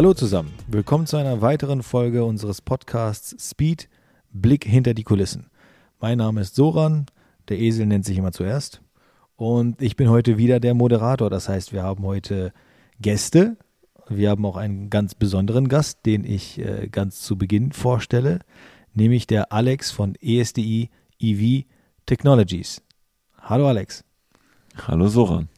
Hallo 0.00 0.14
zusammen, 0.14 0.54
willkommen 0.66 1.04
zu 1.04 1.18
einer 1.18 1.42
weiteren 1.42 1.82
Folge 1.82 2.24
unseres 2.24 2.62
Podcasts 2.62 3.50
Speed, 3.50 3.90
Blick 4.32 4.64
hinter 4.64 4.94
die 4.94 5.04
Kulissen. 5.04 5.50
Mein 6.00 6.16
Name 6.16 6.40
ist 6.40 6.54
Soran, 6.54 7.04
der 7.50 7.58
Esel 7.58 7.84
nennt 7.84 8.06
sich 8.06 8.16
immer 8.16 8.32
zuerst 8.32 8.80
und 9.36 9.82
ich 9.82 9.96
bin 9.96 10.08
heute 10.08 10.38
wieder 10.38 10.58
der 10.58 10.72
Moderator. 10.72 11.28
Das 11.28 11.50
heißt, 11.50 11.74
wir 11.74 11.82
haben 11.82 12.02
heute 12.06 12.54
Gäste, 12.98 13.58
wir 14.08 14.30
haben 14.30 14.46
auch 14.46 14.56
einen 14.56 14.88
ganz 14.88 15.14
besonderen 15.14 15.68
Gast, 15.68 16.06
den 16.06 16.24
ich 16.24 16.58
äh, 16.58 16.88
ganz 16.90 17.20
zu 17.20 17.36
Beginn 17.36 17.72
vorstelle, 17.72 18.38
nämlich 18.94 19.26
der 19.26 19.52
Alex 19.52 19.90
von 19.90 20.14
ESDI 20.14 20.88
EV 21.18 21.66
Technologies. 22.06 22.80
Hallo 23.38 23.68
Alex. 23.68 24.02
Hallo 24.78 25.08
Soran. 25.08 25.50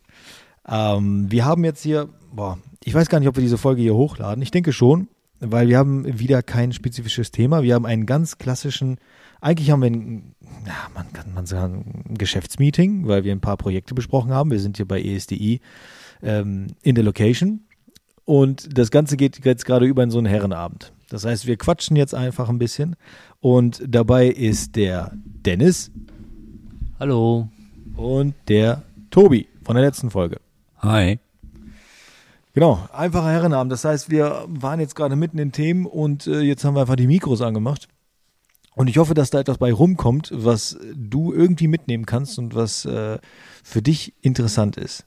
Ähm, 0.67 1.31
wir 1.31 1.45
haben 1.45 1.63
jetzt 1.63 1.85
hier, 1.85 2.09
boah, 2.33 2.59
ich 2.85 2.95
weiß 2.95 3.09
gar 3.09 3.21
nicht, 3.21 3.29
ob 3.29 3.37
wir 3.37 3.43
diese 3.43 3.59
Folge 3.59 3.83
hier 3.83 3.95
hochladen. 3.95 4.43
Ich 4.43 4.51
denke 4.51 4.73
schon, 4.73 5.09
weil 5.41 5.69
wir 5.69 5.79
haben 5.79 6.19
wieder 6.19 6.43
kein 6.43 6.73
spezifisches 6.73 7.31
Thema. 7.31 7.63
Wir 7.63 7.75
haben 7.75 7.87
einen 7.87 8.07
ganz 8.07 8.39
klassischen, 8.39 8.99
eigentlich 9.41 9.71
haben 9.71 9.83
wir 9.83 9.91
ein, 9.91 10.35
ja, 10.67 10.89
man 10.95 11.13
kann 11.13 11.35
man 11.35 11.47
sagen, 11.47 12.05
ein 12.09 12.19
Geschäftsmeeting, 12.19 13.07
weil 13.07 13.25
wir 13.25 13.33
ein 13.33 13.41
paar 13.41 13.57
Projekte 13.57 13.95
besprochen 13.95 14.33
haben. 14.33 14.51
Wir 14.51 14.61
sind 14.61 14.77
hier 14.77 14.87
bei 14.87 15.03
ESDI 15.03 15.61
ähm, 16.23 16.69
in 16.83 16.95
der 16.95 17.05
Location 17.05 17.63
und 18.25 18.79
das 18.79 18.91
Ganze 18.91 19.17
geht 19.17 19.45
jetzt 19.45 19.65
gerade 19.65 19.87
über 19.87 20.03
in 20.03 20.11
so 20.11 20.19
einen 20.19 20.27
Herrenabend. 20.27 20.93
Das 21.09 21.25
heißt, 21.25 21.47
wir 21.47 21.57
quatschen 21.57 21.97
jetzt 21.97 22.15
einfach 22.15 22.49
ein 22.49 22.59
bisschen 22.59 22.97
und 23.41 23.83
dabei 23.87 24.29
ist 24.29 24.77
der 24.77 25.13
Dennis. 25.15 25.91
Hallo. 26.99 27.49
Und 27.97 28.35
der 28.49 28.83
Tobi 29.11 29.49
von 29.65 29.75
der 29.75 29.85
letzten 29.85 30.11
Folge. 30.11 30.41
Hi. 30.79 31.19
Genau, 32.55 32.87
einfacher 32.93 33.31
Herrenabend. 33.31 33.73
Das 33.73 33.85
heißt, 33.85 34.11
wir 34.11 34.45
waren 34.47 34.79
jetzt 34.79 34.95
gerade 34.95 35.17
mitten 35.17 35.39
in 35.39 35.53
Themen 35.53 35.87
und 35.87 36.27
äh, 36.27 36.41
jetzt 36.41 36.65
haben 36.65 36.75
wir 36.75 36.83
einfach 36.83 36.97
die 36.97 37.07
Mikros 37.07 37.41
angemacht. 37.41 37.89
Und 38.75 38.89
ich 38.89 38.99
hoffe, 38.99 39.15
dass 39.15 39.31
da 39.31 39.41
etwas 39.41 39.59
bei 39.59 39.73
rumkommt, 39.73 40.31
was 40.35 40.79
du 40.95 41.33
irgendwie 41.33 41.67
mitnehmen 41.67 42.07
kannst 42.07 42.39
und 42.39 42.55
was 42.55 42.85
äh, 42.85 43.19
für 43.63 43.83
dich 43.83 44.15
interessant 44.21 44.77
ist. 44.77 45.07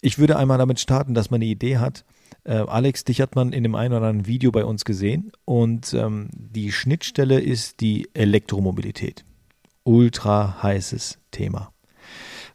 Ich 0.00 0.18
würde 0.18 0.36
einmal 0.36 0.58
damit 0.58 0.80
starten, 0.80 1.14
dass 1.14 1.30
man 1.30 1.38
eine 1.38 1.46
Idee 1.50 1.78
hat. 1.78 2.04
Äh, 2.44 2.58
Alex, 2.58 3.04
dich 3.04 3.20
hat 3.20 3.36
man 3.36 3.52
in 3.52 3.62
dem 3.62 3.74
einen 3.74 3.94
oder 3.94 4.06
anderen 4.06 4.26
Video 4.26 4.50
bei 4.52 4.64
uns 4.64 4.84
gesehen 4.84 5.32
und 5.44 5.94
ähm, 5.94 6.28
die 6.32 6.72
Schnittstelle 6.72 7.40
ist 7.40 7.80
die 7.80 8.08
Elektromobilität. 8.12 9.24
Ultra 9.84 10.62
heißes 10.62 11.18
Thema. 11.30 11.72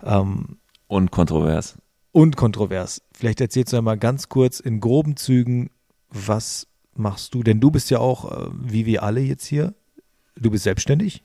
Ähm, 0.04 0.60
und 0.88 1.12
kontrovers 1.12 1.78
und 2.12 2.36
kontrovers. 2.36 3.02
Vielleicht 3.14 3.42
erzählst 3.42 3.74
du 3.74 3.78
einmal 3.78 3.98
ganz 3.98 4.30
kurz 4.30 4.60
in 4.60 4.80
groben 4.80 5.16
Zügen, 5.16 5.70
was 6.10 6.68
machst 6.96 7.34
du? 7.34 7.44
Denn 7.44 7.60
du 7.60 7.72
bist 7.72 7.90
ja 7.90 8.00
auch, 8.00 8.32
äh, 8.32 8.50
wie 8.54 8.86
wir 8.86 9.04
alle 9.04 9.22
jetzt 9.22 9.46
hier, 9.46 9.74
du 10.36 10.52
bist 10.52 10.64
selbstständig. 10.64 11.24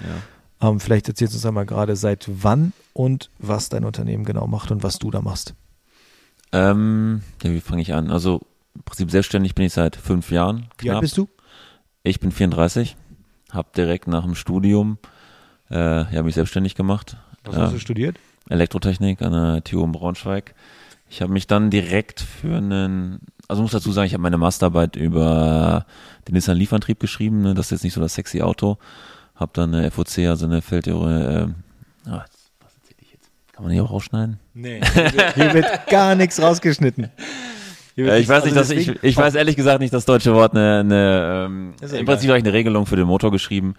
Ja. 0.00 0.68
Ähm, 0.68 0.80
vielleicht 0.80 1.08
erzählst 1.08 1.34
du 1.34 1.38
uns 1.38 1.46
einmal 1.46 1.66
gerade, 1.66 1.96
seit 1.96 2.28
wann 2.28 2.72
und 2.92 3.30
was 3.38 3.68
dein 3.68 3.84
Unternehmen 3.84 4.24
genau 4.24 4.46
macht 4.46 4.70
und 4.70 4.82
was 4.82 4.98
du 4.98 5.10
da 5.10 5.20
machst. 5.20 5.54
Ähm, 6.52 7.22
ja, 7.42 7.50
wie 7.50 7.60
fange 7.60 7.82
ich 7.82 7.94
an? 7.94 8.10
Also 8.10 8.40
im 8.74 8.82
Prinzip 8.82 9.10
selbstständig 9.10 9.54
bin 9.54 9.66
ich 9.66 9.72
seit 9.72 9.96
fünf 9.96 10.30
Jahren. 10.30 10.68
Knapp. 10.76 10.82
Wie 10.82 10.90
alt 10.90 11.00
bist 11.00 11.16
du? 11.16 11.28
Ich 12.02 12.20
bin 12.20 12.32
34, 12.32 12.96
habe 13.50 13.68
direkt 13.76 14.06
nach 14.08 14.24
dem 14.24 14.34
Studium 14.34 14.98
äh, 15.70 16.14
ja, 16.14 16.22
mich 16.22 16.34
selbstständig 16.34 16.74
gemacht. 16.74 17.16
Was 17.44 17.56
hast 17.56 17.74
du 17.74 17.78
studiert? 17.78 18.16
Elektrotechnik 18.48 19.22
an 19.22 19.32
der 19.32 19.64
TU 19.64 19.84
in 19.84 19.92
Braunschweig. 19.92 20.54
Ich 21.08 21.22
habe 21.22 21.32
mich 21.32 21.46
dann 21.46 21.70
direkt 21.70 22.20
für 22.20 22.56
einen, 22.56 23.20
also 23.48 23.62
muss 23.62 23.72
dazu 23.72 23.92
sagen, 23.92 24.06
ich 24.06 24.14
habe 24.14 24.22
meine 24.22 24.38
Masterarbeit 24.38 24.96
über 24.96 25.86
den 26.26 26.34
Nissan 26.34 26.56
Liefantrieb 26.56 26.98
geschrieben, 26.98 27.42
ne? 27.42 27.54
das 27.54 27.66
ist 27.66 27.70
jetzt 27.70 27.84
nicht 27.84 27.94
so 27.94 28.00
das 28.00 28.14
sexy 28.14 28.42
Auto. 28.42 28.78
Habe 29.34 29.52
dann 29.54 29.74
eine 29.74 29.90
FOC, 29.90 30.26
also 30.28 30.46
eine 30.46 30.62
Feldtheorie, 30.62 31.12
äh, 31.12 31.48
ah, 32.06 32.24
was 32.60 32.74
erzähle 32.76 33.00
ich 33.00 33.12
jetzt? 33.12 33.30
Kann 33.52 33.64
man 33.64 33.72
hier 33.72 33.84
auch 33.84 33.90
rausschneiden? 33.90 34.38
Nee, 34.54 34.80
hier 35.34 35.54
wird 35.54 35.86
gar 35.88 36.14
nichts 36.14 36.40
rausgeschnitten. 36.40 37.10
Äh, 37.96 38.20
ich 38.20 38.28
weiß 38.28 38.44
nicht, 38.44 38.56
dass 38.56 38.70
ich, 38.70 39.02
ich 39.02 39.16
weiß 39.16 39.34
ehrlich 39.34 39.56
gesagt 39.56 39.80
nicht 39.80 39.94
das 39.94 40.04
deutsche 40.04 40.34
Wort 40.34 40.52
eine, 40.54 40.80
eine 40.80 41.46
ähm, 41.46 41.74
im 41.80 42.06
Prinzip 42.06 42.28
habe 42.28 42.38
ich 42.38 42.44
eine 42.44 42.52
Regelung 42.52 42.86
für 42.86 42.96
den 42.96 43.06
Motor 43.06 43.30
geschrieben, 43.30 43.74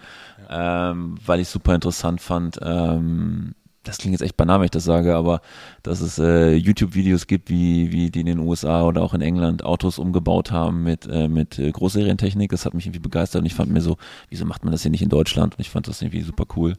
ja. 0.49 0.91
ähm, 0.91 1.17
weil 1.25 1.39
ich 1.39 1.49
super 1.49 1.75
interessant 1.75 2.21
fand. 2.21 2.59
Ähm, 2.61 3.55
das 3.85 3.99
klingt 3.99 4.13
jetzt 4.13 4.21
echt 4.21 4.35
banal, 4.35 4.59
wenn 4.59 4.65
ich 4.65 4.71
das 4.71 4.83
sage, 4.83 5.15
aber 5.15 5.41
dass 5.83 6.01
es 6.01 6.19
äh, 6.19 6.55
YouTube-Videos 6.55 7.27
gibt, 7.27 7.49
wie, 7.49 7.91
wie 7.91 8.09
die 8.09 8.19
in 8.19 8.25
den 8.25 8.39
USA 8.39 8.83
oder 8.83 9.01
auch 9.01 9.13
in 9.13 9.21
England 9.21 9.63
Autos 9.63 9.99
umgebaut 9.99 10.51
haben 10.51 10.83
mit, 10.83 11.07
äh, 11.07 11.27
mit 11.27 11.57
äh, 11.59 11.71
Großserientechnik, 11.71 12.51
das 12.51 12.65
hat 12.65 12.73
mich 12.73 12.85
irgendwie 12.85 12.99
begeistert 12.99 13.41
und 13.41 13.45
ich 13.45 13.53
fand 13.53 13.71
mir 13.71 13.81
so, 13.81 13.97
wieso 14.29 14.45
macht 14.45 14.63
man 14.63 14.71
das 14.71 14.81
hier 14.81 14.91
nicht 14.91 15.01
in 15.01 15.09
Deutschland? 15.09 15.55
Und 15.55 15.61
ich 15.61 15.69
fand 15.69 15.87
das 15.87 16.01
irgendwie 16.01 16.21
super 16.21 16.45
cool. 16.55 16.73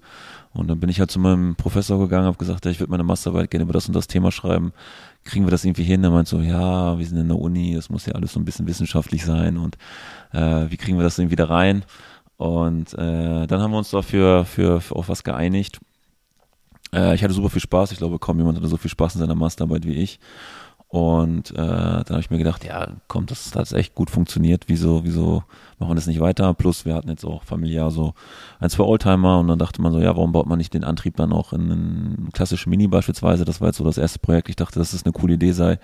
Und 0.52 0.68
dann 0.68 0.80
bin 0.80 0.90
ich 0.90 1.00
halt 1.00 1.10
zu 1.10 1.18
meinem 1.18 1.54
Professor 1.54 1.98
gegangen, 1.98 2.26
habe 2.26 2.38
gesagt, 2.38 2.64
ja, 2.64 2.70
ich 2.70 2.80
würde 2.80 2.90
meine 2.90 3.04
Masterarbeit 3.04 3.50
gerne 3.50 3.64
über 3.64 3.72
das 3.72 3.86
und 3.86 3.94
das 3.94 4.06
Thema 4.06 4.32
schreiben. 4.32 4.72
Kriegen 5.24 5.46
wir 5.46 5.50
das 5.50 5.64
irgendwie 5.64 5.84
hin? 5.84 6.02
Er 6.02 6.10
meint 6.10 6.28
so, 6.28 6.40
ja, 6.40 6.98
wir 6.98 7.06
sind 7.06 7.18
in 7.18 7.28
der 7.28 7.38
Uni, 7.38 7.74
das 7.74 7.90
muss 7.90 8.06
ja 8.06 8.14
alles 8.14 8.32
so 8.32 8.40
ein 8.40 8.44
bisschen 8.44 8.66
wissenschaftlich 8.66 9.24
sein 9.24 9.56
und 9.56 9.76
äh, 10.32 10.70
wie 10.70 10.76
kriegen 10.76 10.98
wir 10.98 11.04
das 11.04 11.18
irgendwie 11.18 11.36
da 11.36 11.46
rein? 11.46 11.84
Und 12.36 12.92
äh, 12.94 13.46
dann 13.46 13.60
haben 13.60 13.70
wir 13.70 13.78
uns 13.78 13.90
dafür 13.90 14.44
für, 14.44 14.80
für 14.80 14.96
auf 14.96 15.08
was 15.08 15.24
geeinigt 15.24 15.80
äh, 16.92 17.14
ich 17.14 17.22
hatte 17.22 17.34
super 17.34 17.50
viel 17.50 17.62
Spaß. 17.62 17.92
Ich 17.92 17.98
glaube, 17.98 18.18
kaum 18.18 18.38
jemand 18.38 18.58
hatte 18.58 18.68
so 18.68 18.76
viel 18.76 18.90
Spaß 18.90 19.14
in 19.14 19.20
seiner 19.20 19.34
Masterarbeit 19.34 19.86
wie 19.86 19.94
ich. 19.94 20.18
Und 20.88 21.50
äh, 21.50 21.56
dann 21.56 22.08
habe 22.08 22.20
ich 22.20 22.30
mir 22.30 22.38
gedacht, 22.38 22.64
ja, 22.64 22.88
komm, 23.08 23.26
das 23.26 23.54
hat 23.54 23.72
echt 23.72 23.94
gut 23.94 24.08
funktioniert. 24.08 24.64
Wieso, 24.68 25.04
wieso 25.04 25.42
machen 25.78 25.90
wir 25.90 25.94
das 25.96 26.06
nicht 26.06 26.20
weiter? 26.20 26.54
Plus, 26.54 26.84
wir 26.84 26.94
hatten 26.94 27.08
jetzt 27.08 27.24
auch 27.24 27.42
familiär 27.42 27.90
so 27.90 28.14
ein, 28.60 28.70
zwei 28.70 28.84
Oldtimer 28.84 29.40
und 29.40 29.48
dann 29.48 29.58
dachte 29.58 29.82
man 29.82 29.92
so, 29.92 29.98
ja, 29.98 30.14
warum 30.16 30.32
baut 30.32 30.46
man 30.46 30.58
nicht 30.58 30.74
den 30.74 30.84
Antrieb 30.84 31.16
dann 31.16 31.32
auch 31.32 31.52
in 31.52 31.72
einen 31.72 32.28
klassischen 32.32 32.70
Mini 32.70 32.86
beispielsweise? 32.86 33.44
Das 33.44 33.60
war 33.60 33.68
jetzt 33.68 33.78
so 33.78 33.84
das 33.84 33.98
erste 33.98 34.20
Projekt. 34.20 34.48
Ich 34.48 34.56
dachte, 34.56 34.78
dass 34.78 34.92
das 34.92 35.04
eine 35.04 35.12
coole 35.12 35.34
Idee 35.34 35.52
sei. 35.52 35.78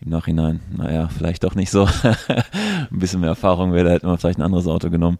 Im 0.00 0.10
Nachhinein, 0.10 0.60
naja, 0.76 1.08
vielleicht 1.08 1.46
auch 1.46 1.54
nicht 1.54 1.70
so. 1.70 1.88
ein 2.28 2.98
bisschen 2.98 3.20
mehr 3.20 3.30
Erfahrung 3.30 3.72
wäre, 3.72 3.84
da 3.86 3.90
hätte 3.92 4.06
man 4.06 4.18
vielleicht 4.18 4.38
ein 4.38 4.42
anderes 4.42 4.66
Auto 4.66 4.90
genommen. 4.90 5.18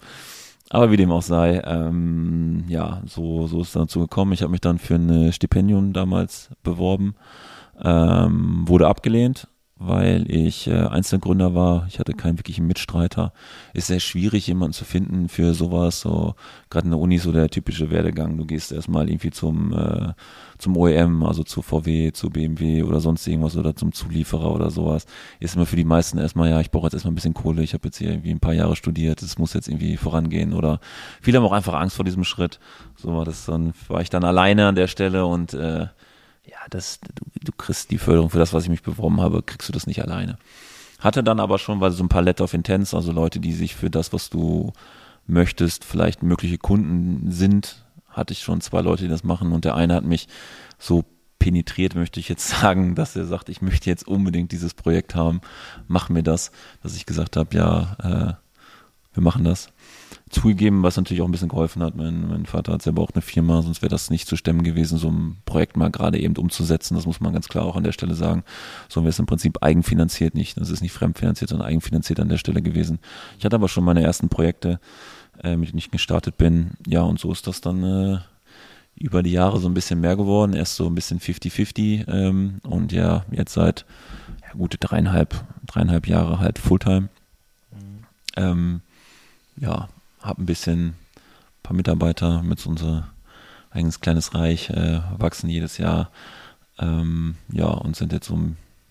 Aber 0.70 0.90
wie 0.90 0.96
dem 0.96 1.12
auch 1.12 1.22
sei, 1.22 1.60
ähm, 1.64 2.64
ja, 2.68 3.02
so, 3.06 3.46
so 3.46 3.60
ist 3.60 3.68
es 3.68 3.72
dazu 3.74 4.00
gekommen. 4.00 4.32
Ich 4.32 4.42
habe 4.42 4.50
mich 4.50 4.60
dann 4.60 4.78
für 4.78 4.94
ein 4.94 5.32
Stipendium 5.32 5.92
damals 5.92 6.50
beworben, 6.62 7.14
ähm, 7.82 8.66
wurde 8.66 8.88
abgelehnt, 8.88 9.48
weil 9.86 10.30
ich 10.30 10.66
äh, 10.66 10.72
Einzelgründer 10.72 11.54
war. 11.54 11.86
Ich 11.88 11.98
hatte 11.98 12.12
keinen 12.12 12.38
wirklichen 12.38 12.66
Mitstreiter. 12.66 13.32
Ist 13.72 13.88
sehr 13.88 14.00
schwierig, 14.00 14.46
jemanden 14.46 14.72
zu 14.72 14.84
finden 14.84 15.28
für 15.28 15.54
sowas. 15.54 16.00
So 16.00 16.34
gerade 16.70 16.86
in 16.86 16.90
der 16.90 17.00
Uni 17.00 17.18
so 17.18 17.32
der 17.32 17.48
typische 17.48 17.90
Werdegang. 17.90 18.36
Du 18.36 18.46
gehst 18.46 18.72
erstmal 18.72 19.08
irgendwie 19.08 19.30
zum 19.30 19.72
äh, 19.72 20.12
zum 20.58 20.76
OEM, 20.76 21.22
also 21.24 21.42
zu 21.42 21.62
VW, 21.62 22.12
zu 22.12 22.30
BMW 22.30 22.82
oder 22.82 23.00
sonst 23.00 23.26
irgendwas 23.26 23.56
oder 23.56 23.74
zum 23.76 23.92
Zulieferer 23.92 24.54
oder 24.54 24.70
sowas. 24.70 25.06
Ist 25.40 25.56
immer 25.56 25.66
für 25.66 25.76
die 25.76 25.84
meisten 25.84 26.18
erstmal, 26.18 26.48
ja, 26.50 26.60
ich 26.60 26.70
brauche 26.70 26.86
jetzt 26.86 26.94
erstmal 26.94 27.12
ein 27.12 27.16
bisschen 27.16 27.34
Kohle. 27.34 27.62
Ich 27.62 27.74
habe 27.74 27.86
jetzt 27.86 27.98
hier 27.98 28.10
irgendwie 28.10 28.30
ein 28.30 28.40
paar 28.40 28.54
Jahre 28.54 28.76
studiert. 28.76 29.22
Es 29.22 29.38
muss 29.38 29.52
jetzt 29.52 29.68
irgendwie 29.68 29.96
vorangehen 29.96 30.52
oder 30.52 30.80
viele 31.20 31.38
haben 31.38 31.44
auch 31.44 31.52
einfach 31.52 31.74
Angst 31.74 31.96
vor 31.96 32.04
diesem 32.04 32.24
Schritt. 32.24 32.60
So 32.96 33.14
war 33.14 33.24
das 33.24 33.46
dann 33.46 33.74
war 33.88 34.00
ich 34.00 34.10
dann 34.10 34.24
alleine 34.24 34.66
an 34.68 34.74
der 34.74 34.86
Stelle 34.86 35.26
und 35.26 35.54
äh, 35.54 35.86
ja, 36.46 36.58
das, 36.70 37.00
du, 37.00 37.24
du 37.42 37.52
kriegst 37.52 37.90
die 37.90 37.98
Förderung 37.98 38.30
für 38.30 38.38
das, 38.38 38.52
was 38.52 38.64
ich 38.64 38.70
mich 38.70 38.82
beworben 38.82 39.20
habe, 39.20 39.42
kriegst 39.42 39.68
du 39.68 39.72
das 39.72 39.86
nicht 39.86 40.02
alleine. 40.02 40.38
Hatte 41.00 41.22
dann 41.22 41.40
aber 41.40 41.58
schon, 41.58 41.80
weil 41.80 41.90
so 41.90 42.02
ein 42.02 42.08
paar 42.08 42.22
Letter 42.22 42.44
of 42.44 42.54
Intents, 42.54 42.94
also 42.94 43.12
Leute, 43.12 43.40
die 43.40 43.52
sich 43.52 43.74
für 43.74 43.90
das, 43.90 44.12
was 44.12 44.30
du 44.30 44.72
möchtest, 45.26 45.84
vielleicht 45.84 46.22
mögliche 46.22 46.58
Kunden 46.58 47.30
sind, 47.30 47.84
hatte 48.08 48.32
ich 48.32 48.40
schon 48.40 48.60
zwei 48.60 48.80
Leute, 48.80 49.04
die 49.04 49.08
das 49.08 49.24
machen. 49.24 49.52
Und 49.52 49.64
der 49.64 49.74
eine 49.74 49.94
hat 49.94 50.04
mich 50.04 50.28
so 50.78 51.04
penetriert, 51.38 51.94
möchte 51.94 52.20
ich 52.20 52.28
jetzt 52.28 52.48
sagen, 52.60 52.94
dass 52.94 53.16
er 53.16 53.26
sagt, 53.26 53.48
ich 53.48 53.60
möchte 53.60 53.90
jetzt 53.90 54.06
unbedingt 54.06 54.52
dieses 54.52 54.74
Projekt 54.74 55.14
haben, 55.14 55.40
mach 55.88 56.08
mir 56.08 56.22
das, 56.22 56.52
dass 56.82 56.96
ich 56.96 57.06
gesagt 57.06 57.36
habe, 57.36 57.54
ja, 57.56 57.96
äh, 58.02 59.14
wir 59.14 59.22
machen 59.22 59.44
das 59.44 59.68
zugegeben, 60.34 60.82
was 60.82 60.96
natürlich 60.96 61.22
auch 61.22 61.28
ein 61.28 61.32
bisschen 61.32 61.48
geholfen 61.48 61.82
hat. 61.82 61.94
Mein, 61.94 62.28
mein 62.28 62.46
Vater 62.46 62.72
hat 62.72 62.82
selber 62.82 63.02
auch 63.02 63.10
eine 63.14 63.22
Firma, 63.22 63.62
sonst 63.62 63.80
wäre 63.80 63.90
das 63.90 64.10
nicht 64.10 64.28
zu 64.28 64.36
stemmen 64.36 64.62
gewesen, 64.62 64.98
so 64.98 65.08
ein 65.08 65.36
Projekt 65.46 65.76
mal 65.76 65.90
gerade 65.90 66.18
eben 66.18 66.36
umzusetzen. 66.36 66.94
Das 66.94 67.06
muss 67.06 67.20
man 67.20 67.32
ganz 67.32 67.48
klar 67.48 67.64
auch 67.64 67.76
an 67.76 67.84
der 67.84 67.92
Stelle 67.92 68.14
sagen. 68.14 68.44
So 68.88 69.02
wäre 69.02 69.10
es 69.10 69.18
im 69.18 69.26
Prinzip 69.26 69.62
eigenfinanziert 69.62 70.34
nicht. 70.34 70.60
Das 70.60 70.70
ist 70.70 70.82
nicht 70.82 70.92
fremdfinanziert, 70.92 71.48
sondern 71.48 71.68
eigenfinanziert 71.68 72.20
an 72.20 72.28
der 72.28 72.38
Stelle 72.38 72.60
gewesen. 72.60 72.98
Ich 73.38 73.44
hatte 73.44 73.56
aber 73.56 73.68
schon 73.68 73.84
meine 73.84 74.02
ersten 74.02 74.28
Projekte, 74.28 74.80
äh, 75.42 75.56
mit 75.56 75.70
denen 75.70 75.78
ich 75.78 75.90
gestartet 75.90 76.36
bin. 76.36 76.72
Ja, 76.86 77.02
und 77.02 77.18
so 77.18 77.32
ist 77.32 77.46
das 77.46 77.60
dann 77.60 77.82
äh, 77.84 78.18
über 78.96 79.22
die 79.22 79.32
Jahre 79.32 79.58
so 79.58 79.68
ein 79.68 79.74
bisschen 79.74 80.00
mehr 80.00 80.16
geworden. 80.16 80.52
Erst 80.52 80.76
so 80.76 80.86
ein 80.86 80.94
bisschen 80.94 81.20
50-50 81.20 82.08
ähm, 82.08 82.60
und 82.62 82.92
ja, 82.92 83.24
jetzt 83.30 83.54
seit 83.54 83.86
ja, 84.42 84.52
gute 84.56 84.78
dreieinhalb, 84.78 85.34
dreieinhalb 85.66 86.06
Jahre 86.06 86.40
halt 86.40 86.58
Fulltime. 86.58 87.08
Mhm. 87.72 88.04
Ähm, 88.36 88.80
ja, 89.56 89.88
habe 90.24 90.42
ein 90.42 90.46
bisschen, 90.46 90.88
ein 90.88 90.94
paar 91.62 91.76
Mitarbeiter 91.76 92.42
mit 92.42 92.64
unser 92.66 93.08
eigenes 93.70 94.00
kleines 94.00 94.34
Reich, 94.34 94.70
äh, 94.70 95.00
wachsen 95.18 95.48
jedes 95.48 95.78
Jahr. 95.78 96.10
Ähm, 96.78 97.36
ja, 97.52 97.66
und 97.66 97.96
sind 97.96 98.12
jetzt 98.12 98.26
so 98.26 98.38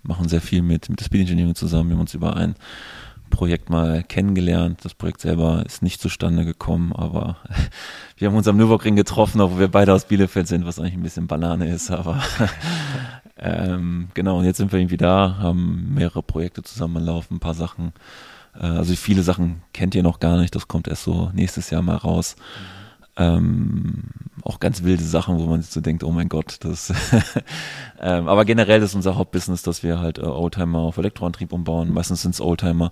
machen 0.04 0.28
sehr 0.28 0.42
viel 0.42 0.62
mit, 0.62 0.90
mit 0.90 1.00
der 1.00 1.06
Speed 1.06 1.22
Engineering 1.22 1.56
zusammen. 1.56 1.90
Wir 1.90 1.96
haben 1.96 2.02
uns 2.02 2.14
über 2.14 2.36
ein 2.36 2.56
Projekt 3.30 3.70
mal 3.70 4.04
kennengelernt. 4.04 4.82
Das 4.84 4.94
Projekt 4.94 5.22
selber 5.22 5.64
ist 5.66 5.82
nicht 5.82 6.00
zustande 6.00 6.46
gekommen, 6.46 6.94
aber 6.94 7.38
wir 8.18 8.28
haben 8.28 8.36
uns 8.36 8.48
am 8.48 8.58
Nürburgring 8.58 8.96
getroffen, 8.96 9.42
obwohl 9.42 9.60
wir 9.60 9.68
beide 9.70 9.94
aus 9.94 10.06
Bielefeld 10.06 10.48
sind, 10.48 10.66
was 10.66 10.78
eigentlich 10.78 10.94
ein 10.94 11.04
bisschen 11.04 11.28
Banane 11.28 11.68
ist, 11.70 11.90
aber 11.90 12.22
ähm, 13.38 14.10
genau, 14.14 14.40
und 14.40 14.46
jetzt 14.46 14.58
sind 14.58 14.72
wir 14.72 14.80
irgendwie 14.80 14.98
da, 14.98 15.38
haben 15.40 15.94
mehrere 15.96 16.22
Projekte 16.22 16.62
zusammen 16.62 17.04
laufen, 17.04 17.36
ein 17.36 17.40
paar 17.40 17.56
Sachen. 17.56 17.94
Äh, 18.60 18.66
also 18.66 18.96
viele 18.96 19.24
Sachen 19.24 19.62
kennt 19.74 19.96
ihr 19.96 20.04
noch 20.04 20.20
gar 20.20 20.38
nicht, 20.38 20.56
das 20.56 20.68
kommt 20.68 20.88
erst 20.88 21.04
so 21.04 21.32
nächstes 21.34 21.70
Jahr 21.70 21.82
mal 21.82 21.98
raus. 21.98 22.36
Ähm, 23.16 24.06
auch 24.42 24.60
ganz 24.60 24.82
wilde 24.82 25.04
Sachen, 25.04 25.38
wo 25.38 25.46
man 25.46 25.62
sich 25.62 25.72
so 25.72 25.82
denkt, 25.82 26.04
oh 26.04 26.12
mein 26.12 26.30
Gott, 26.30 26.58
das. 26.62 26.92
ähm, 28.02 28.28
aber 28.28 28.44
generell 28.44 28.82
ist 28.82 28.96
unser 28.96 29.16
Hauptbusiness, 29.16 29.62
dass 29.62 29.84
wir 29.84 30.00
halt 30.00 30.18
äh, 30.18 30.24
Oldtimer 30.24 30.80
auf 30.80 30.98
Elektroantrieb 30.98 31.54
umbauen. 31.54 31.94
Meistens 31.94 32.24
sind 32.24 32.34
es 32.34 32.42
Oldtimer, 32.42 32.92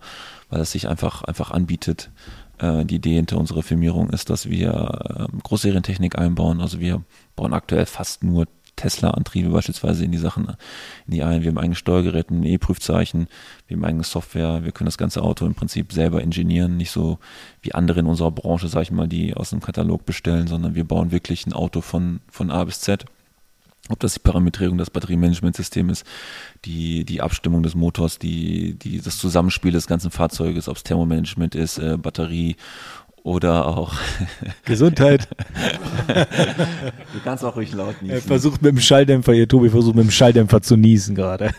weil 0.50 0.62
es 0.62 0.72
sich 0.72 0.88
einfach 0.88 1.24
einfach 1.24 1.50
anbietet. 1.50 2.12
Äh, 2.60 2.86
die 2.86 2.96
Idee 2.96 3.16
hinter 3.16 3.38
unserer 3.38 3.63
Firmierung 3.63 4.12
ist, 4.12 4.30
dass 4.30 4.48
wir 4.48 5.28
äh, 5.31 5.38
Großserientechnik 5.42 6.18
einbauen. 6.19 6.62
Also 6.62 6.80
wir 6.80 7.04
bauen 7.36 7.54
aktuell 7.54 7.88
fast 7.88 8.24
nur 8.24 8.46
Tesla-Antriebe 8.81 9.50
beispielsweise 9.50 10.04
in 10.04 10.12
die 10.12 10.18
Sachen, 10.18 10.48
in 11.07 11.13
die 11.13 11.24
ein. 11.24 11.44
Wir 11.44 11.50
haben 11.50 11.57
eigene 11.57 11.75
Steuergeräte, 11.75 12.33
ein 12.33 12.44
E-Prüfzeichen, 12.44 13.28
wir 13.68 13.78
haben 13.78 13.86
eigene 13.86 14.04
Software, 14.04 14.63
wir 14.63 14.72
können 14.72 14.88
das 14.88 14.98
ganze 14.98 15.22
Auto 15.22 15.45
im 15.45 15.56
Prinzip 15.56 15.94
selber 15.94 16.22
ingenieren, 16.22 16.78
nicht 16.78 16.92
so 16.92 17.19
wie 17.62 17.74
andere 17.74 18.00
in 18.00 18.07
unserer 18.07 18.31
Branche, 18.31 18.68
sag 18.68 18.83
ich 18.83 18.92
mal, 18.92 19.07
die 19.07 19.36
aus 19.36 19.54
einem 19.54 19.62
Katalog 19.62 20.06
bestellen, 20.06 20.48
sondern 20.48 20.75
wir 20.75 20.83
bauen 20.83 21.12
wirklich 21.12 21.45
ein 21.45 21.54
Auto 21.54 21.81
von, 21.81 22.22
von 22.30 22.50
A 22.50 22.63
bis 22.63 22.81
Z. 22.81 23.06
Ob 23.89 24.00
das 24.00 24.13
die 24.13 24.19
Parametrierung 24.19 24.78
das 24.78 24.92
Batteriemanagementsystem 24.92 25.89
ist, 25.89 26.06
die, 26.66 27.04
die 27.04 27.22
Abstimmung 27.22 27.63
des 27.63 27.75
Motors, 27.75 28.19
die, 28.19 28.75
die, 28.75 29.01
das 29.01 29.18
Zusammenspiel 29.18 29.72
des 29.72 29.88
ganzen 29.88 30.12
Fahrzeuges, 30.12 30.69
ob 30.69 30.77
es 30.77 30.84
Thermomanagement 30.84 31.56
ist, 31.56 31.80
äh, 31.80 31.98
Batterie 31.98 32.56
oder 33.23 33.68
auch 33.68 33.94
Gesundheit. 34.65 35.27
du 36.07 37.19
kannst 37.23 37.44
auch 37.44 37.56
ruhig 37.56 37.73
laut 37.73 38.01
niesen. 38.01 38.15
Er 38.15 38.21
versucht 38.21 38.62
mit 38.62 38.71
dem 38.71 38.79
Schalldämpfer, 38.79 39.33
ihr 39.33 39.47
Tobi 39.47 39.69
versucht 39.69 39.95
mit 39.95 40.06
dem 40.06 40.12
Schalldämpfer 40.12 40.62
zu 40.62 40.77
niesen 40.77 41.15
gerade. 41.15 41.51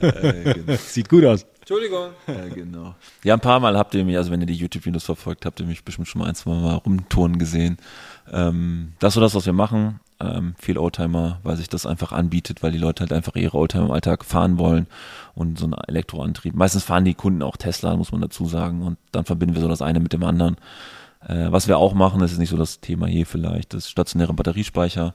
Äh, 0.00 0.54
genau. 0.54 0.76
Sieht 0.86 1.08
gut 1.08 1.24
aus. 1.24 1.46
Entschuldigung. 1.60 2.10
Ja, 2.28 2.54
genau. 2.54 2.94
Ja, 3.24 3.34
ein 3.34 3.40
paar 3.40 3.58
Mal 3.58 3.76
habt 3.76 3.94
ihr 3.94 4.04
mich, 4.04 4.16
also 4.16 4.30
wenn 4.30 4.40
ihr 4.40 4.46
die 4.46 4.54
YouTube-Videos 4.54 5.04
verfolgt, 5.04 5.46
habt 5.46 5.58
ihr 5.58 5.66
mich 5.66 5.84
bestimmt 5.84 6.06
schon 6.06 6.20
mal 6.20 6.28
ein, 6.28 6.34
zwei 6.36 6.52
Mal 6.52 6.76
rumturnen 6.76 7.38
gesehen. 7.38 7.78
Ähm, 8.32 8.92
das 9.00 9.08
ist 9.10 9.14
so 9.14 9.20
das, 9.20 9.34
was 9.34 9.46
wir 9.46 9.52
machen. 9.52 9.98
Ähm, 10.18 10.54
viel 10.58 10.78
Oldtimer, 10.78 11.40
weil 11.42 11.56
sich 11.56 11.68
das 11.68 11.84
einfach 11.84 12.12
anbietet, 12.12 12.62
weil 12.62 12.72
die 12.72 12.78
Leute 12.78 13.00
halt 13.00 13.12
einfach 13.12 13.34
ihre 13.34 13.58
Oldtimer 13.58 13.86
im 13.86 13.90
Alltag 13.90 14.24
fahren 14.24 14.58
wollen 14.58 14.86
und 15.34 15.58
so 15.58 15.66
ein 15.66 15.74
Elektroantrieb. 15.74 16.54
Meistens 16.54 16.84
fahren 16.84 17.04
die 17.04 17.14
Kunden 17.14 17.42
auch 17.42 17.56
Tesla, 17.56 17.96
muss 17.96 18.12
man 18.12 18.22
dazu 18.22 18.46
sagen, 18.46 18.82
und 18.82 18.96
dann 19.12 19.26
verbinden 19.26 19.56
wir 19.56 19.60
so 19.60 19.68
das 19.68 19.82
eine 19.82 20.00
mit 20.00 20.12
dem 20.14 20.22
anderen. 20.24 20.56
Äh, 21.28 21.50
was 21.50 21.68
wir 21.68 21.78
auch 21.78 21.94
machen, 21.94 22.20
das 22.20 22.32
ist 22.32 22.38
nicht 22.38 22.50
so 22.50 22.56
das 22.56 22.80
Thema 22.80 23.06
hier 23.06 23.26
vielleicht, 23.26 23.74
das 23.74 23.90
stationäre 23.90 24.34
Batteriespeicher. 24.34 25.14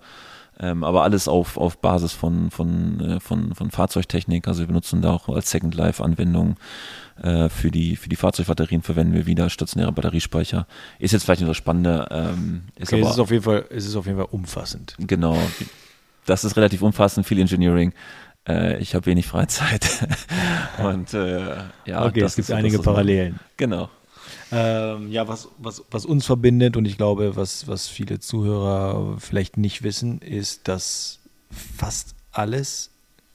Ähm, 0.60 0.84
aber 0.84 1.04
alles 1.04 1.28
auf, 1.28 1.58
auf 1.58 1.78
Basis 1.78 2.14
von, 2.14 2.52
von, 2.52 3.00
äh, 3.00 3.20
von, 3.20 3.56
von 3.56 3.72
Fahrzeugtechnik. 3.72 4.48
Also 4.48 4.60
wir 4.60 4.68
benutzen 4.68 5.02
da 5.02 5.12
auch 5.12 5.30
als 5.30 5.50
Second 5.50 5.74
Life 5.74 6.04
Anwendung 6.04 6.58
äh, 7.24 7.50
für, 7.50 7.72
die, 7.72 7.96
für 7.96 8.10
die 8.10 8.16
Fahrzeugbatterien 8.16 8.82
verwenden 8.82 9.14
wir 9.14 9.26
wieder 9.26 9.50
stationäre 9.50 9.92
Batteriespeicher. 9.92 10.68
Ist 11.00 11.14
jetzt 11.14 11.24
vielleicht 11.24 11.42
nicht 11.42 11.48
so 11.48 11.54
spannende. 11.54 12.08
Ähm, 12.12 12.64
ist 12.76 12.92
okay, 12.92 13.02
aber, 13.02 13.10
es 13.10 13.16
ist 13.16 13.20
auf 13.20 13.32
jeden 13.32 13.44
Fall, 13.44 13.66
es 13.70 13.86
ist 13.88 13.96
auf 13.96 14.06
jeden 14.06 14.18
Fall 14.18 14.28
umfassend. 14.30 14.96
Genau. 15.00 15.38
Das 16.26 16.44
ist 16.44 16.56
relativ 16.58 16.82
umfassend, 16.82 17.26
viel 17.26 17.40
Engineering. 17.40 17.94
Äh, 18.48 18.78
ich 18.80 18.94
habe 18.94 19.06
wenig 19.06 19.28
Freizeit. 19.28 20.08
Und 20.84 21.14
äh, 21.14 21.56
ja, 21.86 22.06
okay, 22.06 22.22
es 22.22 22.36
gibt 22.36 22.52
einige 22.52 22.80
Parallelen. 22.80 23.40
Genau. 23.58 23.90
Ähm, 24.52 25.12
ja, 25.12 25.28
was, 25.28 25.48
was, 25.58 25.84
was 25.92 26.06
uns 26.06 26.26
verbindet 26.26 26.76
und 26.76 26.86
ich 26.86 26.98
glaube, 26.98 27.36
was, 27.36 27.68
was 27.68 27.88
viele 27.88 28.20
Zuhörer 28.20 29.18
vielleicht 29.18 29.58
nicht 29.58 29.82
wissen, 29.84 30.20
ist, 30.20 30.68
dass 30.68 31.20
fast 31.50 32.16
alles, 32.32 32.90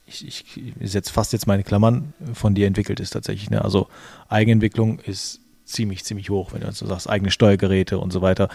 ich, 0.05 0.27
ich, 0.27 0.73
setze 0.81 1.11
fast 1.11 1.33
jetzt 1.33 1.47
meine 1.47 1.63
Klammern, 1.63 2.13
von 2.33 2.53
dir 2.53 2.67
entwickelt 2.67 2.99
ist 2.99 3.11
tatsächlich. 3.11 3.49
Ne? 3.49 3.63
Also 3.63 3.87
Eigenentwicklung 4.29 4.99
ist 4.99 5.41
ziemlich, 5.65 6.03
ziemlich 6.03 6.29
hoch, 6.29 6.53
wenn 6.53 6.61
du 6.61 6.71
so 6.71 6.85
sagst, 6.85 7.09
eigene 7.09 7.31
Steuergeräte 7.31 7.97
und 7.97 8.11
so 8.11 8.21
weiter. 8.21 8.49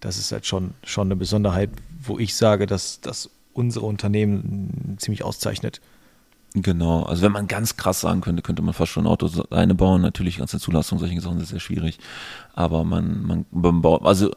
Das 0.00 0.16
ist 0.16 0.32
halt 0.32 0.46
schon, 0.46 0.74
schon 0.84 1.08
eine 1.08 1.16
Besonderheit, 1.16 1.70
wo 2.00 2.18
ich 2.18 2.36
sage, 2.36 2.66
dass, 2.66 3.00
dass 3.00 3.30
unsere 3.52 3.86
Unternehmen 3.86 4.96
ziemlich 4.98 5.24
auszeichnet. 5.24 5.80
Genau, 6.56 7.02
also 7.02 7.22
wenn 7.22 7.32
man 7.32 7.48
ganz 7.48 7.76
krass 7.76 8.00
sagen 8.02 8.20
könnte, 8.20 8.40
könnte 8.40 8.62
man 8.62 8.74
fast 8.74 8.92
schon 8.92 9.04
ein 9.04 9.08
Auto 9.08 9.28
alleine 9.50 9.74
bauen. 9.74 10.02
Natürlich 10.02 10.38
ganze 10.38 10.60
Zulassung, 10.60 11.00
solche 11.00 11.20
Sachen 11.20 11.38
sind 11.38 11.48
sehr 11.48 11.58
schwierig. 11.58 11.98
Aber 12.52 12.84
man, 12.84 13.22
man, 13.24 13.46
man 13.50 13.82
baut, 13.82 14.06
also 14.06 14.30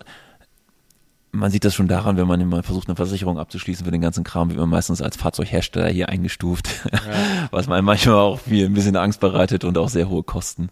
man 1.38 1.52
sieht 1.52 1.64
das 1.66 1.76
schon 1.76 1.88
daran, 1.88 2.18
wenn 2.18 2.28
man 2.28 2.42
immer 2.42 2.64
versucht, 2.64 2.88
eine 2.88 2.96
Versicherung 2.96 3.38
abzuschließen 3.38 3.86
für 3.86 3.92
den 3.92 4.02
ganzen 4.02 4.24
Kram, 4.24 4.50
wird 4.50 4.60
man 4.60 4.70
meistens 4.70 5.02
als 5.02 5.16
Fahrzeughersteller 5.16 5.90
hier 5.90 6.10
eingestuft, 6.10 6.70
ja. 6.92 7.00
was 7.52 7.68
man 7.68 7.86
manchmal 7.86 8.16
auch 8.16 8.40
viel 8.40 8.66
ein 8.66 8.74
bisschen 8.74 8.96
Angst 8.96 9.20
bereitet 9.20 9.64
und 9.64 9.78
auch 9.78 9.90
sehr 9.90 10.10
hohe 10.10 10.24
Kosten. 10.24 10.70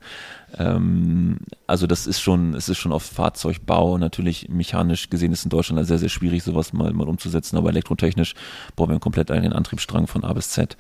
Ähm, 0.57 1.37
also 1.67 1.87
das 1.87 2.07
ist 2.07 2.19
schon, 2.19 2.53
es 2.53 2.67
ist 2.67 2.77
schon 2.77 2.91
auf 2.91 3.03
Fahrzeugbau 3.03 3.97
natürlich 3.97 4.49
mechanisch 4.49 5.09
gesehen 5.09 5.31
ist 5.31 5.43
in 5.43 5.49
Deutschland 5.49 5.85
sehr, 5.85 5.99
sehr 5.99 6.09
schwierig, 6.09 6.43
sowas 6.43 6.73
mal, 6.73 6.91
mal 6.93 7.07
umzusetzen, 7.07 7.57
aber 7.57 7.69
elektrotechnisch 7.69 8.33
brauchen 8.75 8.89
wir 8.89 8.93
einen 8.93 9.01
komplett 9.01 9.31
eigenen 9.31 9.53
Antriebsstrang 9.53 10.07
von 10.07 10.23
A 10.23 10.33
bis 10.33 10.49
Z. 10.49 10.77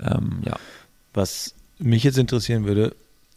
Ähm, 0.00 0.40
ja. 0.44 0.56
Was 1.14 1.54
mich 1.78 2.02
jetzt 2.02 2.18
interessieren 2.18 2.64
würde, 2.64 2.94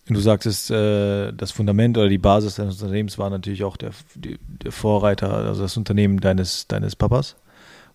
Du 0.08 0.20
sagtest, 0.20 0.72
äh, 0.72 1.32
das 1.32 1.52
Fundament 1.52 1.98
oder 1.98 2.10
die 2.10 2.18
Basis 2.18 2.56
deines 2.56 2.82
Unternehmens 2.82 3.18
war 3.18 3.30
natürlich 3.30 3.64
auch 3.64 3.78
der, 3.78 3.92
der 4.16 4.72
Vorreiter, 4.72 5.32
also 5.32 5.62
das 5.62 5.78
Unternehmen 5.78 6.20
deines, 6.20 6.68
deines 6.68 6.96
Papas. 6.96 7.36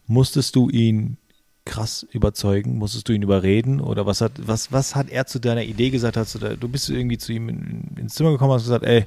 Musstest 0.06 0.54
du 0.54 0.70
ihn 0.70 1.16
krass 1.64 2.06
überzeugen? 2.12 2.78
Musstest 2.78 3.08
du 3.08 3.12
ihn 3.12 3.22
überreden? 3.22 3.80
Oder 3.80 4.06
was 4.06 4.20
hat, 4.20 4.32
was, 4.38 4.72
was 4.72 4.94
hat 4.94 5.10
er 5.10 5.26
zu 5.26 5.40
deiner 5.40 5.64
Idee 5.64 5.90
gesagt? 5.90 6.16
Hast 6.16 6.36
du, 6.36 6.38
da, 6.38 6.54
du 6.54 6.68
bist 6.68 6.88
irgendwie 6.88 7.18
zu 7.18 7.32
ihm 7.32 7.48
in, 7.48 7.96
ins 7.96 8.14
Zimmer 8.14 8.30
gekommen 8.30 8.52
und 8.52 8.58
hast 8.58 8.64
gesagt, 8.64 8.84
ey, 8.84 9.06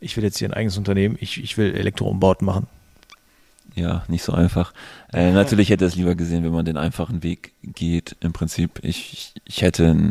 ich 0.00 0.16
will 0.16 0.24
jetzt 0.24 0.38
hier 0.38 0.48
ein 0.48 0.54
eigenes 0.54 0.78
Unternehmen, 0.78 1.16
ich, 1.20 1.42
ich 1.42 1.56
will 1.56 1.74
Elektroumbauten 1.74 2.44
machen. 2.44 2.66
Ja, 3.74 4.04
nicht 4.08 4.22
so 4.22 4.32
einfach. 4.32 4.74
Äh, 5.12 5.32
natürlich 5.32 5.70
hätte 5.70 5.84
er 5.84 5.88
es 5.88 5.94
lieber 5.94 6.14
gesehen, 6.14 6.44
wenn 6.44 6.52
man 6.52 6.64
den 6.64 6.76
einfachen 6.76 7.22
Weg 7.22 7.52
geht. 7.62 8.16
Im 8.20 8.32
Prinzip, 8.32 8.80
ich, 8.82 9.12
ich, 9.12 9.34
ich 9.46 9.62
hätte 9.62 10.10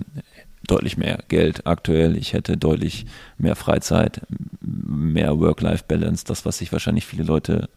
deutlich 0.68 0.98
mehr 0.98 1.20
Geld 1.28 1.66
aktuell, 1.66 2.18
ich 2.18 2.34
hätte 2.34 2.58
deutlich 2.58 3.06
mehr 3.38 3.56
Freizeit, 3.56 4.22
mehr 4.62 5.40
Work-Life-Balance, 5.40 6.26
das, 6.26 6.46
was 6.46 6.60
sich 6.60 6.72
wahrscheinlich 6.72 7.06
viele 7.06 7.24
Leute 7.24 7.70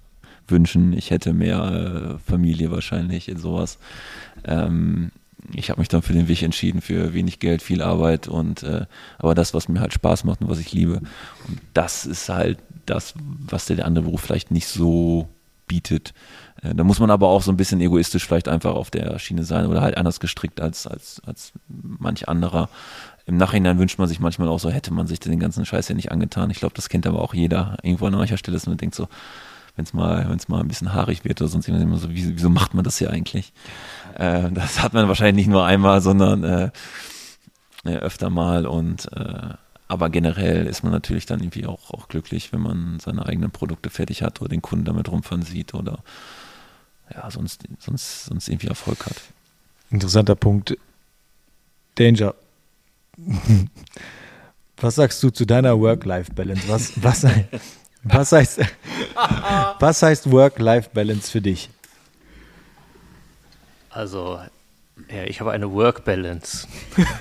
wünschen. 0.48 0.92
Ich 0.92 1.10
hätte 1.10 1.32
mehr 1.32 2.18
äh, 2.18 2.30
Familie 2.30 2.70
wahrscheinlich 2.70 3.28
in 3.28 3.38
sowas. 3.38 3.78
Ähm, 4.44 5.10
ich 5.52 5.70
habe 5.70 5.80
mich 5.80 5.88
dann 5.88 6.02
für 6.02 6.12
den 6.12 6.28
Weg 6.28 6.42
entschieden, 6.42 6.80
für 6.80 7.12
wenig 7.12 7.38
Geld, 7.38 7.62
viel 7.62 7.82
Arbeit 7.82 8.28
und 8.28 8.62
äh, 8.62 8.86
aber 9.18 9.34
das, 9.34 9.52
was 9.54 9.68
mir 9.68 9.80
halt 9.80 9.92
Spaß 9.92 10.24
macht 10.24 10.40
und 10.40 10.48
was 10.48 10.58
ich 10.58 10.72
liebe. 10.72 10.96
Und 11.48 11.60
das 11.74 12.06
ist 12.06 12.28
halt 12.28 12.58
das, 12.86 13.14
was 13.18 13.66
der 13.66 13.84
andere 13.84 14.06
Beruf 14.06 14.22
vielleicht 14.22 14.50
nicht 14.50 14.66
so 14.66 15.28
bietet. 15.66 16.14
Äh, 16.64 16.74
da 16.74 16.84
muss 16.84 16.98
man 16.98 17.10
aber 17.10 17.28
auch 17.28 17.42
so 17.42 17.52
ein 17.52 17.56
bisschen 17.56 17.80
egoistisch 17.80 18.26
vielleicht 18.26 18.48
einfach 18.48 18.74
auf 18.74 18.90
der 18.90 19.18
Schiene 19.18 19.44
sein 19.44 19.66
oder 19.66 19.82
halt 19.82 19.96
anders 19.96 20.20
gestrickt 20.20 20.60
als, 20.60 20.86
als, 20.86 21.22
als 21.26 21.52
manch 21.68 22.28
anderer. 22.28 22.68
Im 23.26 23.36
Nachhinein 23.36 23.78
wünscht 23.78 23.98
man 23.98 24.08
sich 24.08 24.20
manchmal 24.20 24.48
auch 24.48 24.60
so, 24.60 24.70
hätte 24.70 24.92
man 24.92 25.06
sich 25.06 25.20
den 25.20 25.40
ganzen 25.40 25.64
Scheiß 25.64 25.88
ja 25.88 25.94
nicht 25.94 26.12
angetan. 26.12 26.50
Ich 26.50 26.58
glaube, 26.58 26.74
das 26.74 26.88
kennt 26.88 27.06
aber 27.06 27.22
auch 27.22 27.34
jeder. 27.34 27.76
Irgendwo 27.82 28.06
an 28.06 28.12
mancher 28.12 28.36
Stelle 28.36 28.56
ist 28.56 28.66
man 28.66 28.76
denkt 28.76 28.94
so, 28.94 29.08
wenn 29.76 29.84
es 29.84 29.92
mal, 29.92 30.28
wenn 30.28 30.36
es 30.36 30.48
mal 30.48 30.60
ein 30.60 30.68
bisschen 30.68 30.92
haarig 30.92 31.24
wird 31.24 31.40
oder 31.40 31.48
sonst 31.48 31.68
immer 31.68 31.96
so, 31.96 32.08
wieso, 32.10 32.50
macht 32.50 32.74
man 32.74 32.84
das 32.84 32.98
hier 32.98 33.10
eigentlich? 33.10 33.52
Äh, 34.14 34.50
das 34.52 34.82
hat 34.82 34.92
man 34.92 35.08
wahrscheinlich 35.08 35.46
nicht 35.46 35.52
nur 35.52 35.64
einmal, 35.64 36.00
sondern 36.00 36.44
äh, 36.44 36.70
öfter 37.84 38.30
mal 38.30 38.66
und 38.66 39.10
äh, 39.12 39.54
aber 39.86 40.08
generell 40.08 40.66
ist 40.66 40.82
man 40.82 40.92
natürlich 40.92 41.26
dann 41.26 41.40
irgendwie 41.40 41.66
auch, 41.66 41.90
auch 41.90 42.08
glücklich, 42.08 42.52
wenn 42.52 42.60
man 42.60 42.98
seine 43.00 43.26
eigenen 43.26 43.50
Produkte 43.50 43.90
fertig 43.90 44.22
hat 44.22 44.40
oder 44.40 44.48
den 44.48 44.62
Kunden 44.62 44.86
damit 44.86 45.10
rumfahren 45.10 45.42
sieht 45.42 45.74
oder 45.74 45.98
ja, 47.14 47.30
sonst, 47.30 47.64
sonst, 47.78 48.26
sonst 48.26 48.48
irgendwie 48.48 48.68
Erfolg 48.68 49.06
hat. 49.06 49.16
Interessanter 49.90 50.34
Punkt. 50.34 50.76
Danger. 51.94 52.34
Was 54.76 54.96
sagst 54.96 55.22
du 55.22 55.30
zu 55.30 55.46
deiner 55.46 55.78
Work-Life-Balance? 55.78 56.68
Was, 56.68 57.02
was, 57.02 57.24
was 58.02 58.32
heißt, 58.32 58.60
was 59.78 60.02
heißt 60.02 60.30
Work-Life-Balance 60.30 61.30
für 61.30 61.40
dich? 61.40 61.70
Also, 63.88 64.40
ja, 65.08 65.24
ich 65.24 65.40
habe 65.40 65.52
eine 65.52 65.72
Work-Balance, 65.72 66.66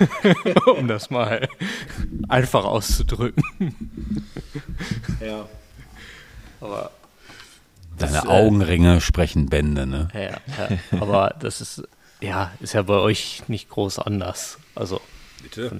um 0.78 0.88
das 0.88 1.12
mal 1.12 1.48
einfach 2.28 2.66
auszudrücken. 2.66 3.44
Ja. 5.22 5.48
Aber 6.60 6.92
Deine 7.98 8.14
das, 8.14 8.26
äh, 8.26 8.28
Augenringe 8.28 8.98
äh, 8.98 9.02
sprechen 9.02 9.48
Bände, 9.48 9.86
ne? 9.86 10.10
Ja, 10.14 10.22
ja, 10.22 10.78
aber 11.00 11.36
das 11.40 11.62
ist 11.62 11.84
Ja, 12.22 12.52
ist 12.60 12.74
ja 12.74 12.82
bei 12.82 12.96
euch 12.96 13.44
nicht 13.48 13.70
groß 13.70 14.00
anders. 14.00 14.58
Also, 14.76 15.02
Bitte? 15.42 15.80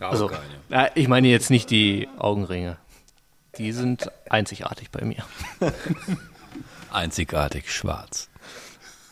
Also, 0.00 0.30
ja, 0.70 0.90
ich 0.94 1.06
meine 1.08 1.28
jetzt 1.28 1.50
nicht 1.50 1.70
die 1.70 2.08
Augenringe. 2.18 2.78
Die 3.58 3.72
sind 3.72 4.10
einzigartig 4.28 4.90
bei 4.90 5.04
mir. 5.04 5.24
einzigartig 6.90 7.70
schwarz. 7.70 8.28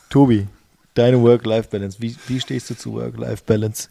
Tobi, 0.08 0.48
deine 0.94 1.20
Work-Life-Balance. 1.22 1.98
Wie, 2.00 2.16
wie 2.26 2.40
stehst 2.40 2.70
du 2.70 2.74
zu 2.74 2.94
Work-Life-Balance 2.94 3.90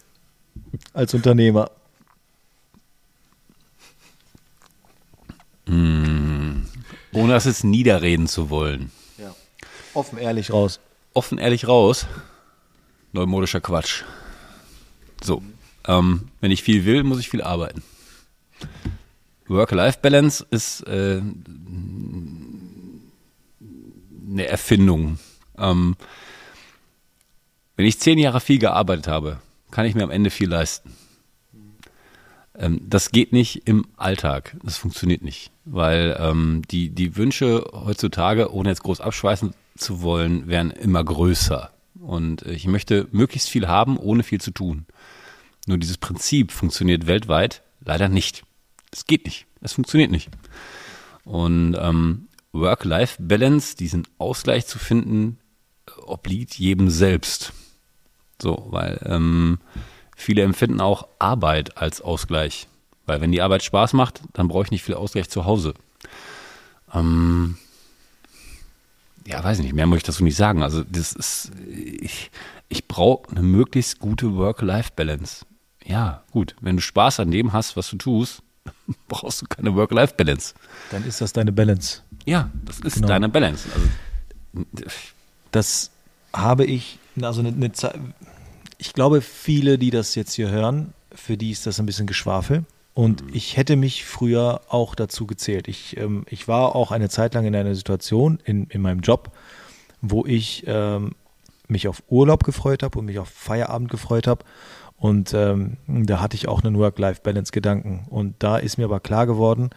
als 0.92 1.14
Unternehmer? 1.14 1.70
Mm, 5.66 5.99
ohne 7.12 7.32
das 7.32 7.44
jetzt 7.44 7.64
niederreden 7.64 8.26
zu 8.26 8.50
wollen. 8.50 8.90
Ja. 9.18 9.34
Offen 9.94 10.18
ehrlich 10.18 10.52
raus. 10.52 10.80
Offen 11.12 11.38
ehrlich 11.38 11.66
raus. 11.66 12.06
Neumodischer 13.12 13.60
Quatsch. 13.60 14.04
So. 15.22 15.42
Ähm, 15.86 16.28
wenn 16.40 16.50
ich 16.50 16.62
viel 16.62 16.84
will, 16.84 17.02
muss 17.04 17.18
ich 17.18 17.30
viel 17.30 17.42
arbeiten. 17.42 17.82
Work-Life-Balance 19.48 20.46
ist 20.50 20.82
äh, 20.86 21.20
eine 24.30 24.46
Erfindung. 24.46 25.18
Ähm, 25.58 25.96
wenn 27.76 27.86
ich 27.86 27.98
zehn 27.98 28.18
Jahre 28.18 28.40
viel 28.40 28.58
gearbeitet 28.58 29.08
habe, 29.08 29.40
kann 29.70 29.86
ich 29.86 29.94
mir 29.94 30.04
am 30.04 30.10
Ende 30.10 30.30
viel 30.30 30.48
leisten. 30.48 30.94
Ähm, 32.54 32.80
das 32.88 33.10
geht 33.10 33.32
nicht 33.32 33.66
im 33.66 33.86
Alltag. 33.96 34.56
Das 34.62 34.76
funktioniert 34.76 35.22
nicht, 35.22 35.50
weil 35.70 36.16
ähm, 36.18 36.62
die, 36.70 36.90
die 36.90 37.16
Wünsche 37.16 37.64
heutzutage, 37.72 38.52
ohne 38.52 38.70
jetzt 38.70 38.82
groß 38.82 39.00
abschweißen 39.00 39.54
zu 39.76 40.02
wollen, 40.02 40.48
werden 40.48 40.72
immer 40.72 41.02
größer. 41.04 41.70
Und 42.00 42.42
ich 42.42 42.66
möchte 42.66 43.06
möglichst 43.12 43.48
viel 43.48 43.68
haben, 43.68 43.96
ohne 43.96 44.22
viel 44.22 44.40
zu 44.40 44.50
tun. 44.50 44.86
Nur 45.66 45.78
dieses 45.78 45.98
Prinzip 45.98 46.50
funktioniert 46.50 47.06
weltweit 47.06 47.62
leider 47.84 48.08
nicht. 48.08 48.44
Es 48.90 49.06
geht 49.06 49.24
nicht. 49.24 49.46
Es 49.60 49.74
funktioniert 49.74 50.10
nicht. 50.10 50.28
Und 51.24 51.76
ähm, 51.78 52.28
Work-Life-Balance, 52.52 53.76
diesen 53.76 54.08
Ausgleich 54.18 54.66
zu 54.66 54.78
finden, 54.78 55.38
obliegt 56.04 56.54
jedem 56.54 56.90
selbst. 56.90 57.52
So, 58.42 58.66
weil 58.70 59.00
ähm, 59.04 59.58
viele 60.16 60.42
empfinden 60.42 60.80
auch 60.80 61.06
Arbeit 61.18 61.76
als 61.76 62.00
Ausgleich. 62.00 62.66
Weil 63.10 63.20
wenn 63.20 63.32
die 63.32 63.42
Arbeit 63.42 63.64
Spaß 63.64 63.94
macht, 63.94 64.22
dann 64.34 64.46
brauche 64.46 64.66
ich 64.66 64.70
nicht 64.70 64.84
viel 64.84 64.94
Ausgleich 64.94 65.28
zu 65.28 65.44
Hause. 65.44 65.74
Ähm, 66.94 67.58
ja, 69.26 69.42
weiß 69.42 69.58
ich 69.58 69.64
nicht, 69.64 69.74
mehr 69.74 69.88
möchte 69.88 70.08
ich 70.08 70.14
dazu 70.14 70.22
nicht 70.22 70.36
sagen. 70.36 70.62
Also 70.62 70.84
das 70.84 71.12
ist, 71.12 71.50
ich, 71.68 72.30
ich 72.68 72.86
brauche 72.86 73.28
eine 73.32 73.42
möglichst 73.42 73.98
gute 73.98 74.36
Work-Life-Balance. 74.36 75.44
Ja, 75.84 76.22
gut, 76.30 76.54
wenn 76.60 76.76
du 76.76 76.82
Spaß 76.82 77.18
an 77.18 77.32
dem 77.32 77.52
hast, 77.52 77.76
was 77.76 77.90
du 77.90 77.96
tust, 77.96 78.44
brauchst 79.08 79.42
du 79.42 79.46
keine 79.46 79.74
Work-Life-Balance. 79.74 80.54
Dann 80.92 81.04
ist 81.04 81.20
das 81.20 81.32
deine 81.32 81.50
Balance. 81.50 82.02
Ja, 82.26 82.48
das 82.64 82.78
ist 82.78 82.94
genau. 82.94 83.08
deine 83.08 83.28
Balance. 83.28 83.68
Also, 83.74 84.86
das 85.50 85.90
habe 86.32 86.64
ich, 86.64 87.00
also 87.20 87.40
eine, 87.40 87.48
eine 87.48 87.72
Zeit, 87.72 87.98
ich 88.78 88.92
glaube, 88.92 89.20
viele, 89.20 89.78
die 89.78 89.90
das 89.90 90.14
jetzt 90.14 90.34
hier 90.34 90.50
hören, 90.50 90.94
für 91.12 91.36
die 91.36 91.50
ist 91.50 91.66
das 91.66 91.80
ein 91.80 91.86
bisschen 91.86 92.06
Geschwafel. 92.06 92.64
Und 92.94 93.24
mhm. 93.24 93.30
ich 93.34 93.56
hätte 93.56 93.76
mich 93.76 94.04
früher 94.04 94.62
auch 94.68 94.94
dazu 94.94 95.26
gezählt. 95.26 95.68
Ich, 95.68 95.96
ähm, 95.96 96.24
ich 96.28 96.48
war 96.48 96.74
auch 96.74 96.90
eine 96.90 97.08
Zeit 97.08 97.34
lang 97.34 97.44
in 97.46 97.54
einer 97.54 97.74
Situation 97.74 98.40
in, 98.44 98.66
in 98.66 98.82
meinem 98.82 99.00
Job, 99.00 99.30
wo 100.00 100.26
ich 100.26 100.64
ähm, 100.66 101.14
mich 101.68 101.88
auf 101.88 102.02
Urlaub 102.08 102.44
gefreut 102.44 102.82
habe 102.82 102.98
und 102.98 103.06
mich 103.06 103.18
auf 103.18 103.28
Feierabend 103.28 103.90
gefreut 103.90 104.26
habe 104.26 104.44
und 105.00 105.32
ähm, 105.32 105.78
da 105.86 106.20
hatte 106.20 106.36
ich 106.36 106.46
auch 106.46 106.62
einen 106.62 106.76
Work-Life-Balance-Gedanken. 106.76 108.06
Und 108.10 108.34
da 108.40 108.58
ist 108.58 108.76
mir 108.76 108.84
aber 108.84 109.00
klar 109.00 109.26
geworden, 109.26 109.70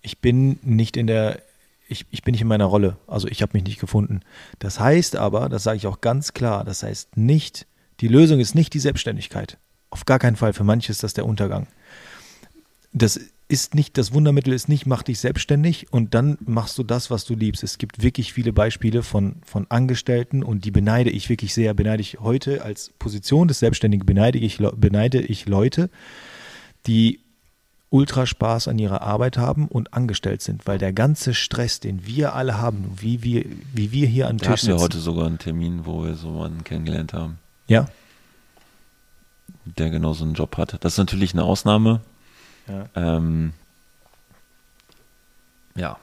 ich 0.00 0.20
bin 0.20 0.60
nicht 0.62 0.96
in 0.96 1.08
der, 1.08 1.42
ich, 1.88 2.06
ich 2.12 2.22
bin 2.22 2.32
nicht 2.32 2.42
in 2.42 2.46
meiner 2.46 2.66
Rolle. 2.66 2.96
Also 3.08 3.26
ich 3.26 3.42
habe 3.42 3.50
mich 3.54 3.64
nicht 3.64 3.80
gefunden. 3.80 4.20
Das 4.60 4.78
heißt 4.78 5.16
aber, 5.16 5.48
das 5.48 5.64
sage 5.64 5.78
ich 5.78 5.88
auch 5.88 6.00
ganz 6.00 6.34
klar, 6.34 6.62
das 6.62 6.84
heißt 6.84 7.16
nicht, 7.16 7.66
die 7.98 8.06
Lösung 8.06 8.38
ist 8.38 8.54
nicht 8.54 8.74
die 8.74 8.78
Selbstständigkeit. 8.78 9.58
Auf 9.90 10.04
gar 10.04 10.20
keinen 10.20 10.36
Fall. 10.36 10.52
Für 10.52 10.62
manche 10.62 10.92
ist 10.92 11.02
das 11.02 11.14
der 11.14 11.26
Untergang. 11.26 11.66
Das 12.92 13.20
ist 13.48 13.74
nicht, 13.74 13.96
das 13.96 14.12
Wundermittel 14.12 14.52
ist 14.52 14.68
nicht, 14.68 14.86
mach 14.86 15.02
dich 15.02 15.20
selbstständig 15.20 15.86
und 15.90 16.14
dann 16.14 16.36
machst 16.44 16.76
du 16.78 16.82
das, 16.82 17.10
was 17.10 17.24
du 17.24 17.34
liebst. 17.34 17.62
Es 17.62 17.78
gibt 17.78 18.02
wirklich 18.02 18.32
viele 18.32 18.52
Beispiele 18.52 19.02
von, 19.02 19.36
von 19.44 19.66
Angestellten 19.70 20.42
und 20.42 20.64
die 20.64 20.70
beneide 20.70 21.10
ich 21.10 21.28
wirklich 21.28 21.54
sehr, 21.54 21.72
beneide 21.72 22.02
ich 22.02 22.20
heute 22.20 22.62
als 22.62 22.92
Position 22.98 23.48
des 23.48 23.58
Selbstständigen, 23.58 24.04
beneide 24.04 24.38
ich, 24.38 24.58
beneide 24.76 25.20
ich 25.20 25.46
Leute, 25.46 25.88
die 26.86 27.20
ultra 27.90 28.26
Spaß 28.26 28.68
an 28.68 28.78
ihrer 28.78 29.00
Arbeit 29.00 29.38
haben 29.38 29.66
und 29.66 29.94
angestellt 29.94 30.42
sind, 30.42 30.66
weil 30.66 30.78
der 30.78 30.92
ganze 30.92 31.32
Stress, 31.32 31.80
den 31.80 32.06
wir 32.06 32.34
alle 32.34 32.58
haben, 32.58 32.92
wie 33.00 33.22
wir, 33.22 33.46
wie 33.72 33.92
wir 33.92 34.06
hier 34.06 34.28
an 34.28 34.38
Tisch 34.38 34.60
sitzen. 34.60 34.76
Wir 34.76 34.82
heute 34.82 34.98
sogar 34.98 35.26
einen 35.26 35.38
Termin, 35.38 35.86
wo 35.86 36.04
wir 36.04 36.14
so 36.14 36.42
einen 36.42 36.64
kennengelernt 36.64 37.14
haben. 37.14 37.38
Ja. 37.66 37.86
Der 39.64 39.88
genau 39.90 40.12
so 40.12 40.24
einen 40.24 40.34
Job 40.34 40.56
hat. 40.58 40.76
Das 40.84 40.94
ist 40.94 40.98
natürlich 40.98 41.32
eine 41.32 41.44
Ausnahme, 41.44 42.02
ja. 42.68 42.88
Ähm, 42.94 43.52
ja, 45.74 45.96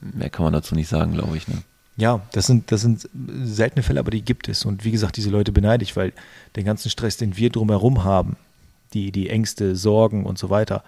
mehr 0.00 0.30
kann 0.30 0.44
man 0.44 0.52
dazu 0.52 0.74
nicht 0.74 0.88
sagen, 0.88 1.12
glaube 1.12 1.36
ich. 1.36 1.48
Ne? 1.48 1.62
Ja, 1.96 2.20
das 2.32 2.46
sind, 2.46 2.70
das 2.70 2.80
sind 2.80 3.08
seltene 3.42 3.82
Fälle, 3.82 4.00
aber 4.00 4.10
die 4.10 4.22
gibt 4.22 4.48
es. 4.48 4.64
Und 4.64 4.84
wie 4.84 4.90
gesagt, 4.90 5.16
diese 5.16 5.30
Leute 5.30 5.52
beneide 5.52 5.82
ich, 5.82 5.96
weil 5.96 6.12
den 6.56 6.64
ganzen 6.64 6.90
Stress, 6.90 7.16
den 7.16 7.36
wir 7.36 7.50
drumherum 7.50 8.04
haben, 8.04 8.36
die, 8.94 9.12
die 9.12 9.28
Ängste, 9.28 9.76
Sorgen 9.76 10.24
und 10.24 10.38
so 10.38 10.48
weiter, 10.48 10.84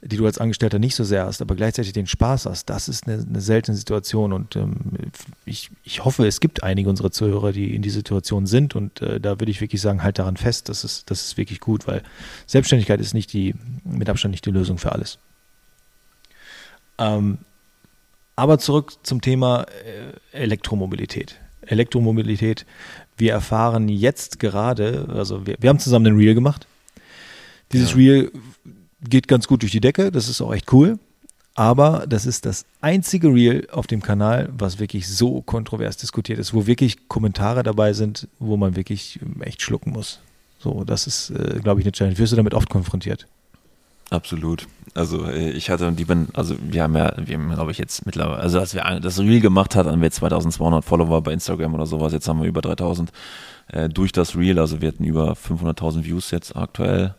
die 0.00 0.16
du 0.16 0.26
als 0.26 0.38
Angestellter 0.38 0.78
nicht 0.78 0.94
so 0.94 1.02
sehr 1.02 1.26
hast, 1.26 1.42
aber 1.42 1.56
gleichzeitig 1.56 1.92
den 1.92 2.06
Spaß 2.06 2.46
hast, 2.46 2.70
das 2.70 2.88
ist 2.88 3.08
eine, 3.08 3.24
eine 3.28 3.40
seltene 3.40 3.76
Situation. 3.76 4.32
Und 4.32 4.54
ähm, 4.54 4.76
ich, 5.44 5.70
ich 5.82 6.04
hoffe, 6.04 6.26
es 6.26 6.38
gibt 6.38 6.62
einige 6.62 6.88
unserer 6.88 7.10
Zuhörer, 7.10 7.52
die 7.52 7.74
in 7.74 7.82
dieser 7.82 7.96
Situation 7.96 8.46
sind. 8.46 8.76
Und 8.76 9.02
äh, 9.02 9.20
da 9.20 9.40
würde 9.40 9.50
ich 9.50 9.60
wirklich 9.60 9.80
sagen, 9.80 10.02
halt 10.02 10.18
daran 10.18 10.36
fest, 10.36 10.68
das 10.68 10.84
ist, 10.84 11.10
das 11.10 11.22
ist 11.22 11.36
wirklich 11.36 11.58
gut, 11.58 11.88
weil 11.88 12.02
Selbstständigkeit 12.46 13.00
ist 13.00 13.12
nicht 13.12 13.32
die, 13.32 13.54
mit 13.84 14.08
Abstand 14.08 14.32
nicht 14.32 14.46
die 14.46 14.52
Lösung 14.52 14.78
für 14.78 14.92
alles. 14.92 15.18
Ähm, 16.98 17.38
aber 18.36 18.58
zurück 18.58 18.92
zum 19.02 19.20
Thema 19.20 19.66
äh, 20.32 20.36
Elektromobilität. 20.36 21.40
Elektromobilität. 21.62 22.66
Wir 23.16 23.32
erfahren 23.32 23.88
jetzt 23.88 24.38
gerade, 24.38 25.08
also 25.12 25.44
wir, 25.44 25.56
wir 25.58 25.70
haben 25.70 25.80
zusammen 25.80 26.06
einen 26.06 26.18
Reel 26.18 26.34
gemacht. 26.34 26.68
Dieses 27.72 27.90
ja. 27.90 27.96
Reel 27.96 28.32
geht 29.02 29.28
ganz 29.28 29.46
gut 29.46 29.62
durch 29.62 29.72
die 29.72 29.80
Decke, 29.80 30.10
das 30.10 30.28
ist 30.28 30.40
auch 30.40 30.52
echt 30.52 30.72
cool. 30.72 30.98
Aber 31.54 32.04
das 32.08 32.24
ist 32.24 32.46
das 32.46 32.66
einzige 32.80 33.28
Reel 33.28 33.66
auf 33.72 33.88
dem 33.88 34.00
Kanal, 34.00 34.48
was 34.56 34.78
wirklich 34.78 35.08
so 35.08 35.42
kontrovers 35.42 35.96
diskutiert 35.96 36.38
ist, 36.38 36.54
wo 36.54 36.66
wirklich 36.66 37.08
Kommentare 37.08 37.64
dabei 37.64 37.92
sind, 37.94 38.28
wo 38.38 38.56
man 38.56 38.76
wirklich 38.76 39.18
echt 39.40 39.62
schlucken 39.62 39.90
muss. 39.90 40.20
So, 40.60 40.84
das 40.84 41.08
ist, 41.08 41.30
äh, 41.30 41.58
glaube 41.60 41.80
ich, 41.80 41.86
eine 41.86 41.92
Challenge. 41.92 42.16
Wirst 42.16 42.32
du 42.32 42.36
damit 42.36 42.54
oft 42.54 42.70
konfrontiert? 42.70 43.26
Absolut. 44.10 44.66
Also 44.94 45.24
äh, 45.26 45.50
ich 45.50 45.68
hatte 45.68 45.90
die 45.92 46.04
bin, 46.04 46.28
also 46.32 46.54
wir 46.60 46.82
haben 46.82 46.96
ja, 46.96 47.12
wir 47.16 47.36
haben 47.36 47.52
glaube 47.52 47.72
ich 47.72 47.78
jetzt 47.78 48.06
mittlerweile, 48.06 48.40
also 48.40 48.58
als 48.58 48.74
wir 48.74 49.00
das 49.00 49.18
Reel 49.18 49.40
gemacht 49.40 49.74
hat, 49.74 49.86
hatten 49.86 50.00
wir 50.00 50.10
2200 50.10 50.84
Follower 50.84 51.20
bei 51.22 51.32
Instagram 51.32 51.74
oder 51.74 51.86
sowas, 51.86 52.12
jetzt 52.12 52.26
haben 52.26 52.40
wir 52.40 52.48
über 52.48 52.62
3000 52.62 53.12
äh, 53.68 53.88
durch 53.88 54.12
das 54.12 54.34
Reel, 54.36 54.58
also 54.58 54.80
wir 54.80 54.88
hatten 54.88 55.04
über 55.04 55.32
500.000 55.32 56.04
Views 56.04 56.30
jetzt 56.30 56.56
aktuell 56.56 57.14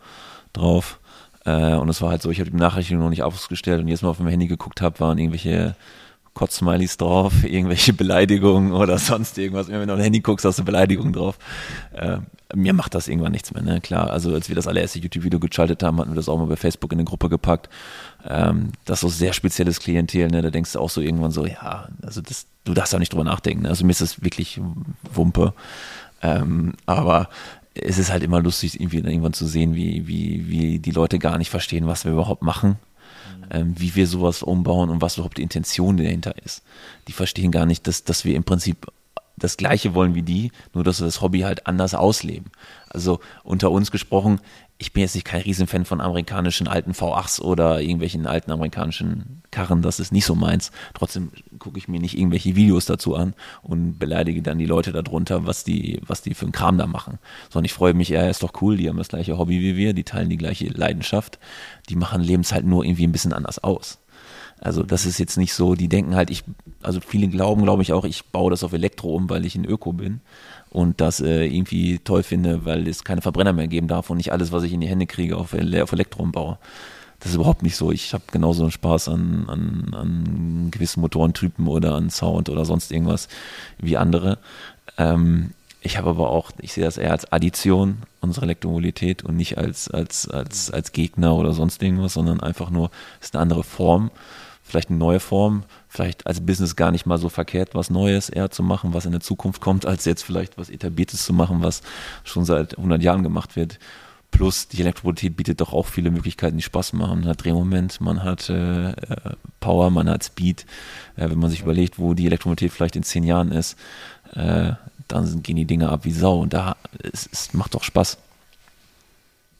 drauf. 0.53 0.99
Äh, 1.45 1.75
und 1.75 1.89
es 1.89 2.01
war 2.01 2.11
halt 2.11 2.21
so, 2.21 2.29
ich 2.29 2.39
habe 2.39 2.51
die 2.51 2.57
Nachrichten 2.57 2.97
noch 2.97 3.09
nicht 3.09 3.23
ausgestellt 3.23 3.81
und 3.81 3.87
jedes 3.87 4.01
Mal 4.01 4.09
auf 4.09 4.19
mein 4.19 4.29
Handy 4.29 4.47
geguckt 4.47 4.81
habe, 4.81 4.99
waren 4.99 5.17
irgendwelche 5.17 5.75
Kotzsmileys 6.33 6.97
drauf, 6.97 7.33
irgendwelche 7.43 7.93
Beleidigungen 7.93 8.71
oder 8.71 8.97
sonst 8.97 9.37
irgendwas. 9.37 9.67
Wenn 9.67 9.75
du 9.75 9.93
auf 9.93 9.97
dein 9.97 10.03
Handy 10.05 10.21
guckst, 10.21 10.45
hast 10.45 10.59
du 10.59 10.63
Beleidigungen 10.63 11.13
drauf. 11.13 11.37
Äh, 11.93 12.19
mir 12.55 12.73
macht 12.73 12.95
das 12.95 13.07
irgendwann 13.07 13.31
nichts 13.31 13.53
mehr, 13.53 13.61
ne? 13.61 13.79
Klar, 13.79 14.09
also 14.09 14.33
als 14.33 14.49
wir 14.49 14.55
das 14.55 14.67
allererste 14.67 14.99
YouTube-Video 14.99 15.39
geschaltet 15.39 15.83
haben, 15.83 15.99
hatten 15.99 16.11
wir 16.11 16.15
das 16.15 16.29
auch 16.29 16.37
mal 16.37 16.47
bei 16.47 16.55
Facebook 16.55 16.91
in 16.91 16.99
eine 16.99 17.05
Gruppe 17.05 17.29
gepackt. 17.29 17.69
Ähm, 18.27 18.71
das 18.85 18.97
ist 18.97 19.01
so 19.01 19.09
sehr 19.09 19.33
spezielles 19.33 19.79
Klientel, 19.79 20.29
ne? 20.29 20.41
Da 20.41 20.49
denkst 20.49 20.73
du 20.73 20.79
auch 20.79 20.89
so 20.89 21.01
irgendwann 21.01 21.31
so, 21.31 21.45
ja, 21.45 21.89
also 22.01 22.21
das, 22.21 22.47
du 22.63 22.73
darfst 22.73 22.95
auch 22.95 22.99
nicht 22.99 23.13
drüber 23.13 23.23
nachdenken. 23.23 23.63
Ne? 23.63 23.69
Also 23.69 23.85
mir 23.85 23.91
ist 23.91 24.01
das 24.01 24.23
wirklich 24.23 24.59
Wumpe. 25.13 25.53
Ähm, 26.21 26.73
aber 26.85 27.29
es 27.73 27.97
ist 27.97 28.11
halt 28.11 28.23
immer 28.23 28.41
lustig, 28.41 28.79
irgendwie 28.79 28.97
irgendwann 28.97 29.33
zu 29.33 29.47
sehen, 29.47 29.75
wie, 29.75 30.07
wie, 30.07 30.49
wie 30.49 30.79
die 30.79 30.91
Leute 30.91 31.19
gar 31.19 31.37
nicht 31.37 31.49
verstehen, 31.49 31.87
was 31.87 32.05
wir 32.05 32.11
überhaupt 32.11 32.41
machen, 32.41 32.77
mhm. 33.37 33.45
ähm, 33.51 33.75
wie 33.77 33.95
wir 33.95 34.07
sowas 34.07 34.43
umbauen 34.43 34.89
und 34.89 35.01
was 35.01 35.17
überhaupt 35.17 35.37
die 35.37 35.43
Intention 35.43 35.97
dahinter 35.97 36.33
ist. 36.43 36.63
Die 37.07 37.13
verstehen 37.13 37.51
gar 37.51 37.65
nicht, 37.65 37.87
dass, 37.87 38.03
dass 38.03 38.25
wir 38.25 38.35
im 38.35 38.43
Prinzip 38.43 38.87
das 39.39 39.57
Gleiche 39.57 39.93
wollen 39.95 40.15
wie 40.15 40.21
die, 40.21 40.51
nur 40.73 40.83
dass 40.83 40.99
wir 40.99 41.05
das 41.05 41.21
Hobby 41.21 41.41
halt 41.41 41.67
anders 41.67 41.95
ausleben. 41.95 42.51
Also 42.89 43.19
unter 43.43 43.71
uns 43.71 43.91
gesprochen, 43.91 44.39
ich 44.81 44.93
bin 44.93 45.01
jetzt 45.01 45.13
nicht 45.13 45.25
kein 45.25 45.41
Riesenfan 45.41 45.83
von 45.83 45.99
amerikanischen 45.99 46.67
alten 46.67 46.93
V8s 46.93 47.41
oder 47.41 47.81
irgendwelchen 47.81 48.25
alten 48.25 48.51
amerikanischen 48.51 49.43
Karren, 49.51 49.81
das 49.81 49.99
ist 49.99 50.13
nicht 50.13 50.25
so 50.25 50.35
meins. 50.35 50.71
Trotzdem 50.93 51.31
gucke 51.59 51.77
ich 51.77 51.89
mir 51.89 51.99
nicht 51.99 52.17
irgendwelche 52.17 52.55
Videos 52.55 52.85
dazu 52.85 53.13
an 53.15 53.33
und 53.61 53.99
beleidige 53.99 54.41
dann 54.41 54.57
die 54.57 54.65
Leute 54.65 54.93
darunter, 54.93 55.45
was 55.45 55.65
die, 55.65 55.99
was 56.07 56.21
die 56.21 56.33
für 56.33 56.45
einen 56.45 56.53
Kram 56.53 56.77
da 56.77 56.87
machen. 56.87 57.19
Sondern 57.49 57.65
ich 57.65 57.73
freue 57.73 57.93
mich, 57.93 58.07
ja, 58.07 58.27
ist 58.29 58.41
doch 58.41 58.61
cool, 58.61 58.77
die 58.77 58.87
haben 58.87 58.97
das 58.97 59.09
gleiche 59.09 59.37
Hobby 59.37 59.59
wie 59.59 59.75
wir, 59.75 59.93
die 59.93 60.05
teilen 60.05 60.29
die 60.29 60.37
gleiche 60.37 60.67
Leidenschaft, 60.67 61.39
die 61.89 61.97
machen 61.97 62.21
Leben 62.21 62.43
halt 62.49 62.65
nur 62.65 62.85
irgendwie 62.85 63.05
ein 63.05 63.11
bisschen 63.11 63.33
anders 63.33 63.61
aus. 63.61 63.99
Also 64.61 64.83
das 64.83 65.05
ist 65.05 65.19
jetzt 65.19 65.37
nicht 65.37 65.53
so, 65.53 65.75
die 65.75 65.87
denken 65.87 66.15
halt, 66.15 66.29
ich, 66.29 66.43
also 66.83 66.99
viele 66.99 67.27
glauben, 67.27 67.63
glaube 67.63 67.81
ich 67.81 67.93
auch, 67.93 68.03
ich 68.03 68.25
baue 68.25 68.51
das 68.51 68.63
auf 68.63 68.73
Elektro 68.73 69.15
um, 69.15 69.29
weil 69.29 69.45
ich 69.45 69.55
ein 69.55 69.65
Öko 69.65 69.93
bin 69.93 70.19
und 70.69 70.99
das 70.99 71.21
äh, 71.21 71.45
irgendwie 71.45 71.99
toll 71.99 72.23
finde, 72.23 72.65
weil 72.65 72.87
es 72.87 73.03
keine 73.03 73.21
Verbrenner 73.21 73.53
mehr 73.53 73.67
geben 73.67 73.87
darf 73.87 74.09
und 74.09 74.17
nicht 74.17 74.31
alles, 74.31 74.51
was 74.51 74.63
ich 74.63 74.73
in 74.73 74.81
die 74.81 74.87
Hände 74.87 75.07
kriege, 75.07 75.37
auf, 75.37 75.53
auf 75.53 75.91
Elektro 75.91 76.23
umbaue. 76.23 76.57
Das 77.19 77.31
ist 77.31 77.35
überhaupt 77.35 77.63
nicht 77.63 77.75
so. 77.75 77.91
Ich 77.91 78.13
habe 78.13 78.23
genauso 78.31 78.63
einen 78.63 78.71
Spaß 78.71 79.09
an, 79.09 79.45
an, 79.47 79.93
an 79.93 80.71
gewissen 80.71 81.01
Motorentypen 81.01 81.67
oder 81.67 81.95
an 81.95 82.09
Sound 82.09 82.49
oder 82.49 82.65
sonst 82.65 82.91
irgendwas 82.91 83.27
wie 83.77 83.97
andere. 83.97 84.37
Ähm, 84.97 85.51
ich 85.81 85.97
habe 85.97 86.09
aber 86.09 86.29
auch, 86.29 86.51
ich 86.59 86.73
sehe 86.73 86.83
das 86.83 86.97
eher 86.97 87.11
als 87.11 87.31
Addition 87.31 87.99
unserer 88.21 88.43
Elektromobilität 88.43 89.23
und 89.23 89.37
nicht 89.37 89.57
als, 89.57 89.89
als, 89.89 90.29
als, 90.29 90.71
als 90.71 90.91
Gegner 90.91 91.35
oder 91.35 91.53
sonst 91.53 91.81
irgendwas, 91.81 92.13
sondern 92.13 92.41
einfach 92.41 92.69
nur, 92.69 92.91
es 93.19 93.27
ist 93.27 93.35
eine 93.35 93.41
andere 93.41 93.63
Form, 93.63 94.11
vielleicht 94.69 94.89
eine 94.89 94.97
neue 94.97 95.19
Form, 95.19 95.63
vielleicht 95.87 96.27
als 96.27 96.45
Business 96.45 96.75
gar 96.75 96.91
nicht 96.91 97.05
mal 97.05 97.17
so 97.17 97.29
verkehrt, 97.29 97.75
was 97.75 97.89
Neues 97.89 98.29
eher 98.29 98.51
zu 98.51 98.63
machen, 98.63 98.93
was 98.93 99.05
in 99.05 99.11
der 99.11 99.21
Zukunft 99.21 99.61
kommt, 99.61 99.85
als 99.85 100.05
jetzt 100.05 100.23
vielleicht 100.23 100.57
was 100.57 100.69
Etabliertes 100.69 101.23
zu 101.23 101.33
machen, 101.33 101.61
was 101.61 101.81
schon 102.23 102.45
seit 102.45 102.77
100 102.77 103.01
Jahren 103.01 103.23
gemacht 103.23 103.55
wird. 103.55 103.79
Plus 104.31 104.67
die 104.67 104.81
Elektromobilität 104.81 105.35
bietet 105.35 105.59
doch 105.59 105.73
auch 105.73 105.87
viele 105.87 106.11
Möglichkeiten, 106.11 106.57
die 106.57 106.63
Spaß 106.63 106.93
machen. 106.93 107.21
Man 107.21 107.29
hat 107.29 107.43
Drehmoment, 107.43 107.99
man 107.99 108.23
hat 108.23 108.49
äh, 108.49 108.91
äh, 108.91 108.95
Power, 109.59 109.89
man 109.89 110.07
hat 110.07 110.23
Speed. 110.23 110.65
Äh, 111.15 111.31
wenn 111.31 111.39
man 111.39 111.49
sich 111.49 111.61
überlegt, 111.61 111.97
wo 111.97 112.13
die 112.13 112.27
Elektromobilität 112.27 112.71
vielleicht 112.71 112.95
in 112.95 113.03
zehn 113.03 113.23
Jahren 113.23 113.51
ist, 113.51 113.75
äh, 114.35 114.73
dann 115.07 115.41
gehen 115.41 115.55
die 115.55 115.65
Dinge 115.65 115.89
ab 115.89 116.05
wie 116.05 116.11
Sau. 116.11 116.39
Und 116.39 116.53
da 116.53 116.75
es, 117.01 117.27
es 117.31 117.53
macht 117.53 117.73
doch 117.73 117.83
Spaß. 117.83 118.19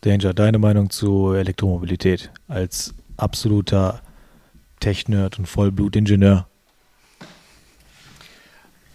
Danger, 0.01 0.33
deine 0.33 0.59
Meinung 0.59 0.91
zu 0.91 1.33
Elektromobilität 1.33 2.31
als 2.47 2.93
absoluter 3.17 4.01
Tech-Nerd 4.79 5.39
und 5.39 5.45
Vollblutingenieur? 5.45 6.47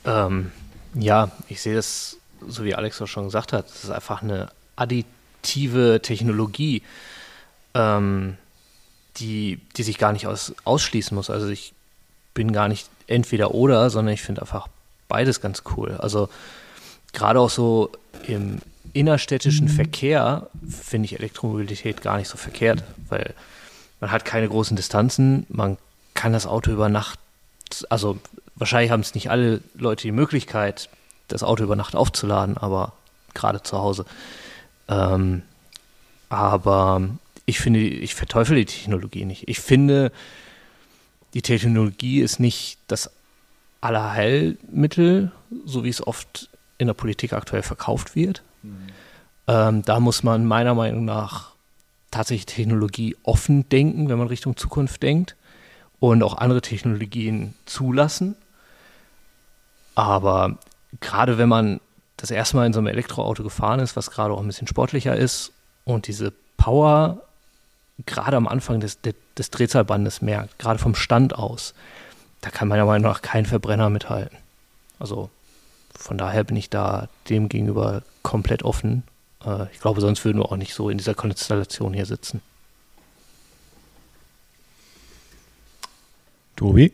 Ähm, 0.04 0.52
ja, 0.94 1.30
ich 1.48 1.60
sehe 1.60 1.74
das, 1.74 2.18
so 2.46 2.64
wie 2.64 2.74
Alex 2.74 3.00
auch 3.00 3.06
schon 3.06 3.24
gesagt 3.24 3.52
hat, 3.52 3.68
das 3.68 3.84
ist 3.84 3.90
einfach 3.90 4.22
eine 4.22 4.50
additive 4.76 6.00
Technologie, 6.02 6.82
ähm, 7.74 8.36
die, 9.16 9.60
die 9.76 9.82
sich 9.82 9.98
gar 9.98 10.12
nicht 10.12 10.26
aus, 10.26 10.54
ausschließen 10.64 11.14
muss. 11.14 11.30
Also 11.30 11.48
ich 11.48 11.72
bin 12.34 12.52
gar 12.52 12.68
nicht 12.68 12.88
entweder 13.06 13.54
oder, 13.54 13.90
sondern 13.90 14.14
ich 14.14 14.22
finde 14.22 14.42
einfach 14.42 14.68
beides 15.08 15.40
ganz 15.40 15.62
cool. 15.76 15.96
Also 15.98 16.28
gerade 17.12 17.40
auch 17.40 17.50
so 17.50 17.90
im 18.26 18.58
innerstädtischen 18.92 19.66
mhm. 19.66 19.70
Verkehr 19.70 20.48
finde 20.68 21.06
ich 21.06 21.18
Elektromobilität 21.18 22.02
gar 22.02 22.18
nicht 22.18 22.28
so 22.28 22.36
verkehrt, 22.36 22.82
weil 23.08 23.34
man 24.00 24.10
hat 24.10 24.24
keine 24.24 24.48
großen 24.48 24.76
Distanzen, 24.76 25.46
man 25.48 25.78
kann 26.14 26.32
das 26.32 26.46
Auto 26.46 26.70
über 26.70 26.88
Nacht, 26.88 27.18
also 27.90 28.18
wahrscheinlich 28.54 28.90
haben 28.90 29.00
es 29.00 29.14
nicht 29.14 29.30
alle 29.30 29.60
Leute 29.74 30.02
die 30.02 30.12
Möglichkeit, 30.12 30.88
das 31.28 31.42
Auto 31.42 31.64
über 31.64 31.76
Nacht 31.76 31.96
aufzuladen, 31.96 32.56
aber 32.56 32.92
gerade 33.34 33.62
zu 33.62 33.78
Hause. 33.78 34.04
Ähm, 34.88 35.42
aber 36.28 37.02
ich 37.46 37.60
finde, 37.60 37.80
ich 37.80 38.14
verteufel 38.14 38.56
die 38.56 38.64
Technologie 38.64 39.24
nicht. 39.24 39.48
Ich 39.48 39.60
finde, 39.60 40.12
die 41.34 41.42
Technologie 41.42 42.20
ist 42.20 42.40
nicht 42.40 42.78
das 42.88 43.10
Allerheilmittel, 43.80 45.32
so 45.64 45.84
wie 45.84 45.88
es 45.88 46.06
oft 46.06 46.48
in 46.78 46.86
der 46.86 46.94
Politik 46.94 47.32
aktuell 47.32 47.62
verkauft 47.62 48.16
wird. 48.16 48.42
Mhm. 48.62 48.88
Ähm, 49.46 49.82
da 49.82 50.00
muss 50.00 50.22
man 50.22 50.46
meiner 50.46 50.74
Meinung 50.74 51.04
nach 51.04 51.53
tatsächlich 52.14 52.46
Technologie 52.46 53.16
offen 53.24 53.68
denken, 53.68 54.08
wenn 54.08 54.18
man 54.18 54.28
Richtung 54.28 54.56
Zukunft 54.56 55.02
denkt 55.02 55.36
und 55.98 56.22
auch 56.22 56.38
andere 56.38 56.62
Technologien 56.62 57.54
zulassen. 57.66 58.36
Aber 59.94 60.58
gerade 61.00 61.38
wenn 61.38 61.48
man 61.48 61.80
das 62.16 62.30
erste 62.30 62.56
Mal 62.56 62.66
in 62.66 62.72
so 62.72 62.78
einem 62.78 62.86
Elektroauto 62.86 63.42
gefahren 63.42 63.80
ist, 63.80 63.96
was 63.96 64.10
gerade 64.10 64.32
auch 64.32 64.40
ein 64.40 64.46
bisschen 64.46 64.68
sportlicher 64.68 65.16
ist 65.16 65.52
und 65.84 66.06
diese 66.06 66.32
Power 66.56 67.20
gerade 68.06 68.36
am 68.36 68.48
Anfang 68.48 68.80
des, 68.80 68.98
des 69.36 69.50
Drehzahlbandes 69.50 70.22
merkt, 70.22 70.58
gerade 70.58 70.78
vom 70.78 70.94
Stand 70.94 71.34
aus, 71.34 71.74
da 72.40 72.50
kann 72.50 72.68
meiner 72.68 72.86
Meinung 72.86 73.10
nach 73.10 73.22
kein 73.22 73.46
Verbrenner 73.46 73.90
mithalten. 73.90 74.38
Also 74.98 75.30
von 75.96 76.18
daher 76.18 76.44
bin 76.44 76.56
ich 76.56 76.70
da 76.70 77.08
dem 77.28 77.48
gegenüber 77.48 78.02
komplett 78.22 78.62
offen 78.62 79.02
äh, 79.46 79.66
ich 79.72 79.80
glaube, 79.80 80.00
sonst 80.00 80.24
würden 80.24 80.38
wir 80.38 80.50
auch 80.50 80.56
nicht 80.56 80.74
so 80.74 80.90
in 80.90 80.98
dieser 80.98 81.14
Konstellation 81.14 81.94
hier 81.94 82.06
sitzen. 82.06 82.40
Tobi? 86.56 86.92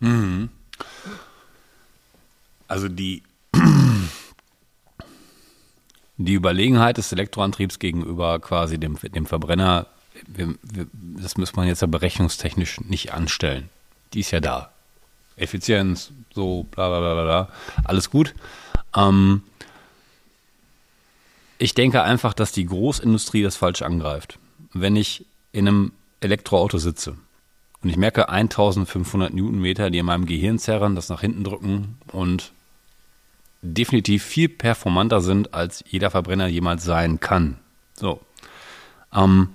Mhm. 0.00 0.48
Also 2.66 2.88
die, 2.88 3.22
die 6.16 6.34
Überlegenheit 6.34 6.96
des 6.96 7.12
Elektroantriebs 7.12 7.78
gegenüber 7.78 8.40
quasi 8.40 8.78
dem, 8.78 8.98
dem 9.00 9.26
Verbrenner, 9.26 9.86
wir, 10.26 10.54
wir, 10.62 10.86
das 10.92 11.36
muss 11.36 11.54
man 11.54 11.66
jetzt 11.66 11.82
ja 11.82 11.86
berechnungstechnisch 11.86 12.80
nicht 12.80 13.12
anstellen. 13.12 13.68
Die 14.12 14.20
ist 14.20 14.30
ja 14.30 14.40
da. 14.40 14.70
Effizienz, 15.36 16.12
so, 16.32 16.64
bla 16.70 16.88
bla 16.88 17.00
bla 17.00 17.22
bla, 17.22 17.48
alles 17.84 18.08
gut. 18.10 18.34
Ähm, 18.96 19.42
ich 21.64 21.72
denke 21.72 22.02
einfach, 22.02 22.34
dass 22.34 22.52
die 22.52 22.66
Großindustrie 22.66 23.42
das 23.42 23.56
falsch 23.56 23.80
angreift. 23.80 24.38
Wenn 24.74 24.96
ich 24.96 25.24
in 25.50 25.66
einem 25.66 25.92
Elektroauto 26.20 26.76
sitze 26.76 27.16
und 27.82 27.88
ich 27.88 27.96
merke 27.96 28.28
1500 28.28 29.32
Newtonmeter, 29.32 29.88
die 29.88 29.96
in 29.96 30.04
meinem 30.04 30.26
Gehirn 30.26 30.58
zerren, 30.58 30.94
das 30.94 31.08
nach 31.08 31.22
hinten 31.22 31.42
drücken 31.42 31.96
und 32.12 32.52
definitiv 33.62 34.24
viel 34.24 34.50
performanter 34.50 35.22
sind, 35.22 35.54
als 35.54 35.82
jeder 35.88 36.10
Verbrenner 36.10 36.48
jemals 36.48 36.84
sein 36.84 37.18
kann. 37.18 37.56
So. 37.94 38.20
Ähm, 39.14 39.48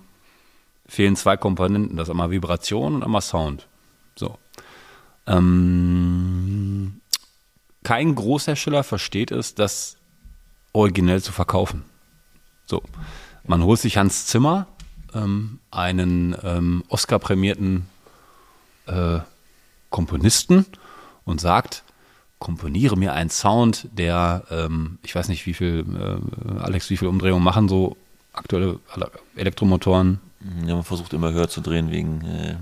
fehlen 0.87 1.15
zwei 1.15 1.37
Komponenten, 1.37 1.95
das 1.95 2.07
ist 2.07 2.09
einmal 2.09 2.31
Vibration 2.31 2.95
und 2.95 3.03
einmal 3.03 3.21
Sound. 3.21 3.67
So. 4.15 4.39
Ähm, 5.27 7.01
kein 7.83 8.15
Großhersteller 8.15 8.83
versteht 8.83 9.29
es, 9.29 9.53
das 9.53 9.97
originell 10.73 11.21
zu 11.21 11.31
verkaufen. 11.31 11.85
So, 12.69 12.83
man 13.47 13.63
holt 13.63 13.79
sich 13.79 13.97
Hans 13.97 14.27
Zimmer, 14.27 14.67
ähm, 15.15 15.57
einen 15.71 16.35
ähm, 16.43 16.83
Oscar-prämierten 16.87 17.87
äh, 18.85 19.19
Komponisten 19.89 20.67
und 21.25 21.41
sagt, 21.41 21.83
komponiere 22.37 22.95
mir 22.95 23.13
einen 23.13 23.31
Sound, 23.31 23.87
der, 23.91 24.43
ähm, 24.51 24.99
ich 25.01 25.15
weiß 25.15 25.29
nicht, 25.29 25.47
wie 25.47 25.55
viel, 25.55 25.83
äh, 25.97 26.59
Alex, 26.59 26.91
wie 26.91 26.97
viel 26.97 27.07
Umdrehungen 27.07 27.43
machen 27.43 27.67
so 27.67 27.97
aktuelle 28.33 28.79
Elektromotoren? 29.35 30.19
Ja, 30.65 30.75
man 30.75 30.85
versucht 30.85 31.11
immer 31.11 31.33
höher 31.33 31.49
zu 31.49 31.59
drehen 31.59 31.91
wegen 31.91 32.21
äh, 32.23 32.55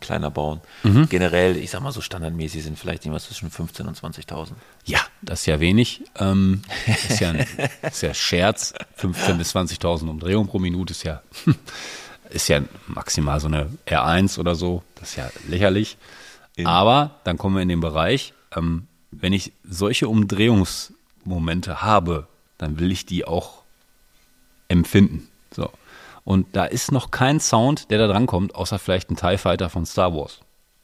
kleiner 0.00 0.30
bauen. 0.32 0.60
Mhm. 0.82 1.08
Generell, 1.08 1.56
ich 1.56 1.70
sag 1.70 1.80
mal 1.80 1.92
so 1.92 2.00
standardmäßig 2.00 2.64
sind 2.64 2.76
vielleicht 2.76 3.04
irgendwas 3.04 3.26
zwischen 3.26 3.50
15.000 3.50 3.86
und 3.86 3.96
20.000. 3.96 4.48
Ja, 4.84 4.98
das 5.22 5.40
ist 5.40 5.46
ja 5.46 5.60
wenig. 5.60 6.02
Ähm, 6.18 6.62
ist, 7.08 7.20
ja 7.20 7.30
ein, 7.30 7.46
ist 7.82 8.02
ja 8.02 8.12
Scherz. 8.14 8.74
15.000 8.98 9.34
bis 9.34 9.54
20.000 9.54 10.08
Umdrehungen 10.08 10.48
pro 10.48 10.58
Minute 10.58 10.90
ist 10.90 11.04
ja, 11.04 11.22
ist 12.30 12.48
ja 12.48 12.60
maximal 12.88 13.38
so 13.38 13.46
eine 13.46 13.70
R1 13.86 14.40
oder 14.40 14.56
so. 14.56 14.82
Das 14.96 15.10
ist 15.10 15.16
ja 15.16 15.30
lächerlich. 15.46 15.96
In 16.56 16.66
Aber 16.66 17.20
dann 17.22 17.38
kommen 17.38 17.54
wir 17.54 17.62
in 17.62 17.68
den 17.68 17.80
Bereich, 17.80 18.34
ähm, 18.56 18.88
wenn 19.12 19.32
ich 19.32 19.52
solche 19.62 20.08
Umdrehungsmomente 20.08 21.82
habe, 21.82 22.26
dann 22.58 22.80
will 22.80 22.90
ich 22.90 23.06
die 23.06 23.24
auch 23.24 23.62
empfinden. 24.68 25.28
So. 25.54 25.70
Und 26.26 26.56
da 26.56 26.64
ist 26.64 26.90
noch 26.90 27.12
kein 27.12 27.38
Sound, 27.38 27.88
der 27.92 27.98
da 27.98 28.08
drankommt, 28.08 28.56
außer 28.56 28.80
vielleicht 28.80 29.10
ein 29.12 29.16
TIE 29.16 29.38
Fighter 29.38 29.70
von 29.70 29.86
Star 29.86 30.12
Wars. 30.12 30.40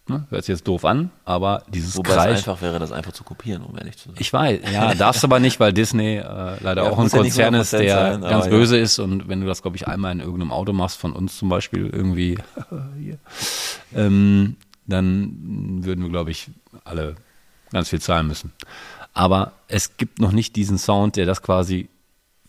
Ne? 0.06 0.24
Hört 0.30 0.44
sich 0.44 0.52
jetzt 0.52 0.68
doof 0.68 0.84
an, 0.84 1.10
aber 1.24 1.64
dieses 1.66 1.96
Wobei 1.96 2.10
Kreisch, 2.10 2.40
es 2.40 2.48
einfach 2.48 2.62
wäre, 2.62 2.78
das 2.78 2.92
einfach 2.92 3.10
zu 3.10 3.24
kopieren, 3.24 3.64
um 3.64 3.76
ehrlich 3.76 3.96
zu 3.96 4.10
sein. 4.10 4.14
Ich 4.20 4.32
weiß, 4.32 4.60
ja, 4.72 4.94
darfst 4.94 5.24
aber 5.24 5.40
nicht, 5.40 5.58
weil 5.58 5.72
Disney 5.72 6.18
äh, 6.18 6.22
leider 6.60 6.84
ja, 6.84 6.90
auch 6.90 6.98
ein 7.00 7.10
Konzern 7.10 7.54
ist, 7.54 7.72
der 7.72 8.12
sein, 8.12 8.20
ganz 8.20 8.48
böse 8.48 8.76
ja. 8.76 8.84
ist 8.84 9.00
und 9.00 9.28
wenn 9.28 9.40
du 9.40 9.48
das, 9.48 9.62
glaube 9.62 9.76
ich, 9.76 9.88
einmal 9.88 10.12
in 10.12 10.20
irgendeinem 10.20 10.52
Auto 10.52 10.72
machst, 10.72 10.96
von 10.98 11.12
uns 11.12 11.36
zum 11.38 11.48
Beispiel 11.48 11.88
irgendwie, 11.88 12.38
ähm, 13.96 14.56
dann 14.86 15.80
würden 15.82 16.04
wir, 16.04 16.10
glaube 16.10 16.30
ich, 16.30 16.50
alle 16.84 17.16
ganz 17.72 17.88
viel 17.88 18.00
zahlen 18.00 18.28
müssen. 18.28 18.52
Aber 19.12 19.54
es 19.66 19.96
gibt 19.96 20.20
noch 20.20 20.30
nicht 20.30 20.54
diesen 20.54 20.78
Sound, 20.78 21.16
der 21.16 21.26
das 21.26 21.42
quasi 21.42 21.88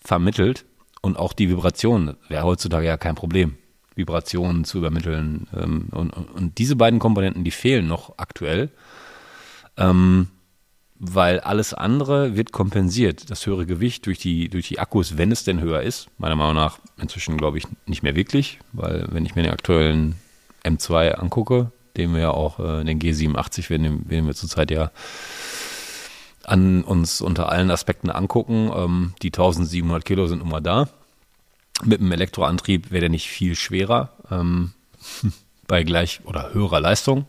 vermittelt 0.00 0.64
und 1.04 1.18
auch 1.18 1.34
die 1.34 1.50
Vibration 1.50 2.16
wäre 2.28 2.44
heutzutage 2.44 2.86
ja 2.86 2.96
kein 2.96 3.14
Problem. 3.14 3.56
Vibrationen 3.94 4.64
zu 4.64 4.78
übermitteln. 4.78 5.46
Ähm, 5.54 5.88
und, 5.90 6.10
und, 6.10 6.58
diese 6.58 6.76
beiden 6.76 6.98
Komponenten, 6.98 7.44
die 7.44 7.50
fehlen 7.50 7.86
noch 7.86 8.14
aktuell, 8.16 8.70
ähm, 9.76 10.28
weil 10.98 11.40
alles 11.40 11.74
andere 11.74 12.36
wird 12.36 12.52
kompensiert. 12.52 13.30
Das 13.30 13.44
höhere 13.44 13.66
Gewicht 13.66 14.06
durch 14.06 14.18
die, 14.18 14.48
durch 14.48 14.68
die 14.68 14.78
Akkus, 14.78 15.18
wenn 15.18 15.30
es 15.30 15.44
denn 15.44 15.60
höher 15.60 15.82
ist, 15.82 16.08
meiner 16.16 16.36
Meinung 16.36 16.54
nach 16.54 16.78
inzwischen 16.96 17.36
glaube 17.36 17.58
ich 17.58 17.64
nicht 17.86 18.02
mehr 18.02 18.16
wirklich, 18.16 18.58
weil 18.72 19.06
wenn 19.10 19.26
ich 19.26 19.34
mir 19.34 19.42
den 19.42 19.52
aktuellen 19.52 20.16
M2 20.64 21.12
angucke, 21.12 21.70
den 21.98 22.14
wir 22.14 22.20
ja 22.20 22.30
auch, 22.30 22.58
äh, 22.58 22.82
den 22.82 22.98
G87, 22.98 23.68
den, 23.68 24.08
den 24.08 24.26
wir 24.26 24.34
zurzeit 24.34 24.70
ja 24.70 24.90
an 26.48 26.84
uns 26.84 27.20
unter 27.20 27.50
allen 27.50 27.70
Aspekten 27.70 28.10
angucken, 28.10 28.70
ähm, 28.74 29.14
die 29.22 29.28
1700 29.28 30.04
Kilo 30.04 30.26
sind 30.26 30.38
nun 30.38 30.48
mal 30.48 30.60
da. 30.60 30.88
Mit 31.82 32.00
einem 32.00 32.12
Elektroantrieb 32.12 32.90
wäre 32.90 33.00
der 33.00 33.10
nicht 33.10 33.28
viel 33.28 33.56
schwerer 33.56 34.10
ähm, 34.30 34.72
bei 35.66 35.82
gleich 35.82 36.20
oder 36.24 36.52
höherer 36.52 36.80
Leistung. 36.80 37.26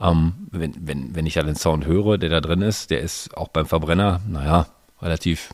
Ähm, 0.00 0.32
wenn, 0.50 0.74
wenn, 0.86 1.14
wenn 1.14 1.26
ich 1.26 1.34
da 1.34 1.42
den 1.42 1.56
Sound 1.56 1.86
höre, 1.86 2.16
der 2.16 2.30
da 2.30 2.40
drin 2.40 2.62
ist, 2.62 2.90
der 2.90 3.00
ist 3.00 3.36
auch 3.36 3.48
beim 3.48 3.66
Verbrenner, 3.66 4.20
naja, 4.26 4.66
relativ 5.02 5.52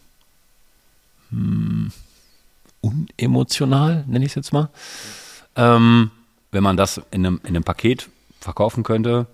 hm, 1.31 1.93
unemotional, 2.81 4.05
nenne 4.07 4.25
ich 4.25 4.33
es 4.33 4.37
jetzt 4.37 4.53
mal. 4.53 4.69
Ähm, 5.57 6.11
wenn 6.53 6.63
man 6.63 6.77
das 6.77 7.01
in 7.11 7.27
einem, 7.27 7.41
in 7.43 7.49
einem 7.49 7.65
Paket 7.65 8.09
verkaufen 8.41 8.85
könnte, 8.85 9.27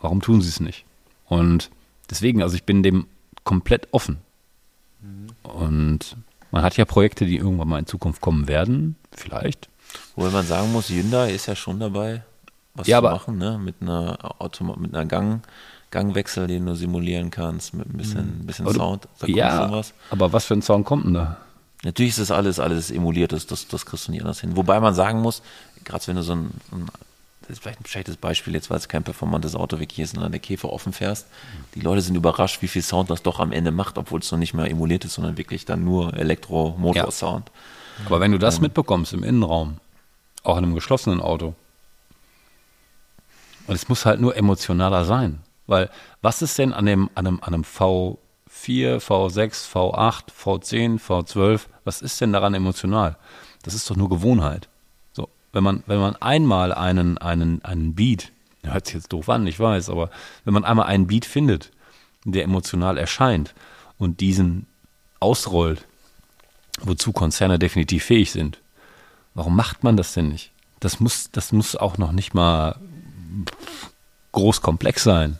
warum 0.00 0.20
tun 0.20 0.42
sie 0.42 0.48
es 0.48 0.60
nicht? 0.60 0.84
Und 1.26 1.70
deswegen, 2.10 2.42
also 2.42 2.56
ich 2.56 2.64
bin 2.64 2.82
dem 2.82 3.06
komplett 3.44 3.88
offen. 3.92 4.18
Mhm. 5.00 5.28
Und 5.42 6.16
man 6.50 6.62
hat 6.62 6.76
ja 6.76 6.84
Projekte, 6.84 7.26
die 7.26 7.36
irgendwann 7.36 7.68
mal 7.68 7.78
in 7.78 7.86
Zukunft 7.86 8.20
kommen 8.20 8.48
werden, 8.48 8.96
vielleicht. 9.12 9.68
Wobei 10.14 10.30
man 10.30 10.46
sagen 10.46 10.72
muss, 10.72 10.88
Hyundai 10.88 11.32
ist 11.32 11.46
ja 11.46 11.56
schon 11.56 11.80
dabei, 11.80 12.22
was 12.74 12.86
ja, 12.86 12.98
zu 12.98 13.04
machen, 13.04 13.38
ne? 13.38 13.58
Mit 13.58 13.76
einer 13.80 14.18
Automa 14.40 14.76
mit 14.76 14.94
einer 14.94 15.06
Gang, 15.06 15.42
Gangwechsel, 15.90 16.46
den 16.46 16.66
du 16.66 16.74
simulieren 16.74 17.30
kannst, 17.30 17.74
mit 17.74 17.88
ein 17.88 17.96
bisschen, 17.96 18.40
mhm. 18.40 18.46
bisschen 18.46 18.68
Sound. 18.68 19.08
ja, 19.26 19.68
sowas. 19.68 19.94
aber 20.10 20.32
was 20.32 20.44
für 20.44 20.54
ein 20.54 20.62
Sound 20.62 20.84
kommt 20.84 21.06
denn 21.06 21.14
da? 21.14 21.38
Natürlich 21.84 22.10
ist 22.10 22.18
das 22.18 22.30
alles, 22.30 22.58
alles 22.58 22.90
emuliert, 22.90 23.32
das, 23.32 23.46
das, 23.46 23.68
das 23.68 23.86
kriegst 23.86 24.08
du 24.08 24.12
nicht 24.12 24.22
anders 24.22 24.40
hin. 24.40 24.56
Wobei 24.56 24.80
man 24.80 24.94
sagen 24.94 25.20
muss, 25.20 25.42
gerade 25.84 26.06
wenn 26.08 26.16
du 26.16 26.22
so 26.22 26.34
ein, 26.34 26.50
ein 26.72 26.86
das 27.46 27.58
ist 27.58 27.62
vielleicht 27.62 27.80
ein 27.80 27.86
schlechtes 27.86 28.16
Beispiel 28.16 28.54
jetzt, 28.54 28.70
weil 28.70 28.78
es 28.78 28.88
kein 28.88 29.04
performantes 29.04 29.54
Auto 29.54 29.78
wirklich 29.78 30.00
ist, 30.00 30.14
sondern 30.14 30.32
der 30.32 30.40
Käfer 30.40 30.72
offen 30.72 30.92
fährst. 30.92 31.28
Die 31.74 31.80
Leute 31.80 32.00
sind 32.00 32.16
überrascht, 32.16 32.60
wie 32.60 32.68
viel 32.68 32.82
Sound 32.82 33.08
das 33.08 33.22
doch 33.22 33.38
am 33.38 33.52
Ende 33.52 33.70
macht, 33.70 33.98
obwohl 33.98 34.18
es 34.18 34.32
noch 34.32 34.38
nicht 34.38 34.52
mehr 34.52 34.68
emuliert 34.68 35.04
ist, 35.04 35.14
sondern 35.14 35.36
wirklich 35.36 35.64
dann 35.64 35.84
nur 35.84 36.14
Elektromotor-Sound. 36.14 37.48
Ja. 37.48 38.06
Aber 38.06 38.18
wenn 38.18 38.32
du 38.32 38.38
das 38.38 38.56
ähm, 38.56 38.62
mitbekommst 38.62 39.12
im 39.12 39.22
Innenraum, 39.22 39.78
auch 40.42 40.58
in 40.58 40.64
einem 40.64 40.74
geschlossenen 40.74 41.20
Auto, 41.20 41.54
und 43.68 43.74
es 43.74 43.88
muss 43.88 44.04
halt 44.04 44.20
nur 44.20 44.36
emotionaler 44.36 45.04
sein. 45.04 45.40
Weil 45.66 45.90
was 46.22 46.42
ist 46.42 46.58
denn 46.58 46.72
an, 46.72 46.86
dem, 46.86 47.10
an, 47.14 47.26
einem, 47.26 47.40
an 47.42 47.54
einem 47.54 47.62
V4, 47.62 48.18
V6, 48.98 49.70
V8, 49.72 50.24
V10, 50.32 51.00
V12, 51.00 51.62
was 51.84 52.02
ist 52.02 52.20
denn 52.20 52.32
daran 52.32 52.54
emotional? 52.54 53.16
Das 53.62 53.74
ist 53.74 53.88
doch 53.90 53.96
nur 53.96 54.08
Gewohnheit. 54.08 54.68
Wenn 55.56 55.64
man, 55.64 55.82
wenn 55.86 56.00
man 56.00 56.16
einmal 56.16 56.70
einen, 56.74 57.16
einen, 57.16 57.64
einen 57.64 57.94
Beat, 57.94 58.30
hört 58.62 58.84
sich 58.84 58.96
jetzt 58.96 59.10
doof 59.14 59.30
an, 59.30 59.46
ich 59.46 59.58
weiß, 59.58 59.88
aber 59.88 60.10
wenn 60.44 60.52
man 60.52 60.66
einmal 60.66 60.84
einen 60.84 61.06
Beat 61.06 61.24
findet, 61.24 61.70
der 62.26 62.44
emotional 62.44 62.98
erscheint 62.98 63.54
und 63.96 64.20
diesen 64.20 64.66
ausrollt, 65.18 65.86
wozu 66.82 67.10
Konzerne 67.10 67.58
definitiv 67.58 68.04
fähig 68.04 68.32
sind, 68.32 68.58
warum 69.32 69.56
macht 69.56 69.82
man 69.82 69.96
das 69.96 70.12
denn 70.12 70.28
nicht? 70.28 70.50
Das 70.78 71.00
muss, 71.00 71.30
das 71.32 71.52
muss 71.52 71.74
auch 71.74 71.96
noch 71.96 72.12
nicht 72.12 72.34
mal 72.34 72.78
groß 74.32 74.60
komplex 74.60 75.04
sein. 75.04 75.38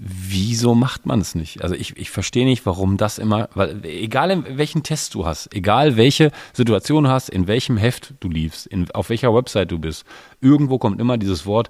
Wieso 0.00 0.76
macht 0.76 1.06
man 1.06 1.20
es 1.20 1.34
nicht? 1.34 1.64
Also 1.64 1.74
ich, 1.74 1.96
ich 1.96 2.10
verstehe 2.10 2.44
nicht, 2.44 2.64
warum 2.66 2.98
das 2.98 3.18
immer, 3.18 3.48
weil 3.54 3.84
egal 3.84 4.30
in 4.30 4.56
welchen 4.56 4.84
Test 4.84 5.12
du 5.14 5.26
hast, 5.26 5.52
egal 5.52 5.96
welche 5.96 6.30
Situation 6.52 7.02
du 7.02 7.10
hast, 7.10 7.28
in 7.28 7.48
welchem 7.48 7.76
Heft 7.76 8.14
du 8.20 8.28
liefst, 8.28 8.68
in, 8.68 8.88
auf 8.92 9.10
welcher 9.10 9.34
Website 9.34 9.72
du 9.72 9.80
bist, 9.80 10.04
irgendwo 10.40 10.78
kommt 10.78 11.00
immer 11.00 11.18
dieses 11.18 11.46
Wort, 11.46 11.68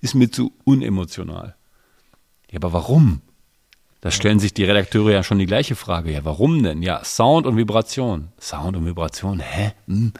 ist 0.00 0.14
mir 0.14 0.30
zu 0.30 0.52
unemotional. 0.64 1.56
Ja, 2.50 2.56
aber 2.56 2.72
warum? 2.72 3.20
Da 4.00 4.10
stellen 4.10 4.38
sich 4.38 4.54
die 4.54 4.64
Redakteure 4.64 5.12
ja 5.12 5.22
schon 5.22 5.38
die 5.38 5.46
gleiche 5.46 5.76
Frage. 5.76 6.10
Ja, 6.10 6.24
warum 6.24 6.62
denn? 6.62 6.82
Ja, 6.82 7.04
Sound 7.04 7.46
und 7.46 7.58
Vibration. 7.58 8.28
Sound 8.40 8.78
und 8.78 8.86
Vibration, 8.86 9.40
hä? 9.40 9.72
Hm. 9.88 10.14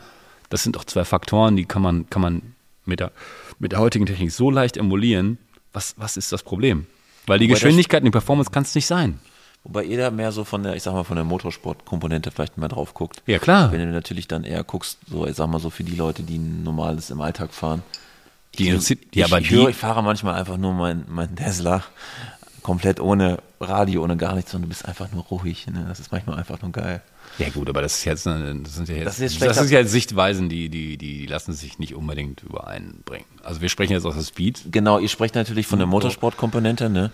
Das 0.50 0.62
sind 0.62 0.76
doch 0.76 0.84
zwei 0.84 1.04
Faktoren, 1.06 1.56
die 1.56 1.64
kann 1.64 1.80
man, 1.80 2.10
kann 2.10 2.20
man 2.20 2.42
mit 2.84 3.00
der, 3.00 3.10
mit 3.58 3.72
der 3.72 3.78
heutigen 3.78 4.04
Technik 4.04 4.32
so 4.32 4.50
leicht 4.50 4.76
emulieren, 4.76 5.38
was, 5.74 5.94
was 5.98 6.16
ist 6.16 6.32
das 6.32 6.42
Problem? 6.42 6.86
Weil 7.26 7.38
die 7.38 7.46
Wobei 7.46 7.54
Geschwindigkeit 7.54 8.00
und 8.00 8.06
die 8.06 8.10
Performance 8.10 8.50
kann 8.50 8.62
es 8.62 8.74
nicht 8.74 8.86
sein. 8.86 9.18
Wobei 9.64 9.84
ihr 9.84 9.96
da 9.96 10.10
mehr 10.10 10.30
so 10.30 10.44
von 10.44 10.62
der, 10.62 10.76
ich 10.76 10.82
sag 10.82 10.92
mal, 10.92 11.04
von 11.04 11.16
der 11.16 11.24
Motorsportkomponente 11.24 12.30
vielleicht 12.30 12.58
mal 12.58 12.68
drauf 12.68 12.92
guckt. 12.92 13.22
Ja, 13.26 13.38
klar. 13.38 13.72
Wenn 13.72 13.80
du 13.80 13.86
natürlich 13.86 14.28
dann 14.28 14.44
eher 14.44 14.62
guckst, 14.62 14.98
so, 15.08 15.26
ich 15.26 15.34
sag 15.36 15.48
mal, 15.48 15.58
so 15.58 15.70
für 15.70 15.84
die 15.84 15.96
Leute, 15.96 16.22
die 16.22 16.36
ein 16.36 16.62
normales 16.62 17.10
im 17.10 17.20
Alltag 17.20 17.52
fahren. 17.52 17.82
Die, 18.58 18.70
ich, 18.70 18.84
die, 18.86 18.98
ich, 19.12 19.24
aber 19.24 19.40
ich, 19.40 19.50
höre, 19.50 19.70
ich 19.70 19.76
fahre 19.76 20.02
manchmal 20.02 20.34
einfach 20.34 20.58
nur 20.58 20.74
mein, 20.74 21.04
mein 21.08 21.34
Tesla 21.34 21.82
komplett 22.62 23.00
ohne 23.00 23.38
Radio, 23.60 24.04
ohne 24.04 24.16
gar 24.16 24.34
nichts, 24.34 24.50
sondern 24.52 24.68
du 24.68 24.74
bist 24.74 24.86
einfach 24.86 25.10
nur 25.10 25.24
ruhig. 25.24 25.66
Ne? 25.66 25.84
Das 25.88 25.98
ist 25.98 26.12
manchmal 26.12 26.38
einfach 26.38 26.60
nur 26.62 26.70
geil. 26.70 27.02
Ja 27.38 27.48
gut, 27.48 27.68
aber 27.68 27.82
das 27.82 27.98
ist 27.98 28.04
jetzt, 28.04 28.26
das 28.26 28.34
sind 28.34 28.88
ja 28.88 28.96
jetzt, 28.96 29.06
das, 29.06 29.20
ist 29.20 29.42
das 29.42 29.56
sind 29.56 29.70
ja 29.70 29.84
Sichtweisen, 29.84 30.48
die, 30.48 30.68
die, 30.68 30.96
die 30.96 31.26
lassen 31.26 31.52
sich 31.52 31.78
nicht 31.78 31.94
unbedingt 31.94 32.42
übereinbringen. 32.42 33.26
Also 33.42 33.60
wir 33.60 33.68
sprechen 33.68 33.92
jetzt 33.92 34.06
aus 34.06 34.14
der 34.14 34.22
Speed. 34.22 34.66
Genau, 34.70 34.98
ihr 35.00 35.08
sprecht 35.08 35.34
natürlich 35.34 35.66
von 35.66 35.78
der 35.78 35.88
Motorsportkomponente. 35.88 36.88
Ne? 36.88 37.10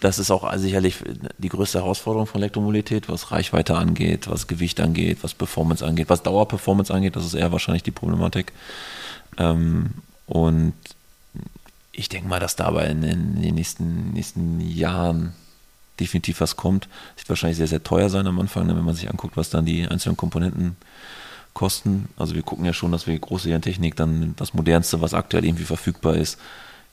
Das 0.00 0.18
ist 0.18 0.30
auch 0.32 0.52
sicherlich 0.56 0.96
die 1.38 1.48
größte 1.48 1.78
Herausforderung 1.78 2.26
von 2.26 2.40
Elektromobilität, 2.40 3.08
was 3.08 3.30
Reichweite 3.30 3.76
angeht, 3.76 4.28
was 4.28 4.48
Gewicht 4.48 4.80
angeht, 4.80 5.18
was 5.22 5.34
Performance 5.34 5.84
angeht, 5.86 6.08
was 6.08 6.22
Dauerperformance 6.22 6.92
angeht. 6.92 7.14
Das 7.14 7.24
ist 7.24 7.34
eher 7.34 7.52
wahrscheinlich 7.52 7.84
die 7.84 7.92
Problematik. 7.92 8.52
Ähm, 9.38 9.90
und 10.26 10.74
ich 11.92 12.08
denke 12.08 12.28
mal, 12.28 12.40
dass 12.40 12.56
dabei 12.56 12.86
in 12.86 13.02
den 13.02 13.54
nächsten, 13.54 14.12
nächsten 14.12 14.60
Jahren 14.60 15.34
definitiv 16.02 16.40
was 16.40 16.56
kommt. 16.56 16.88
Es 17.16 17.22
wird 17.22 17.30
wahrscheinlich 17.30 17.58
sehr, 17.58 17.68
sehr 17.68 17.82
teuer 17.82 18.10
sein 18.10 18.26
am 18.26 18.40
Anfang, 18.40 18.66
ne, 18.66 18.76
wenn 18.76 18.84
man 18.84 18.94
sich 18.94 19.08
anguckt, 19.08 19.36
was 19.36 19.50
dann 19.50 19.64
die 19.64 19.86
einzelnen 19.86 20.16
Komponenten 20.16 20.76
kosten. 21.54 22.08
Also 22.16 22.34
wir 22.34 22.42
gucken 22.42 22.64
ja 22.64 22.72
schon, 22.72 22.92
dass 22.92 23.06
wir 23.06 23.18
große 23.18 23.60
Technik 23.60 23.96
dann 23.96 24.34
das 24.36 24.54
modernste, 24.54 25.00
was 25.00 25.14
aktuell 25.14 25.44
irgendwie 25.44 25.64
verfügbar 25.64 26.16
ist, 26.16 26.38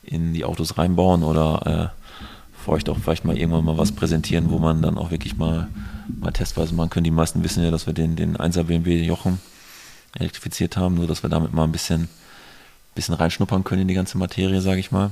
in 0.02 0.32
die 0.32 0.44
Autos 0.44 0.78
reinbauen 0.78 1.22
oder 1.22 1.92
äh, 1.92 2.70
euch 2.70 2.84
doch 2.84 2.98
vielleicht 2.98 3.24
mal 3.24 3.36
irgendwann 3.36 3.64
mal 3.64 3.78
was 3.78 3.90
präsentieren, 3.90 4.50
wo 4.50 4.58
man 4.58 4.80
dann 4.80 4.96
auch 4.96 5.10
wirklich 5.10 5.36
mal, 5.36 5.68
mal 6.06 6.30
testweise 6.30 6.72
machen 6.74 6.90
können. 6.90 7.04
Die 7.04 7.10
meisten 7.10 7.42
wissen 7.42 7.64
ja, 7.64 7.70
dass 7.72 7.86
wir 7.86 7.94
den, 7.94 8.14
den 8.14 8.36
1er 8.36 8.64
BMW 8.64 9.02
Jochen 9.02 9.40
elektrifiziert 10.14 10.76
haben, 10.76 10.94
nur 10.94 11.08
dass 11.08 11.24
wir 11.24 11.30
damit 11.30 11.52
mal 11.52 11.64
ein 11.64 11.72
bisschen, 11.72 12.08
bisschen 12.94 13.14
reinschnuppern 13.14 13.64
können 13.64 13.82
in 13.82 13.88
die 13.88 13.94
ganze 13.94 14.18
Materie, 14.18 14.60
sage 14.60 14.78
ich 14.78 14.92
mal 14.92 15.10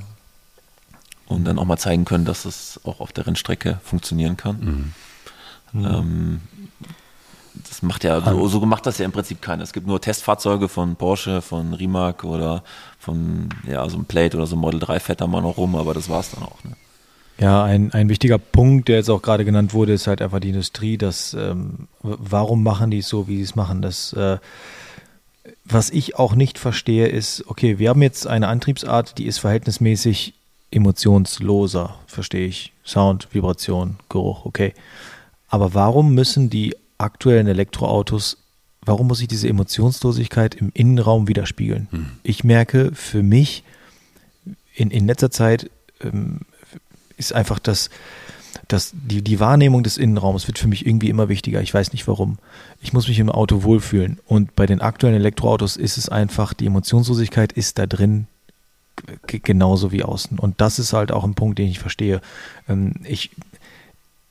und 1.29 1.45
dann 1.45 1.57
auch 1.57 1.65
mal 1.65 1.77
zeigen 1.77 2.03
können, 2.03 2.25
dass 2.25 2.43
es 2.43 2.81
auch 2.83 2.99
auf 2.99 3.13
der 3.13 3.25
Rennstrecke 3.25 3.79
funktionieren 3.83 4.35
kann. 4.35 4.93
Mhm. 5.73 5.85
Ähm, 5.85 6.41
das 7.67 7.81
macht 7.81 8.03
ja, 8.03 8.21
so, 8.21 8.47
so 8.47 8.59
macht 8.61 8.85
das 8.85 8.97
ja 8.97 9.05
im 9.05 9.11
Prinzip 9.11 9.41
keiner. 9.41 9.63
Es 9.63 9.71
gibt 9.73 9.87
nur 9.87 10.01
Testfahrzeuge 10.01 10.67
von 10.67 10.95
Porsche, 10.95 11.41
von 11.41 11.73
Rimac 11.73 12.23
oder 12.23 12.63
von, 12.97 13.49
ja, 13.67 13.87
so 13.89 13.97
ein 13.97 14.05
Plate 14.05 14.37
oder 14.37 14.47
so 14.47 14.55
ein 14.55 14.59
Model 14.59 14.79
3 14.79 14.99
fährt 14.99 15.21
da 15.21 15.27
mal 15.27 15.41
noch 15.41 15.57
rum, 15.57 15.75
aber 15.75 15.93
das 15.93 16.09
war 16.09 16.19
es 16.19 16.31
dann 16.31 16.43
auch. 16.43 16.63
Ne? 16.63 16.71
Ja, 17.39 17.63
ein, 17.63 17.93
ein 17.93 18.09
wichtiger 18.09 18.37
Punkt, 18.37 18.87
der 18.87 18.97
jetzt 18.97 19.09
auch 19.09 19.21
gerade 19.21 19.45
genannt 19.45 19.73
wurde, 19.73 19.93
ist 19.93 20.07
halt 20.07 20.21
einfach 20.21 20.39
die 20.39 20.49
Industrie, 20.49 20.97
dass, 20.97 21.33
ähm, 21.33 21.87
warum 22.01 22.63
machen 22.63 22.91
die 22.91 22.99
es 22.99 23.07
so, 23.07 23.27
wie 23.27 23.37
sie 23.37 23.43
es 23.43 23.55
machen? 23.55 23.81
Das, 23.81 24.13
äh, 24.13 24.37
was 25.63 25.89
ich 25.89 26.17
auch 26.17 26.35
nicht 26.35 26.59
verstehe, 26.59 27.07
ist, 27.07 27.43
okay, 27.47 27.79
wir 27.79 27.89
haben 27.89 28.01
jetzt 28.01 28.27
eine 28.27 28.47
Antriebsart, 28.47 29.17
die 29.17 29.25
ist 29.25 29.37
verhältnismäßig 29.39 30.33
emotionsloser, 30.71 31.95
verstehe 32.07 32.47
ich. 32.47 32.73
Sound, 32.85 33.27
Vibration, 33.31 33.97
Geruch, 34.09 34.45
okay. 34.45 34.73
Aber 35.47 35.73
warum 35.73 36.13
müssen 36.13 36.49
die 36.49 36.75
aktuellen 36.97 37.47
Elektroautos, 37.47 38.37
warum 38.81 39.07
muss 39.07 39.21
ich 39.21 39.27
diese 39.27 39.47
Emotionslosigkeit 39.47 40.55
im 40.55 40.71
Innenraum 40.73 41.27
widerspiegeln? 41.27 41.87
Hm. 41.91 42.05
Ich 42.23 42.43
merke 42.43 42.91
für 42.93 43.23
mich 43.23 43.63
in, 44.75 44.91
in 44.91 45.07
letzter 45.07 45.31
Zeit 45.31 45.69
ähm, 46.01 46.41
ist 47.17 47.33
einfach 47.33 47.59
das, 47.59 47.89
das, 48.67 48.93
die, 48.93 49.23
die 49.23 49.39
Wahrnehmung 49.39 49.83
des 49.83 49.97
Innenraums 49.97 50.47
wird 50.47 50.59
für 50.59 50.67
mich 50.67 50.85
irgendwie 50.85 51.09
immer 51.09 51.29
wichtiger. 51.29 51.61
Ich 51.61 51.73
weiß 51.73 51.91
nicht 51.91 52.07
warum. 52.07 52.37
Ich 52.81 52.93
muss 52.93 53.07
mich 53.07 53.19
im 53.19 53.29
Auto 53.29 53.63
wohlfühlen. 53.63 54.19
Und 54.25 54.55
bei 54.55 54.65
den 54.65 54.81
aktuellen 54.81 55.15
Elektroautos 55.15 55.75
ist 55.75 55.97
es 55.97 56.09
einfach, 56.09 56.53
die 56.53 56.67
Emotionslosigkeit 56.67 57.51
ist 57.51 57.77
da 57.77 57.87
drin 57.87 58.27
genauso 59.27 59.91
wie 59.91 60.03
außen. 60.03 60.39
Und 60.39 60.61
das 60.61 60.79
ist 60.79 60.93
halt 60.93 61.11
auch 61.11 61.23
ein 61.23 61.35
Punkt, 61.35 61.59
den 61.59 61.67
ich 61.67 61.79
verstehe. 61.79 62.21
Ähm, 62.67 62.93
ich, 63.03 63.31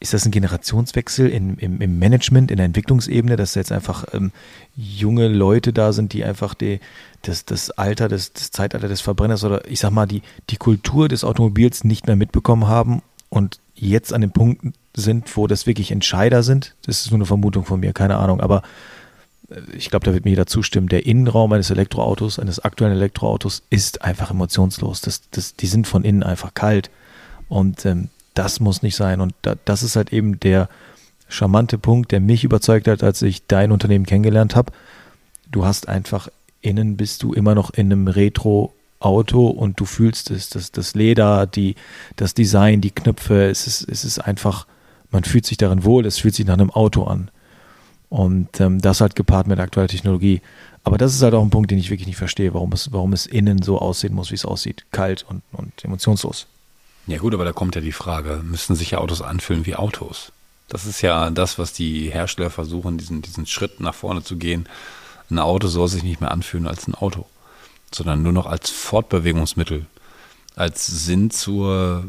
ist 0.01 0.15
das 0.15 0.25
ein 0.25 0.31
Generationswechsel 0.31 1.29
in, 1.29 1.57
im, 1.57 1.81
im, 1.81 1.99
Management, 1.99 2.51
in 2.51 2.59
der 2.59 2.67
Entwicklungsebene, 2.67 3.37
dass 3.37 3.55
jetzt 3.57 3.73
einfach 3.73 4.05
ähm, 4.13 4.31
junge 4.77 5.29
Leute 5.29 5.73
da 5.73 5.93
sind, 5.93 6.13
die 6.13 6.25
einfach 6.25 6.55
die, 6.55 6.81
das, 7.23 7.45
das 7.45 7.71
Alter, 7.73 8.09
das, 8.09 8.33
das 8.33 8.53
Zeitalter 8.53 8.89
des 8.89 9.01
Verbrenners 9.01 9.43
oder 9.43 9.69
ich 9.69 9.81
sag 9.81 9.91
mal, 9.91 10.07
die, 10.07 10.23
die 10.51 10.57
Kultur 10.57 11.09
des 11.09 11.25
Automobils 11.25 11.83
nicht 11.83 12.07
mehr 12.07 12.17
mitbekommen 12.17 12.69
haben 12.69 13.03
und 13.29 13.59
jetzt 13.75 14.13
an 14.13 14.21
dem 14.21 14.31
Punkt 14.31 14.77
sind, 14.95 15.37
wo 15.37 15.47
das 15.47 15.67
wirklich 15.67 15.91
Entscheider 15.91 16.43
sind? 16.43 16.75
Das 16.83 17.01
ist 17.01 17.11
nur 17.11 17.19
eine 17.19 17.27
Vermutung 17.27 17.65
von 17.65 17.81
mir, 17.81 17.93
keine 17.93 18.19
Ahnung, 18.19 18.41
aber 18.41 18.63
ich 19.73 19.91
glaube, 19.91 20.05
da 20.05 20.13
wird 20.13 20.25
mir 20.25 20.31
jeder 20.31 20.47
zustimmen. 20.47 20.89
Der 20.89 21.07
Innenraum 21.07 21.53
eines 21.53 21.71
Elektroautos, 21.71 22.39
eines 22.39 22.61
aktuellen 22.61 22.97
Elektroautos, 22.97 23.63
ist 23.71 24.03
einfach 24.03 24.31
emotionslos. 24.31 25.01
Das, 25.01 25.23
das, 25.31 25.57
die 25.57 25.67
sind 25.67 25.87
von 25.87 26.05
innen 26.05 26.23
einfach 26.23 26.55
kalt. 26.55 26.91
Und 27.49 27.87
ähm, 27.87 28.09
das 28.35 28.61
muss 28.61 28.83
nicht 28.83 28.97
sein. 28.97 29.21
Und 29.21 29.35
da, 29.43 29.55
das 29.65 29.83
ist 29.83 29.97
halt 29.97 30.13
eben 30.13 30.39
der 30.41 30.69
charmante 31.29 31.79
Punkt, 31.79 32.13
der 32.13 32.21
mich 32.21 32.45
überzeugt 32.45 32.89
hat, 32.89 33.03
als 33.03 33.23
ich 33.23 33.47
dein 33.47 33.73
Unternehmen 33.73 34.07
kennengelernt 34.07 34.55
habe. 34.55 34.73
Du 35.51 35.65
hast 35.65 35.89
einfach 35.89 36.29
innen 36.61 36.97
bist 36.97 37.23
du 37.23 37.33
immer 37.33 37.55
noch 37.55 37.71
in 37.71 37.93
einem 37.93 38.09
Retro-Auto 38.09 39.47
und 39.47 39.79
du 39.81 39.85
fühlst 39.85 40.31
es, 40.31 40.51
das, 40.51 40.73
das 40.73 40.95
Leder, 40.95 41.47
die, 41.47 41.77
das 42.17 42.35
Design, 42.35 42.81
die 42.81 42.91
Knöpfe, 42.91 43.49
es 43.49 43.67
ist, 43.67 43.89
es 43.89 44.05
ist 44.05 44.19
einfach, 44.19 44.67
man 45.11 45.25
fühlt 45.25 45.47
sich 45.47 45.57
darin 45.57 45.85
wohl, 45.85 46.07
es 46.07 46.19
fühlt 46.19 46.35
sich 46.35 46.47
nach 46.47 46.55
einem 46.55 46.71
Auto 46.71 47.05
an. 47.05 47.31
Und 48.09 48.61
ähm, 48.61 48.81
das 48.81 49.01
halt 49.01 49.17
gepaart 49.17 49.47
mit 49.47 49.61
aktueller 49.61 49.89
Technologie. 49.89 50.41
Aber 50.83 50.97
das 50.97 51.15
ist 51.15 51.23
halt 51.23 51.35
auch 51.35 51.43
ein 51.43 51.51
Punkt, 51.51 51.71
den 51.71 51.79
ich 51.79 51.91
wirklich 51.91 52.07
nicht 52.07 52.17
verstehe, 52.17 52.55
warum 52.55 52.73
es, 52.73 52.93
warum 52.93 53.13
es 53.13 53.27
innen 53.27 53.61
so 53.61 53.79
aussehen 53.79 54.15
muss, 54.15 54.31
wie 54.31 54.37
es 54.37 54.47
aussieht. 54.47 54.87
Kalt 54.93 55.27
und, 55.29 55.43
und 55.53 55.85
emotionslos. 55.85 56.47
Ja 57.07 57.19
gut, 57.19 57.35
aber 57.35 57.45
da 57.45 57.53
kommt 57.53 57.75
ja 57.75 57.81
die 57.81 57.93
Frage, 57.93 58.43
müssen 58.45 58.77
sich 58.77 58.93
ja 58.93 58.99
Autos 58.99 59.23
anfühlen 59.23 59.67
wie 59.67 59.77
Autos? 59.77 60.33
Das 60.69 60.85
ist 60.85 61.01
ja 61.01 61.31
das, 61.31 61.59
was 61.59 61.73
die 61.73 62.11
Hersteller 62.11 62.51
versuchen, 62.51 62.99
diesen, 62.99 63.23
diesen 63.23 63.47
Schritt 63.47 63.81
nach 63.81 63.95
vorne 63.95 64.23
zu 64.23 64.37
gehen. 64.37 64.69
Ein 65.31 65.39
Auto 65.39 65.69
soll 65.69 65.89
sich 65.89 66.03
nicht 66.03 66.21
mehr 66.21 66.31
anfühlen 66.31 66.67
als 66.67 66.87
ein 66.87 66.95
Auto, 66.95 67.27
sondern 67.95 68.23
nur 68.23 68.33
noch 68.33 68.47
als 68.47 68.71
Fortbewegungsmittel, 68.71 69.87
als 70.55 70.87
Sinn 70.87 71.31
zur 71.31 72.05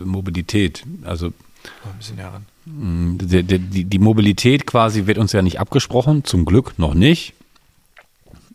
äh, 0.00 0.04
Mobilität. 0.04 0.84
Also 1.04 1.32
ein 1.84 1.98
bisschen 1.98 2.18
heran. 2.18 2.46
Mm, 2.64 3.18
die, 3.18 3.42
die, 3.42 3.84
die, 3.84 3.98
Mobilität 3.98 4.66
quasi 4.66 5.06
wird 5.06 5.18
uns 5.18 5.32
ja 5.32 5.42
nicht 5.42 5.60
abgesprochen, 5.60 6.24
zum 6.24 6.44
Glück 6.44 6.78
noch 6.78 6.94
nicht. 6.94 7.34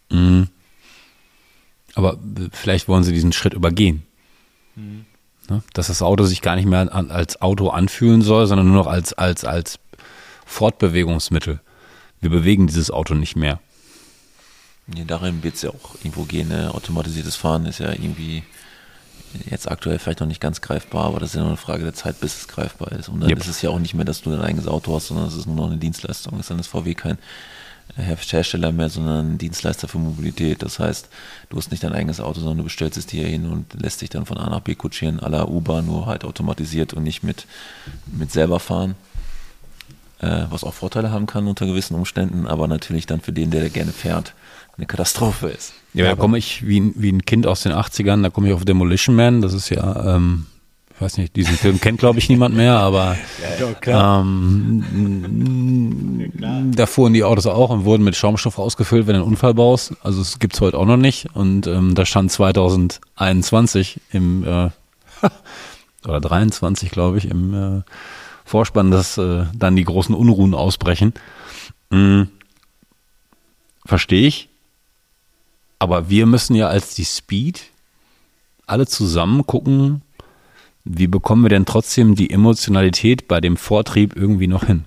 Mm. 0.09 0.43
Aber 1.95 2.17
vielleicht 2.51 2.87
wollen 2.87 3.03
sie 3.03 3.13
diesen 3.13 3.33
Schritt 3.33 3.53
übergehen. 3.53 4.03
Mhm. 4.75 5.05
Ne? 5.49 5.61
Dass 5.73 5.87
das 5.87 6.01
Auto 6.01 6.23
sich 6.23 6.41
gar 6.41 6.55
nicht 6.55 6.65
mehr 6.65 6.93
als 6.93 7.41
Auto 7.41 7.69
anfühlen 7.69 8.21
soll, 8.21 8.47
sondern 8.47 8.67
nur 8.67 8.77
noch 8.77 8.87
als, 8.87 9.13
als, 9.13 9.45
als 9.45 9.79
Fortbewegungsmittel. 10.45 11.61
Wir 12.21 12.29
bewegen 12.29 12.67
dieses 12.67 12.89
Auto 12.89 13.13
nicht 13.13 13.35
mehr. 13.35 13.59
Nee, 14.87 15.05
darin 15.05 15.43
wird 15.43 15.55
es 15.55 15.61
ja 15.61 15.69
auch 15.69 15.95
irgendwo 15.95 16.23
gehen. 16.23 16.49
Ne? 16.49 16.73
Automatisiertes 16.73 17.35
Fahren 17.35 17.65
ist 17.65 17.79
ja 17.79 17.91
irgendwie 17.91 18.43
jetzt 19.49 19.69
aktuell 19.69 19.99
vielleicht 19.99 20.19
noch 20.19 20.27
nicht 20.27 20.41
ganz 20.41 20.61
greifbar, 20.61 21.05
aber 21.05 21.19
das 21.19 21.29
ist 21.29 21.35
ja 21.35 21.41
nur 21.41 21.49
eine 21.49 21.57
Frage 21.57 21.83
der 21.83 21.93
Zeit, 21.93 22.19
bis 22.19 22.37
es 22.37 22.47
greifbar 22.47 22.91
ist. 22.93 23.09
Und 23.09 23.21
dann 23.21 23.29
yep. 23.29 23.39
ist 23.39 23.47
es 23.47 23.61
ja 23.61 23.69
auch 23.69 23.79
nicht 23.79 23.93
mehr, 23.93 24.05
dass 24.05 24.21
du 24.21 24.31
dein 24.31 24.41
eigenes 24.41 24.67
Auto 24.67 24.95
hast, 24.95 25.07
sondern 25.07 25.27
es 25.27 25.35
ist 25.35 25.45
nur 25.45 25.55
noch 25.55 25.67
eine 25.67 25.77
Dienstleistung. 25.77 26.39
Ist 26.39 26.49
dann 26.49 26.57
das 26.57 26.67
VW 26.67 26.93
kein 26.93 27.17
Hersteller 27.95 28.71
mehr, 28.71 28.89
sondern 28.89 29.33
ein 29.33 29.37
Dienstleister 29.37 29.87
für 29.87 29.97
Mobilität. 29.97 30.63
Das 30.63 30.79
heißt, 30.79 31.09
du 31.49 31.57
hast 31.57 31.71
nicht 31.71 31.83
dein 31.83 31.93
eigenes 31.93 32.19
Auto, 32.19 32.39
sondern 32.39 32.57
du 32.59 32.63
bestellst 32.63 32.97
es 32.97 33.05
dir 33.05 33.27
hin 33.27 33.45
und 33.45 33.79
lässt 33.79 34.01
dich 34.01 34.09
dann 34.09 34.25
von 34.25 34.37
A 34.37 34.49
nach 34.49 34.61
B 34.61 34.75
kutschieren, 34.75 35.19
à 35.19 35.29
la 35.29 35.43
Uber, 35.43 35.81
nur 35.81 36.05
halt 36.05 36.23
automatisiert 36.23 36.93
und 36.93 37.03
nicht 37.03 37.23
mit, 37.23 37.45
mit 38.07 38.31
selber 38.31 38.59
fahren. 38.59 38.95
Äh, 40.19 40.45
was 40.49 40.63
auch 40.63 40.73
Vorteile 40.73 41.11
haben 41.11 41.25
kann 41.25 41.47
unter 41.47 41.65
gewissen 41.65 41.95
Umständen, 41.95 42.47
aber 42.47 42.67
natürlich 42.67 43.05
dann 43.05 43.21
für 43.21 43.33
den, 43.33 43.51
der, 43.51 43.61
der 43.61 43.69
gerne 43.69 43.91
fährt, 43.91 44.33
eine 44.77 44.87
Katastrophe 44.87 45.49
ist. 45.49 45.73
Ja, 45.93 46.05
da 46.05 46.15
komme 46.15 46.37
ich 46.37 46.67
wie, 46.67 46.91
wie 46.95 47.11
ein 47.11 47.23
Kind 47.25 47.45
aus 47.45 47.61
den 47.61 47.71
80ern, 47.71 48.23
da 48.23 48.29
komme 48.29 48.47
ich 48.47 48.53
auf 48.53 48.65
Demolition 48.65 49.15
Man, 49.15 49.41
das 49.41 49.53
ist 49.53 49.69
ja 49.69 50.15
ähm, 50.15 50.47
ich 50.95 51.01
weiß 51.01 51.17
nicht, 51.17 51.35
diesen 51.35 51.55
Film 51.55 51.81
kennt, 51.81 51.99
glaube 51.99 52.19
ich, 52.19 52.29
niemand 52.29 52.55
mehr, 52.55 52.77
aber 52.77 53.17
ja, 53.85 54.19
ähm, 54.21 54.83
da 56.75 56.85
fuhren 56.85 57.13
die 57.13 57.23
Autos 57.23 57.47
auch 57.47 57.71
und 57.71 57.83
wurden 57.83 58.03
mit 58.03 58.15
Schaumstoff 58.15 58.59
ausgefüllt, 58.59 59.07
wenn 59.07 59.15
du 59.15 59.21
einen 59.21 59.29
Unfall 59.29 59.55
baust. 59.55 59.95
Also 60.03 60.21
es 60.21 60.37
gibt's 60.37 60.61
heute 60.61 60.77
auch 60.77 60.85
noch 60.85 60.97
nicht. 60.97 61.29
Und 61.33 61.65
ähm, 61.65 61.95
da 61.95 62.05
stand 62.05 62.31
2021 62.31 64.01
im 64.11 64.43
äh, 64.43 64.69
oder 66.07 66.21
23, 66.21 66.91
glaube 66.91 67.17
ich, 67.17 67.27
im 67.27 67.53
äh, 67.79 67.81
Vorspann, 68.45 68.91
dass 68.91 69.17
äh, 69.17 69.45
dann 69.55 69.75
die 69.75 69.85
großen 69.85 70.13
Unruhen 70.13 70.53
ausbrechen. 70.53 71.13
Hm, 71.89 72.27
Verstehe 73.85 74.27
ich. 74.27 74.49
Aber 75.83 76.09
wir 76.09 76.25
müssen 76.27 76.55
ja 76.55 76.69
als 76.69 76.95
die 76.95 77.03
Speed 77.03 77.65
alle 78.65 78.87
zusammen 78.87 79.45
gucken, 79.45 80.01
wie 80.85 81.07
bekommen 81.07 81.43
wir 81.43 81.49
denn 81.49 81.65
trotzdem 81.65 82.15
die 82.15 82.29
Emotionalität 82.29 83.27
bei 83.27 83.41
dem 83.41 83.57
Vortrieb 83.57 84.15
irgendwie 84.15 84.47
noch 84.47 84.63
hin? 84.63 84.85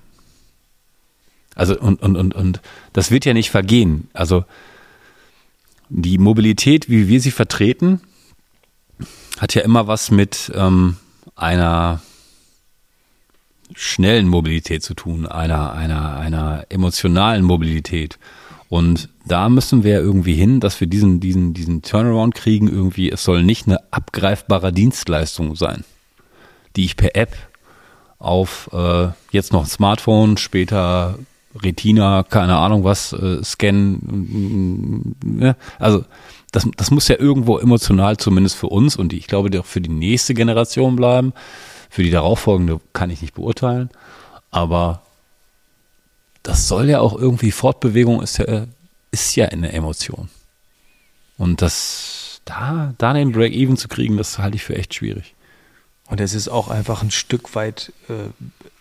Also, 1.53 1.79
und, 1.79 2.01
und, 2.01 2.15
und, 2.15 2.33
und 2.33 2.61
das 2.93 3.11
wird 3.11 3.25
ja 3.25 3.35
nicht 3.35 3.51
vergehen. 3.51 4.09
Also, 4.13 4.43
die 5.89 6.17
Mobilität, 6.17 6.89
wie 6.89 7.07
wir 7.07 7.21
sie 7.21 7.29
vertreten, 7.29 8.01
hat 9.37 9.53
ja 9.53 9.61
immer 9.61 9.85
was 9.85 10.09
mit 10.09 10.51
ähm, 10.55 10.97
einer 11.35 12.01
schnellen 13.75 14.27
Mobilität 14.27 14.81
zu 14.81 14.95
tun, 14.95 15.27
einer, 15.27 15.73
einer, 15.73 16.17
einer 16.17 16.65
emotionalen 16.69 17.43
Mobilität. 17.43 18.17
Und 18.69 19.09
da 19.25 19.47
müssen 19.49 19.83
wir 19.83 19.99
irgendwie 19.99 20.33
hin, 20.33 20.59
dass 20.59 20.79
wir 20.79 20.87
diesen, 20.87 21.19
diesen, 21.19 21.53
diesen 21.53 21.81
Turnaround 21.81 22.35
kriegen 22.35 22.67
irgendwie. 22.67 23.09
Es 23.09 23.23
soll 23.23 23.43
nicht 23.43 23.67
eine 23.67 23.79
abgreifbare 23.91 24.73
Dienstleistung 24.73 25.55
sein, 25.55 25.83
die 26.75 26.85
ich 26.85 26.97
per 26.97 27.15
App 27.15 27.35
auf 28.19 28.69
äh, 28.73 29.09
jetzt 29.31 29.53
noch 29.53 29.67
Smartphone, 29.67 30.37
später 30.37 31.17
Retina, 31.55 32.23
keine 32.23 32.57
Ahnung 32.57 32.83
was, 32.83 33.13
äh, 33.13 33.43
scannen. 33.43 35.15
Äh, 35.39 35.53
also 35.79 36.03
das, 36.51 36.67
das 36.75 36.91
muss 36.91 37.07
ja 37.07 37.19
irgendwo 37.19 37.57
emotional 37.59 38.17
zumindest 38.17 38.55
für 38.55 38.67
uns 38.67 38.95
und 38.95 39.13
ich 39.13 39.27
glaube 39.27 39.57
auch 39.59 39.65
für 39.65 39.81
die 39.81 39.89
nächste 39.89 40.33
Generation 40.33 40.95
bleiben. 40.95 41.33
Für 41.89 42.03
die 42.03 42.09
darauffolgende 42.09 42.79
kann 42.93 43.09
ich 43.09 43.21
nicht 43.21 43.33
beurteilen. 43.33 43.89
Aber 44.51 45.01
das 46.47 46.69
soll 46.69 46.89
ja 46.89 47.01
auch 47.01 47.13
irgendwie, 47.13 47.51
Fortbewegung 47.51 48.21
ist 48.21 48.37
ja, 48.37 48.67
ist 49.11 49.35
ja 49.35 49.47
eine 49.47 49.73
Emotion. 49.73 50.29
Und 51.37 51.61
das, 51.61 52.39
da, 52.45 52.93
da 52.97 53.11
den 53.11 53.33
Break-Even 53.33 53.75
zu 53.75 53.89
kriegen, 53.89 54.15
das 54.15 54.39
halte 54.39 54.55
ich 54.55 54.63
für 54.63 54.77
echt 54.77 54.93
schwierig. 54.93 55.35
Und 56.09 56.21
es 56.21 56.33
ist 56.33 56.47
auch 56.47 56.69
einfach 56.69 57.03
ein 57.03 57.11
Stück 57.11 57.53
weit 57.53 57.91
äh, 58.07 58.29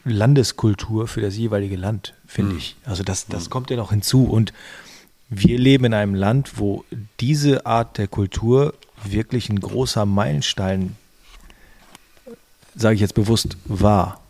Landeskultur 0.04 1.08
für 1.08 1.20
das 1.20 1.36
jeweilige 1.36 1.74
Land, 1.74 2.14
finde 2.24 2.52
mhm. 2.52 2.58
ich. 2.58 2.76
Also 2.84 3.02
das, 3.02 3.26
das 3.26 3.46
mhm. 3.46 3.50
kommt 3.50 3.70
ja 3.70 3.76
noch 3.76 3.90
hinzu. 3.90 4.26
Und 4.26 4.52
wir 5.28 5.58
leben 5.58 5.86
in 5.86 5.94
einem 5.94 6.14
Land, 6.14 6.60
wo 6.60 6.84
diese 7.18 7.66
Art 7.66 7.98
der 7.98 8.06
Kultur 8.06 8.74
wirklich 9.02 9.48
ein 9.48 9.58
großer 9.58 10.06
Meilenstein, 10.06 10.94
sage 12.76 12.94
ich 12.94 13.00
jetzt 13.00 13.14
bewusst, 13.14 13.56
war. 13.64 14.20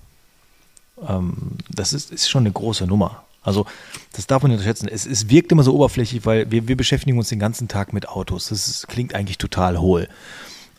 Ähm, 1.06 1.58
das 1.68 1.92
ist, 1.92 2.12
ist 2.12 2.30
schon 2.30 2.44
eine 2.44 2.52
große 2.52 2.86
Nummer. 2.86 3.25
Also 3.46 3.64
das 4.12 4.26
darf 4.26 4.42
man 4.42 4.50
nicht 4.50 4.58
unterschätzen. 4.58 4.88
Es, 4.88 5.06
es 5.06 5.30
wirkt 5.30 5.52
immer 5.52 5.62
so 5.62 5.72
oberflächlich, 5.72 6.26
weil 6.26 6.50
wir, 6.50 6.66
wir 6.66 6.76
beschäftigen 6.76 7.16
uns 7.16 7.28
den 7.28 7.38
ganzen 7.38 7.68
Tag 7.68 7.92
mit 7.92 8.08
Autos. 8.08 8.48
Das 8.48 8.66
ist, 8.66 8.88
klingt 8.88 9.14
eigentlich 9.14 9.38
total 9.38 9.78
hohl. 9.78 10.08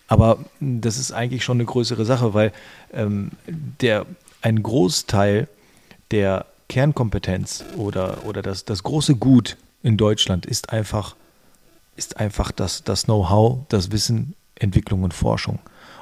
Aber 0.08 0.40
das 0.60 0.98
ist 0.98 1.14
eigentlich 1.14 1.44
schon 1.44 1.58
eine 1.58 1.66
größere 1.66 2.06
Sache, 2.06 2.34
weil 2.34 2.52
ähm, 2.94 3.32
der, 3.48 4.06
ein 4.42 4.62
Großteil 4.62 5.48
der 6.12 6.46
Kernkompetenz 6.68 7.64
oder, 7.78 8.26
oder 8.26 8.42
das, 8.42 8.66
das 8.66 8.84
große 8.84 9.16
Gut 9.16 9.56
in 9.82 9.96
Deutschland 9.96 10.46
ist 10.46 10.70
einfach, 10.70 11.16
ist 11.96 12.18
einfach 12.18 12.52
das, 12.52 12.84
das 12.84 13.06
Know-how, 13.06 13.60
das 13.70 13.92
Wissen, 13.92 14.34
Entwicklung 14.56 15.04
und 15.04 15.14
Forschung. 15.14 15.60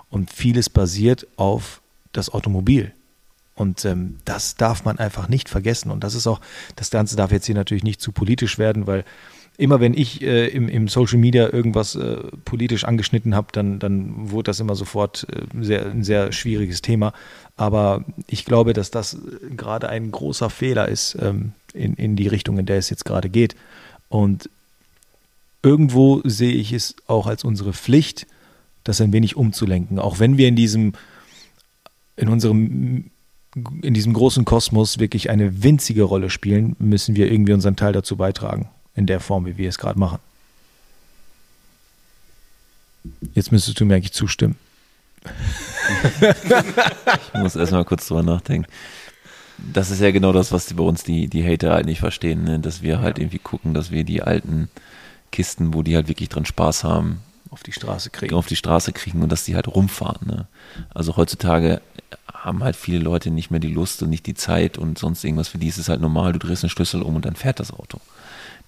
Und 0.10 0.34
vieles 0.34 0.69
basiert 0.69 1.28
auf 1.36 1.82
das 2.12 2.32
Automobil. 2.32 2.94
Und 3.56 3.86
ähm, 3.86 4.18
das 4.26 4.56
darf 4.56 4.84
man 4.84 5.00
einfach 5.00 5.30
nicht 5.30 5.50
vergessen. 5.50 5.89
Und 5.89 6.04
das 6.04 6.13
ist 6.13 6.28
auch, 6.28 6.41
das 6.76 6.89
Ganze 6.91 7.15
darf 7.15 7.32
jetzt 7.32 7.46
hier 7.46 7.56
natürlich 7.56 7.84
nicht 7.84 8.02
zu 8.02 8.12
politisch 8.12 8.58
werden, 8.58 8.86
weil 8.86 9.06
immer 9.58 9.80
wenn 9.80 9.94
ich 9.94 10.22
äh, 10.22 10.48
im, 10.48 10.68
im 10.68 10.88
Social 10.88 11.18
Media 11.18 11.52
irgendwas 11.52 11.96
äh, 11.96 12.18
politisch 12.44 12.84
angeschnitten 12.84 13.36
habe, 13.36 13.48
dann, 13.54 13.80
dann 13.80 14.32
wurde 14.32 14.48
das 14.48 14.60
immer 14.60 14.76
sofort 14.76 15.26
äh, 15.32 15.63
sehr, 15.63 15.86
ein 15.86 16.04
sehr 16.04 16.32
schwieriges 16.32 16.82
Thema. 16.82 17.13
Aber 17.56 18.04
ich 18.28 18.44
glaube, 18.46 18.74
dass 18.74 18.91
das 18.91 19.18
gerade 19.56 19.89
ein 19.89 20.12
großer 20.12 20.50
Fehler 20.50 20.89
ist 20.89 21.18
ähm, 21.22 21.54
in, 21.74 21.94
in 21.94 22.15
die 22.15 22.28
Richtung, 22.28 22.58
in 22.58 22.65
der 22.65 22.78
es 22.78 22.89
jetzt 22.89 23.06
gerade 23.06 23.30
geht. 23.30 23.56
Und 24.10 24.50
irgendwo 25.63 26.22
sehe 26.26 26.54
ich 26.54 26.74
es 26.74 26.96
auch 27.08 27.28
als 27.28 27.44
unsere 27.44 27.74
Pflicht, 27.74 28.28
das 28.84 29.02
ein 29.02 29.13
wenig 29.13 29.36
umzulenken. 29.36 30.00
Auch 30.00 30.20
wenn 30.20 30.38
wir 30.38 30.48
in 30.48 30.56
diesem, 30.56 30.94
in 32.18 32.28
unserem 32.28 33.10
in 33.82 33.94
diesem 33.94 34.13
großen 34.13 34.44
Kosmos 34.44 35.00
wirklich 35.00 35.30
eine 35.30 35.63
winzige 35.63 36.04
Rolle 36.04 36.30
spielen, 36.30 36.76
müssen 36.80 37.15
wir 37.15 37.32
irgendwie 37.32 37.54
unseren 37.54 37.76
Teil 37.76 37.94
dazu 37.94 38.18
beitragen, 38.18 38.70
in 38.96 39.06
der 39.06 39.20
Form, 39.20 39.46
wie 39.46 39.58
wir 39.58 39.70
es 39.70 39.78
gerade 39.78 39.98
machen. 39.98 40.20
Jetzt 43.34 43.52
müsstest 43.52 43.80
du 43.80 43.86
mir 43.86 43.96
eigentlich 43.96 44.13
zustimmen. 44.13 44.56
ich 46.22 47.39
muss 47.39 47.56
erstmal 47.56 47.86
kurz 47.86 48.08
drüber 48.08 48.24
nachdenken. 48.24 48.68
Das 49.58 49.89
ist 49.89 50.02
ja 50.02 50.12
genau 50.12 50.34
das, 50.34 50.52
was 50.52 50.65
die, 50.65 50.74
bei 50.74 50.84
uns 50.84 51.04
die, 51.04 51.28
die 51.28 51.46
Hater 51.46 51.72
halt 51.72 51.86
nicht 51.86 52.00
verstehen, 52.00 52.44
ne? 52.44 52.60
dass 52.60 52.82
wir 52.82 53.00
halt 53.00 53.20
irgendwie 53.20 53.39
gucken, 53.39 53.74
dass 53.74 53.89
wir 53.89 54.04
die 54.04 54.22
alten 54.22 54.70
Kisten, 55.32 55.74
wo 55.74 55.82
die 55.82 55.96
halt 55.96 56.10
wirklich 56.10 56.30
drin 56.30 56.46
Spaß 56.46 56.84
haben, 56.84 57.22
auf 57.49 57.63
die 57.63 57.71
Straße 57.71 58.10
kriegen. 58.10 58.36
Auf 58.36 58.47
die 58.47 58.55
Straße 58.55 58.91
kriegen 58.91 59.21
und 59.21 59.31
dass 59.31 59.45
die 59.45 59.55
halt 59.55 59.67
rumfahren. 59.67 60.27
Ne? 60.27 60.47
Also 60.93 61.17
heutzutage 61.17 61.81
haben 62.34 62.63
halt 62.63 62.75
viele 62.75 62.99
Leute 62.99 63.31
nicht 63.31 63.51
mehr 63.51 63.60
die 63.60 63.73
Lust 63.73 64.03
und 64.03 64.10
nicht 64.10 64.25
die 64.25 64.36
Zeit 64.36 64.77
und 64.77 64.97
sonst 64.97 65.23
irgendwas. 65.23 65.47
Für 65.47 65.58
die 65.58 65.67
ist 65.67 65.77
es 65.77 65.89
halt 65.89 66.01
normal, 66.01 66.34
du 66.34 66.39
drehst 66.39 66.63
den 66.63 66.69
Schlüssel 66.69 67.01
um 67.01 67.15
und 67.15 67.25
dann 67.25 67.36
fährt 67.36 67.60
das 67.60 67.71
Auto. 67.71 67.99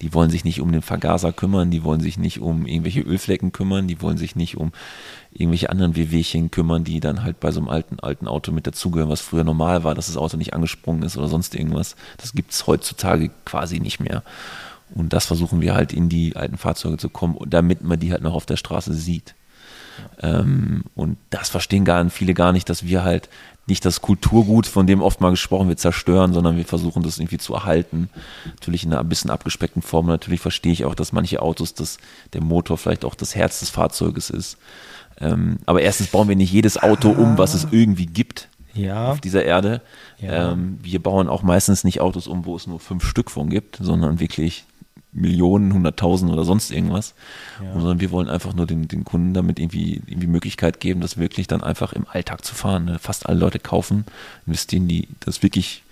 Die 0.01 0.13
wollen 0.13 0.29
sich 0.29 0.43
nicht 0.43 0.61
um 0.61 0.71
den 0.71 0.83
Vergaser 0.83 1.33
kümmern, 1.33 1.71
die 1.71 1.83
wollen 1.83 2.01
sich 2.01 2.19
nicht 2.19 2.39
um 2.39 2.67
irgendwelche 2.67 3.01
Ölflecken 3.01 3.51
kümmern, 3.51 3.87
die 3.87 3.99
wollen 4.01 4.17
sich 4.17 4.35
nicht 4.35 4.55
um 4.55 4.71
irgendwelche 5.31 5.71
anderen 5.71 5.95
Wehwehchen 5.95 6.51
kümmern, 6.51 6.83
die 6.83 6.99
dann 6.99 7.23
halt 7.23 7.39
bei 7.39 7.51
so 7.51 7.59
einem 7.59 7.69
alten, 7.69 7.99
alten 7.99 8.27
Auto 8.27 8.51
mit 8.51 8.67
dazugehören, 8.67 9.09
was 9.09 9.21
früher 9.21 9.43
normal 9.43 9.83
war, 9.83 9.95
dass 9.95 10.07
das 10.07 10.17
Auto 10.17 10.37
nicht 10.37 10.53
angesprungen 10.53 11.01
ist 11.01 11.17
oder 11.17 11.27
sonst 11.27 11.55
irgendwas. 11.55 11.95
Das 12.17 12.33
gibt 12.33 12.51
es 12.51 12.67
heutzutage 12.67 13.31
quasi 13.45 13.79
nicht 13.79 13.99
mehr. 13.99 14.23
Und 14.95 15.13
das 15.13 15.25
versuchen 15.25 15.61
wir 15.61 15.73
halt 15.73 15.93
in 15.93 16.09
die 16.09 16.35
alten 16.35 16.57
Fahrzeuge 16.57 16.97
zu 16.97 17.09
kommen, 17.09 17.37
damit 17.47 17.83
man 17.83 17.99
die 17.99 18.11
halt 18.11 18.21
noch 18.21 18.33
auf 18.33 18.45
der 18.45 18.57
Straße 18.57 18.93
sieht. 18.93 19.35
Ja. 20.21 20.39
Ähm, 20.39 20.83
und 20.95 21.17
das 21.29 21.49
verstehen 21.49 21.85
gar 21.85 22.09
viele 22.09 22.33
gar 22.33 22.51
nicht, 22.51 22.69
dass 22.69 22.85
wir 22.85 23.03
halt 23.03 23.29
nicht 23.67 23.83
das 23.83 24.01
Kulturgut, 24.01 24.65
von 24.65 24.87
dem 24.87 25.01
oft 25.01 25.19
mal 25.19 25.31
gesprochen 25.31 25.67
wird, 25.67 25.79
zerstören, 25.79 26.31
sondern 26.31 26.55
wir 26.55 26.63
versuchen 26.63 27.03
das 27.03 27.19
irgendwie 27.19 27.37
zu 27.37 27.53
erhalten. 27.53 28.09
Natürlich 28.45 28.85
in 28.85 28.93
einer 28.93 29.01
ein 29.01 29.09
bisschen 29.09 29.29
abgespeckten 29.29 29.81
Form. 29.81 30.05
Natürlich 30.05 30.39
verstehe 30.39 30.71
ich 30.71 30.85
auch, 30.85 30.95
dass 30.95 31.11
manche 31.11 31.41
Autos, 31.41 31.73
dass 31.73 31.97
der 32.31 32.41
Motor 32.41 32.77
vielleicht 32.77 33.03
auch 33.03 33.15
das 33.15 33.35
Herz 33.35 33.59
des 33.59 33.69
Fahrzeuges 33.69 34.29
ist. 34.29 34.57
Ähm, 35.19 35.57
aber 35.65 35.81
erstens 35.81 36.07
bauen 36.07 36.29
wir 36.29 36.35
nicht 36.37 36.51
jedes 36.51 36.81
Auto 36.81 37.09
um, 37.09 37.37
was 37.37 37.55
es 37.55 37.67
irgendwie 37.71 38.05
gibt 38.05 38.47
ja. 38.73 39.11
auf 39.11 39.19
dieser 39.19 39.43
Erde. 39.43 39.81
Ja. 40.19 40.53
Ähm, 40.53 40.79
wir 40.81 41.01
bauen 41.01 41.27
auch 41.27 41.43
meistens 41.43 41.83
nicht 41.83 41.99
Autos 41.99 42.27
um, 42.27 42.45
wo 42.45 42.55
es 42.55 42.67
nur 42.67 42.79
fünf 42.79 43.05
Stück 43.05 43.29
von 43.31 43.49
gibt, 43.49 43.77
sondern 43.81 44.19
wirklich 44.19 44.65
Millionen, 45.11 45.73
Hunderttausend 45.73 46.31
oder 46.31 46.43
sonst 46.43 46.71
irgendwas. 46.71 47.13
Ja. 47.61 47.73
Sondern 47.73 47.99
wir 47.99 48.11
wollen 48.11 48.29
einfach 48.29 48.53
nur 48.53 48.67
den, 48.67 48.87
den 48.87 49.03
Kunden 49.03 49.33
damit 49.33 49.59
irgendwie, 49.59 50.01
irgendwie 50.07 50.27
Möglichkeit 50.27 50.79
geben, 50.79 51.01
das 51.01 51.17
wirklich 51.17 51.47
dann 51.47 51.63
einfach 51.63 51.93
im 51.93 52.05
Alltag 52.07 52.43
zu 52.45 52.55
fahren. 52.55 52.85
Ne? 52.85 52.99
Fast 52.99 53.27
alle 53.27 53.39
Leute 53.39 53.59
kaufen, 53.59 54.05
investieren 54.45 54.87
die 54.87 55.07
das 55.19 55.43
wirklich 55.43 55.83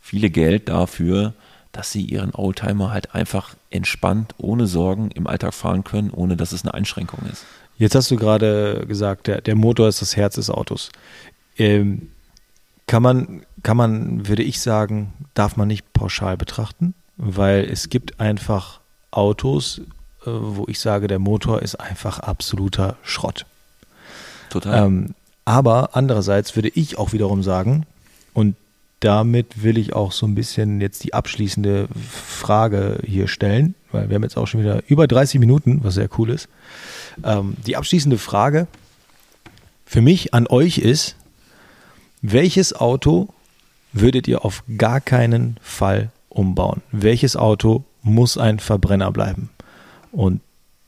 viele 0.00 0.30
Geld 0.30 0.68
dafür, 0.68 1.34
dass 1.72 1.92
sie 1.92 2.02
ihren 2.02 2.34
Oldtimer 2.34 2.90
halt 2.90 3.14
einfach 3.14 3.54
entspannt, 3.70 4.34
ohne 4.38 4.66
Sorgen 4.66 5.10
im 5.12 5.26
Alltag 5.26 5.54
fahren 5.54 5.84
können, 5.84 6.10
ohne 6.10 6.36
dass 6.36 6.52
es 6.52 6.64
eine 6.64 6.74
Einschränkung 6.74 7.20
ist. 7.30 7.44
Jetzt 7.78 7.94
hast 7.94 8.10
du 8.10 8.16
gerade 8.16 8.84
gesagt, 8.86 9.26
der, 9.26 9.40
der 9.40 9.54
Motor 9.54 9.88
ist 9.88 10.02
das 10.02 10.16
Herz 10.16 10.34
des 10.34 10.50
Autos. 10.50 10.90
Ähm, 11.56 12.10
kann 12.86 13.02
man, 13.02 13.42
kann 13.62 13.76
man, 13.76 14.26
würde 14.26 14.42
ich 14.42 14.60
sagen, 14.60 15.12
darf 15.34 15.56
man 15.56 15.68
nicht 15.68 15.92
pauschal 15.92 16.36
betrachten? 16.36 16.92
Weil 17.20 17.64
es 17.70 17.90
gibt 17.90 18.18
einfach 18.18 18.80
Autos, 19.10 19.82
äh, 20.22 20.30
wo 20.30 20.64
ich 20.68 20.80
sage, 20.80 21.06
der 21.06 21.18
Motor 21.18 21.62
ist 21.62 21.76
einfach 21.76 22.18
absoluter 22.18 22.96
Schrott. 23.02 23.44
Total. 24.48 24.86
Ähm, 24.86 25.14
aber 25.44 25.90
andererseits 25.92 26.56
würde 26.56 26.68
ich 26.68 26.98
auch 26.98 27.12
wiederum 27.12 27.42
sagen, 27.42 27.86
und 28.32 28.56
damit 29.00 29.62
will 29.62 29.78
ich 29.78 29.94
auch 29.94 30.12
so 30.12 30.26
ein 30.26 30.34
bisschen 30.34 30.80
jetzt 30.80 31.04
die 31.04 31.14
abschließende 31.14 31.88
Frage 32.04 33.00
hier 33.04 33.28
stellen, 33.28 33.74
weil 33.92 34.08
wir 34.08 34.14
haben 34.14 34.22
jetzt 34.22 34.36
auch 34.36 34.46
schon 34.46 34.60
wieder 34.60 34.82
über 34.86 35.06
30 35.06 35.40
Minuten, 35.40 35.80
was 35.82 35.94
sehr 35.94 36.08
cool 36.18 36.30
ist. 36.30 36.48
Ähm, 37.24 37.56
die 37.66 37.76
abschließende 37.76 38.18
Frage 38.18 38.66
für 39.84 40.00
mich 40.00 40.34
an 40.34 40.46
euch 40.46 40.78
ist, 40.78 41.16
welches 42.22 42.74
Auto 42.74 43.28
würdet 43.92 44.28
ihr 44.28 44.44
auf 44.44 44.62
gar 44.76 45.00
keinen 45.00 45.56
Fall 45.62 46.10
umbauen? 46.30 46.80
Welches 46.90 47.36
Auto 47.36 47.84
muss 48.02 48.38
ein 48.38 48.58
Verbrenner 48.58 49.10
bleiben? 49.12 49.50
Und 50.12 50.40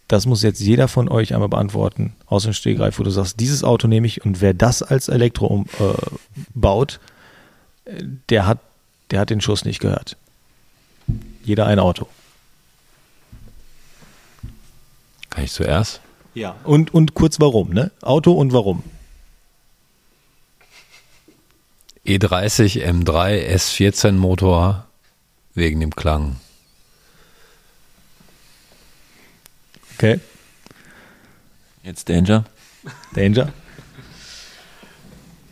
das 0.08 0.26
muss 0.26 0.42
jetzt 0.42 0.60
jeder 0.60 0.88
von 0.88 1.08
euch 1.08 1.32
einmal 1.34 1.48
beantworten, 1.48 2.14
aus 2.26 2.44
dem 2.44 2.52
Stegreif, 2.52 2.98
wo 2.98 3.02
du 3.02 3.10
sagst, 3.10 3.40
dieses 3.40 3.64
Auto 3.64 3.88
nehme 3.88 4.06
ich 4.06 4.24
und 4.24 4.40
wer 4.40 4.54
das 4.54 4.82
als 4.82 5.08
Elektro 5.08 5.46
umbaut, 5.46 7.00
äh, 7.84 8.02
der 8.28 8.46
hat, 8.46 8.58
der 9.10 9.20
hat 9.20 9.30
den 9.30 9.40
Schuss 9.40 9.64
nicht 9.64 9.80
gehört. 9.80 10.16
Jeder 11.44 11.66
ein 11.66 11.78
Auto. 11.78 12.06
Kann 15.30 15.44
ich 15.44 15.52
zuerst? 15.52 16.00
Ja. 16.34 16.56
Und, 16.64 16.92
und 16.92 17.14
kurz 17.14 17.40
warum, 17.40 17.70
ne? 17.70 17.90
Auto 18.02 18.32
und 18.32 18.52
warum? 18.52 18.82
E30 22.06 22.84
M3 22.84 23.48
S14 23.54 24.12
Motor 24.12 24.86
wegen 25.54 25.80
dem 25.80 25.94
Klang. 25.94 26.36
Okay. 29.94 30.20
Jetzt 31.82 32.08
Danger. 32.08 32.44
Danger. 33.14 33.52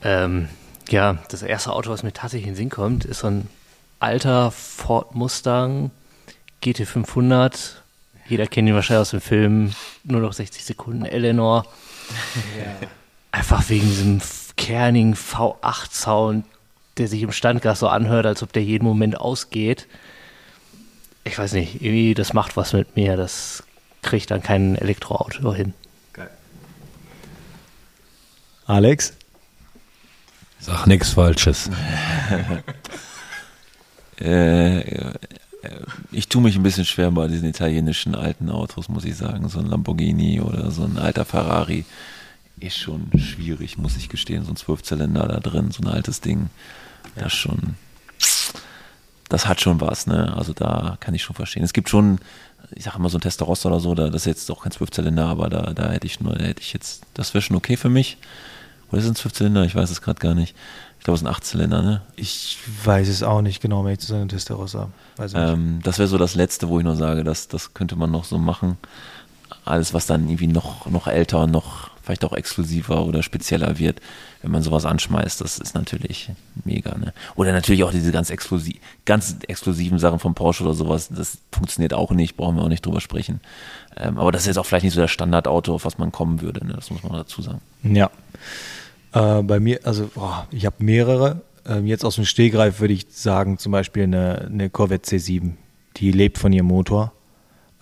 Ähm, 0.03 0.49
ja, 0.89 1.19
das 1.29 1.43
erste 1.43 1.73
Auto, 1.73 1.91
was 1.91 2.03
mir 2.03 2.13
tatsächlich 2.13 2.49
in 2.49 2.55
den 2.55 2.57
Sinn 2.57 2.71
kommt, 2.71 3.05
ist 3.05 3.21
so 3.21 3.29
ein 3.29 3.49
alter 4.01 4.51
Ford 4.51 5.15
Mustang 5.15 5.91
GT500. 6.63 7.75
Jeder 8.29 8.47
kennt 8.47 8.69
ihn 8.69 8.75
wahrscheinlich 8.75 9.03
aus 9.03 9.11
dem 9.11 9.21
Film 9.21 9.75
Nur 10.05 10.21
noch 10.21 10.33
60 10.33 10.65
Sekunden 10.65 11.05
Eleanor. 11.05 11.67
Ja. 12.59 12.89
Einfach 13.33 13.69
wegen 13.69 13.87
diesem 13.87 14.21
kernigen 14.57 15.15
V8-Sound, 15.15 16.45
der 17.01 17.09
sich 17.09 17.23
im 17.23 17.33
Standgas 17.33 17.81
so 17.81 17.89
anhört, 17.89 18.27
als 18.27 18.43
ob 18.43 18.53
der 18.53 18.63
jeden 18.63 18.85
Moment 18.85 19.19
ausgeht. 19.19 19.87
Ich 21.25 21.39
weiß 21.39 21.53
nicht, 21.55 21.83
irgendwie, 21.83 22.15
das 22.15 22.33
macht 22.33 22.57
was 22.57 22.73
mit 22.73 22.95
mir. 22.95 23.17
Das 23.17 23.65
kriegt 24.03 24.31
dann 24.31 24.43
kein 24.43 24.77
Elektroauto 24.77 25.55
hin. 25.55 25.75
Geil. 26.13 26.31
Alex? 28.67 29.15
Sag 30.59 30.87
nichts 30.87 31.11
Falsches. 31.11 31.71
äh, 34.21 35.11
ich 36.13 36.29
tue 36.29 36.43
mich 36.43 36.57
ein 36.57 36.63
bisschen 36.63 36.85
schwer 36.85 37.11
bei 37.11 37.29
diesen 37.29 37.49
italienischen 37.49 38.15
alten 38.15 38.51
Autos, 38.51 38.89
muss 38.89 39.05
ich 39.05 39.17
sagen. 39.17 39.49
So 39.49 39.59
ein 39.59 39.67
Lamborghini 39.67 40.41
oder 40.41 40.71
so 40.71 40.85
ein 40.85 40.99
alter 40.99 41.25
Ferrari 41.25 41.85
ist 42.61 42.77
schon 42.77 43.11
schwierig, 43.19 43.79
muss 43.79 43.97
ich 43.97 44.11
gestehen. 44.11 44.45
So 44.45 44.53
ein 44.53 44.57
Zwölfzylinder 44.57 45.27
da 45.27 45.41
drin, 45.41 45.71
so 45.71 45.83
ein 45.83 45.89
altes 45.89 46.21
Ding. 46.21 46.51
Ja. 47.17 47.25
Das 47.25 47.33
schon, 47.33 47.75
das 49.29 49.47
hat 49.47 49.61
schon 49.61 49.81
was, 49.81 50.07
ne? 50.07 50.35
Also 50.37 50.53
da 50.53 50.97
kann 51.01 51.15
ich 51.15 51.23
schon 51.23 51.37
verstehen. 51.37 51.63
Es 51.63 51.73
gibt 51.73 51.89
schon, 51.89 52.19
ich 52.73 52.85
sage 52.85 52.97
immer 52.99 53.09
so 53.09 53.19
ein 53.19 53.23
Testarossa 53.23 53.69
oder 53.69 53.81
so, 53.81 53.95
da, 53.95 54.07
das 54.07 54.23
ist 54.23 54.27
jetzt 54.27 54.51
auch 54.51 54.63
kein 54.63 54.73
Zwölfzylinder, 54.73 55.27
aber 55.27 55.49
da, 55.49 55.73
da 55.73 55.91
hätte 55.91 56.07
ich 56.07 56.21
nur, 56.21 56.35
da 56.35 56.45
hätte 56.45 56.61
ich 56.61 56.73
jetzt, 56.73 57.03
das 57.15 57.35
wäre 57.35 57.43
schon 57.43 57.57
okay 57.57 57.77
für 57.77 57.89
mich. 57.89 58.19
Oder 58.91 58.99
ist 58.99 59.05
es 59.05 59.11
ein 59.13 59.17
Zwölfzylinder? 59.17 59.65
Ich 59.65 59.75
weiß 59.75 59.91
es 59.91 60.03
gerade 60.03 60.19
gar 60.19 60.35
nicht. 60.35 60.55
Ich 60.99 61.05
glaube, 61.05 61.15
es 61.15 61.23
ist 61.23 61.27
ein 61.27 61.33
Achtzylinder, 61.33 61.81
ne? 61.81 62.03
Ich 62.17 62.59
weiß 62.85 63.09
es 63.09 63.23
auch 63.23 63.41
nicht 63.41 63.63
genau, 63.63 63.85
wenn 63.85 63.93
ich 63.93 64.01
zu 64.01 64.09
seinem 64.09 64.29
Testarossa. 64.29 64.91
Ähm, 65.33 65.81
das 65.83 65.99
wäre 65.99 66.09
so 66.09 66.19
das 66.19 66.35
Letzte, 66.35 66.69
wo 66.69 66.79
ich 66.79 66.85
nur 66.85 66.97
sage, 66.97 67.25
das, 67.25 67.49
das 67.49 67.73
könnte 67.73 67.97
man 67.97 68.11
noch 68.11 68.25
so 68.25 68.37
machen. 68.37 68.77
Alles, 69.65 69.95
was 69.95 70.07
dann 70.07 70.29
irgendwie 70.29 70.49
noch, 70.49 70.87
noch 70.87 71.07
älter, 71.07 71.47
noch 71.47 71.90
vielleicht 72.11 72.25
auch 72.25 72.37
exklusiver 72.37 73.05
oder 73.07 73.23
spezieller 73.23 73.79
wird, 73.79 74.01
wenn 74.43 74.51
man 74.51 74.63
sowas 74.63 74.85
anschmeißt, 74.85 75.41
das 75.41 75.59
ist 75.59 75.75
natürlich 75.77 76.31
mega. 76.65 76.99
Ne? 76.99 77.13
Oder 77.37 77.53
natürlich 77.53 77.85
auch 77.85 77.93
diese 77.93 78.11
ganz, 78.11 78.31
exklusiv, 78.31 78.77
ganz 79.05 79.37
exklusiven 79.47 80.01
Sachen 80.01 80.19
von 80.19 80.35
Porsche 80.35 80.65
oder 80.65 80.75
sowas, 80.75 81.09
das 81.09 81.39
funktioniert 81.53 81.95
auch 81.95 82.11
nicht, 82.11 82.37
brauchen 82.37 82.57
wir 82.57 82.65
auch 82.65 82.69
nicht 82.69 82.85
drüber 82.85 83.01
sprechen. 83.01 83.41
Ähm, 83.97 84.19
aber 84.19 84.33
das 84.33 84.43
ist 84.43 84.49
jetzt 84.49 84.59
auch 84.59 84.67
vielleicht 84.67 84.85
nicht 84.85 84.95
so 84.95 85.01
das 85.01 85.13
Standardauto, 85.13 85.75
auf 85.75 85.85
was 85.85 85.99
man 85.99 86.11
kommen 86.11 86.41
würde, 86.41 86.67
ne? 86.67 86.73
das 86.75 86.91
muss 86.91 87.05
man 87.05 87.13
dazu 87.13 87.43
sagen. 87.43 87.61
Ja. 87.85 88.11
Äh, 89.13 89.43
bei 89.45 89.61
mir, 89.61 89.81
also 89.85 90.11
boah, 90.13 90.49
ich 90.51 90.67
habe 90.67 90.77
mehrere. 90.81 91.43
Ähm, 91.65 91.87
jetzt 91.87 92.05
aus 92.05 92.17
dem 92.17 92.25
Stehgreif 92.25 92.81
würde 92.81 92.95
ich 92.95 93.07
sagen, 93.11 93.59
zum 93.59 93.71
Beispiel 93.71 94.03
eine, 94.05 94.49
eine 94.51 94.69
Corvette 94.69 95.17
C7. 95.17 95.53
Die 95.99 96.11
lebt 96.11 96.39
von 96.39 96.53
ihrem 96.53 96.67
Motor. 96.67 97.13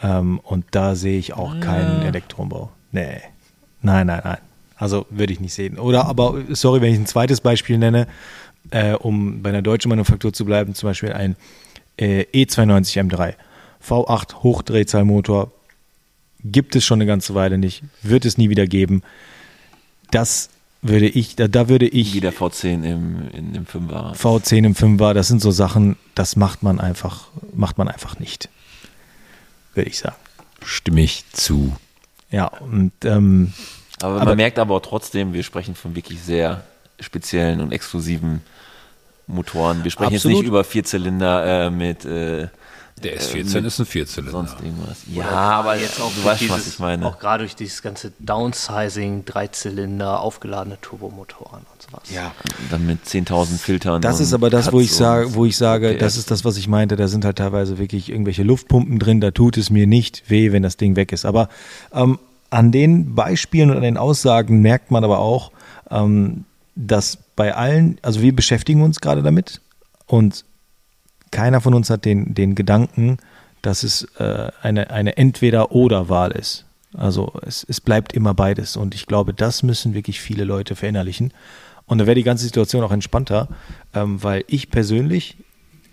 Ähm, 0.03 0.39
und 0.41 0.66
da 0.72 0.95
sehe 0.95 1.18
ich 1.18 1.33
auch 1.33 1.55
ja. 1.55 1.61
keinen 1.61 2.03
Elektrombau. 2.03 2.70
Nee. 2.93 3.20
Nein, 3.83 4.07
nein, 4.07 4.20
nein. 4.24 4.39
Also 4.76 5.07
würde 5.11 5.33
ich 5.33 5.41
nicht 5.41 5.55
sehen. 5.55 5.79
Oder 5.79 6.07
aber, 6.07 6.43
sorry, 6.51 6.81
wenn 6.81 6.93
ich 6.93 6.99
ein 6.99 7.07
zweites 7.07 7.41
Beispiel 7.41 7.79
nenne, 7.79 8.07
äh, 8.70 8.95
um 8.95 9.43
bei 9.43 9.51
einer 9.51 9.62
deutschen 9.62 9.89
Manufaktur 9.89 10.33
zu 10.33 10.45
bleiben, 10.45 10.74
zum 10.74 10.89
Beispiel 10.89 11.12
ein 11.12 11.37
äh, 11.97 12.24
E92 12.33 13.11
M3. 13.11 13.35
V8 13.87 14.43
Hochdrehzahlmotor 14.43 15.53
gibt 16.45 16.76
es 16.76 16.85
schon 16.85 16.99
eine 16.99 17.07
ganze 17.07 17.35
Weile 17.35 17.59
nicht, 17.59 17.83
wird 18.03 18.24
es 18.24 18.39
nie 18.39 18.51
wieder 18.51 18.66
geben. 18.66 19.03
Das 20.11 20.51
würde 20.83 21.09
ich, 21.09 21.37
da, 21.37 21.49
da 21.49 21.68
würde 21.68 21.89
ich. 21.89 22.14
Wie 22.14 22.20
der 22.20 22.33
V10 22.33 22.85
im, 22.85 23.29
in 23.33 23.53
dem 23.53 23.66
5er. 23.66 24.14
V10 24.14 24.64
im 24.64 24.74
5er, 24.74 25.12
das 25.12 25.29
sind 25.29 25.43
so 25.43 25.51
Sachen, 25.51 25.97
das 26.14 26.37
macht 26.37 26.62
man 26.62 26.81
einfach, 26.81 27.29
macht 27.55 27.79
man 27.79 27.89
einfach 27.89 28.18
nicht. 28.18 28.49
Würde 29.74 29.91
ich 29.91 29.99
sagen. 29.99 30.16
Stimme 30.64 31.03
ich 31.03 31.24
zu. 31.33 31.76
Ja, 32.31 32.47
und 32.47 32.93
ähm, 33.05 33.53
aber 34.01 34.14
man 34.14 34.22
aber, 34.22 34.37
merkt 34.37 34.59
aber 34.59 34.76
auch 34.76 34.83
trotzdem, 34.83 35.33
wir 35.33 35.43
sprechen 35.43 35.74
von 35.74 35.95
wirklich 35.97 36.20
sehr 36.20 36.62
speziellen 37.01 37.61
und 37.61 37.72
exklusiven 37.72 38.43
Motoren. 39.26 39.85
Wir 39.85 39.91
sprechen 39.91 40.14
absolut. 40.14 40.37
jetzt 40.37 40.43
nicht 40.43 40.49
über 40.49 40.64
Vierzylinder 40.64 41.66
äh, 41.66 41.70
mit 41.70 42.05
äh, 42.05 42.49
der 43.01 43.20
S14 43.20 43.62
äh, 43.62 43.66
ist 43.66 43.78
ein 43.78 43.86
Vierzylinder. 43.86 44.32
Sonst 44.32 44.57
irgendwas. 44.62 44.99
Ja, 45.12 45.30
aber 45.30 45.76
jetzt 45.76 46.01
auch, 46.01 46.12
du 46.12 46.24
weißt 46.24 46.40
dieses, 46.40 46.57
was 46.57 46.66
ich 46.66 46.78
meine. 46.78 47.07
Auch 47.07 47.18
gerade 47.18 47.44
durch 47.44 47.57
dieses 47.57 47.82
ganze 47.82 48.12
Downsizing, 48.18 49.24
Dreizylinder, 49.24 50.20
aufgeladene 50.20 50.80
Turbomotoren 50.80 51.61
und 51.72 51.82
sowas. 51.82 52.03
Ja, 52.12 52.32
dann 52.70 52.86
mit 52.86 53.05
10.000 53.05 53.59
Filtern. 53.59 54.03
Das 54.03 54.20
ist 54.20 54.32
aber 54.32 54.51
das, 54.51 54.72
wo 54.72 54.80
ich 54.80 54.92
sage, 54.92 55.34
wo 55.34 55.44
ich 55.44 55.57
sage, 55.57 55.96
das 55.96 56.16
ist 56.16 56.30
das, 56.30 56.44
was 56.44 56.57
ich 56.57 56.68
meinte. 56.68 56.96
Da 56.96 57.09
sind 57.09 57.24
halt 57.24 57.38
teilweise 57.38 57.78
wirklich 57.78 58.11
irgendwelche 58.11 58.42
Luftpumpen 58.42 58.99
drin. 58.99 59.20
Da 59.20 59.30
tut 59.30 59.57
es 59.57 59.70
mir 59.70 59.86
nicht 59.86 60.28
weh, 60.28 60.53
wenn 60.53 60.62
das 60.62 60.76
Ding 60.76 60.96
weg 60.96 61.12
ist. 61.12 61.24
Aber 61.24 61.49
ähm, 61.92 62.18
an 62.51 62.72
den 62.72 63.14
Beispielen 63.14 63.70
und 63.70 63.76
an 63.76 63.82
den 63.82 63.96
Aussagen 63.96 64.61
merkt 64.61 64.90
man 64.90 65.05
aber 65.05 65.18
auch, 65.18 65.53
ähm, 65.90 66.44
dass 66.74 67.18
bei 67.36 67.55
allen, 67.55 67.99
also 68.03 68.22
wir 68.22 68.34
beschäftigen 68.34 68.82
uns 68.82 69.01
gerade 69.01 69.22
damit 69.22 69.61
und 70.07 70.44
keiner 71.31 71.61
von 71.61 71.74
uns 71.74 71.91
hat 71.91 72.05
den, 72.05 72.35
den 72.35 72.55
Gedanken, 72.55 73.18
dass 73.62 73.83
es 73.83 74.05
äh, 74.18 74.51
eine, 74.62 74.91
eine 74.91 75.16
Entweder-Oder-Wahl 75.16 76.33
ist. 76.33 76.64
Also 76.95 77.33
es, 77.45 77.64
es 77.68 77.81
bleibt 77.81 78.12
immer 78.12 78.35
beides. 78.35 78.76
Und 78.76 78.95
ich 78.95 79.07
glaube, 79.07 79.35
das 79.35 79.62
müssen 79.62 79.95
wirklich 79.95 80.20
viele 80.20 80.45
Leute 80.45 80.76
verinnerlichen. 80.76 81.33
Und 81.87 81.99
da 81.99 82.07
wäre 82.07 82.14
die 82.14 82.22
ganze 82.22 82.45
Situation 82.45 82.83
auch 82.83 82.93
entspannter, 82.93 83.49
ähm, 83.95 84.22
weil 84.22 84.45
ich 84.47 84.70
persönlich, 84.70 85.37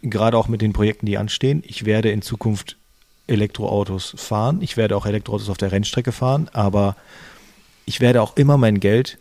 gerade 0.02 0.38
auch 0.38 0.48
mit 0.48 0.62
den 0.62 0.74
Projekten, 0.74 1.06
die 1.06 1.18
anstehen, 1.18 1.64
ich 1.66 1.86
werde 1.86 2.12
in 2.12 2.22
Zukunft 2.22 2.78
Elektroautos 3.28 4.14
fahren. 4.18 4.62
Ich 4.62 4.78
werde 4.78 4.96
auch 4.96 5.06
Elektroautos 5.06 5.50
auf 5.50 5.58
der 5.58 5.72
Rennstrecke 5.72 6.12
fahren, 6.12 6.50
aber 6.54 6.96
ich 7.86 8.00
werde 8.00 8.22
auch 8.22 8.38
immer 8.38 8.58
mein 8.58 8.80
Geld 8.80 9.18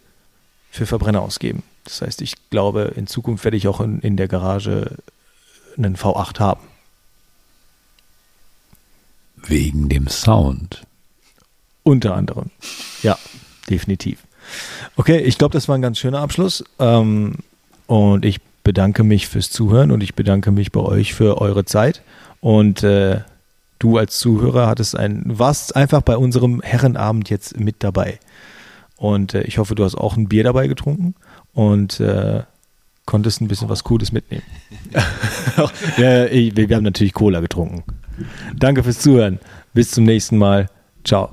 für 0.70 0.86
Verbrenner 0.86 1.22
ausgeben. 1.22 1.62
Das 1.84 2.02
heißt, 2.02 2.22
ich 2.22 2.34
glaube, 2.50 2.92
in 2.96 3.06
Zukunft 3.06 3.44
werde 3.44 3.56
ich 3.56 3.68
auch 3.68 3.80
in, 3.80 4.00
in 4.00 4.16
der 4.16 4.28
Garage 4.28 4.96
einen 5.76 5.96
V8 5.96 6.38
haben. 6.40 6.60
Wegen 9.36 9.88
dem 9.88 10.08
Sound. 10.08 10.82
Unter 11.82 12.14
anderem. 12.14 12.50
Ja, 13.02 13.18
definitiv. 13.68 14.20
Okay, 14.96 15.18
ich 15.18 15.38
glaube, 15.38 15.52
das 15.52 15.68
war 15.68 15.76
ein 15.76 15.82
ganz 15.82 15.98
schöner 15.98 16.20
Abschluss. 16.20 16.64
Ähm, 16.78 17.36
und 17.86 18.24
ich 18.24 18.40
bedanke 18.62 19.04
mich 19.04 19.28
fürs 19.28 19.50
Zuhören 19.50 19.90
und 19.90 20.02
ich 20.02 20.14
bedanke 20.14 20.50
mich 20.50 20.72
bei 20.72 20.80
euch 20.80 21.14
für 21.14 21.40
eure 21.40 21.64
Zeit. 21.64 22.02
Und 22.40 22.82
äh, 22.82 23.20
du 23.78 23.98
als 23.98 24.18
Zuhörer 24.18 24.66
hattest 24.66 24.96
ein, 24.96 25.22
warst 25.26 25.76
einfach 25.76 26.02
bei 26.02 26.16
unserem 26.16 26.62
Herrenabend 26.62 27.28
jetzt 27.28 27.60
mit 27.60 27.76
dabei. 27.80 28.18
Und 28.96 29.34
äh, 29.34 29.42
ich 29.42 29.58
hoffe, 29.58 29.74
du 29.74 29.84
hast 29.84 29.96
auch 29.96 30.16
ein 30.16 30.28
Bier 30.28 30.44
dabei 30.44 30.66
getrunken. 30.66 31.14
Und 31.52 32.00
äh, 32.00 32.42
konntest 33.06 33.40
ein 33.40 33.48
bisschen 33.48 33.68
was 33.68 33.84
Cooles 33.84 34.12
mitnehmen. 34.12 34.44
ja, 35.96 36.30
wir 36.30 36.76
haben 36.76 36.84
natürlich 36.84 37.12
Cola 37.12 37.40
getrunken. 37.40 37.84
Danke 38.56 38.82
fürs 38.82 39.00
Zuhören. 39.00 39.38
Bis 39.72 39.90
zum 39.90 40.04
nächsten 40.04 40.38
Mal. 40.38 40.68
Ciao. 41.04 41.30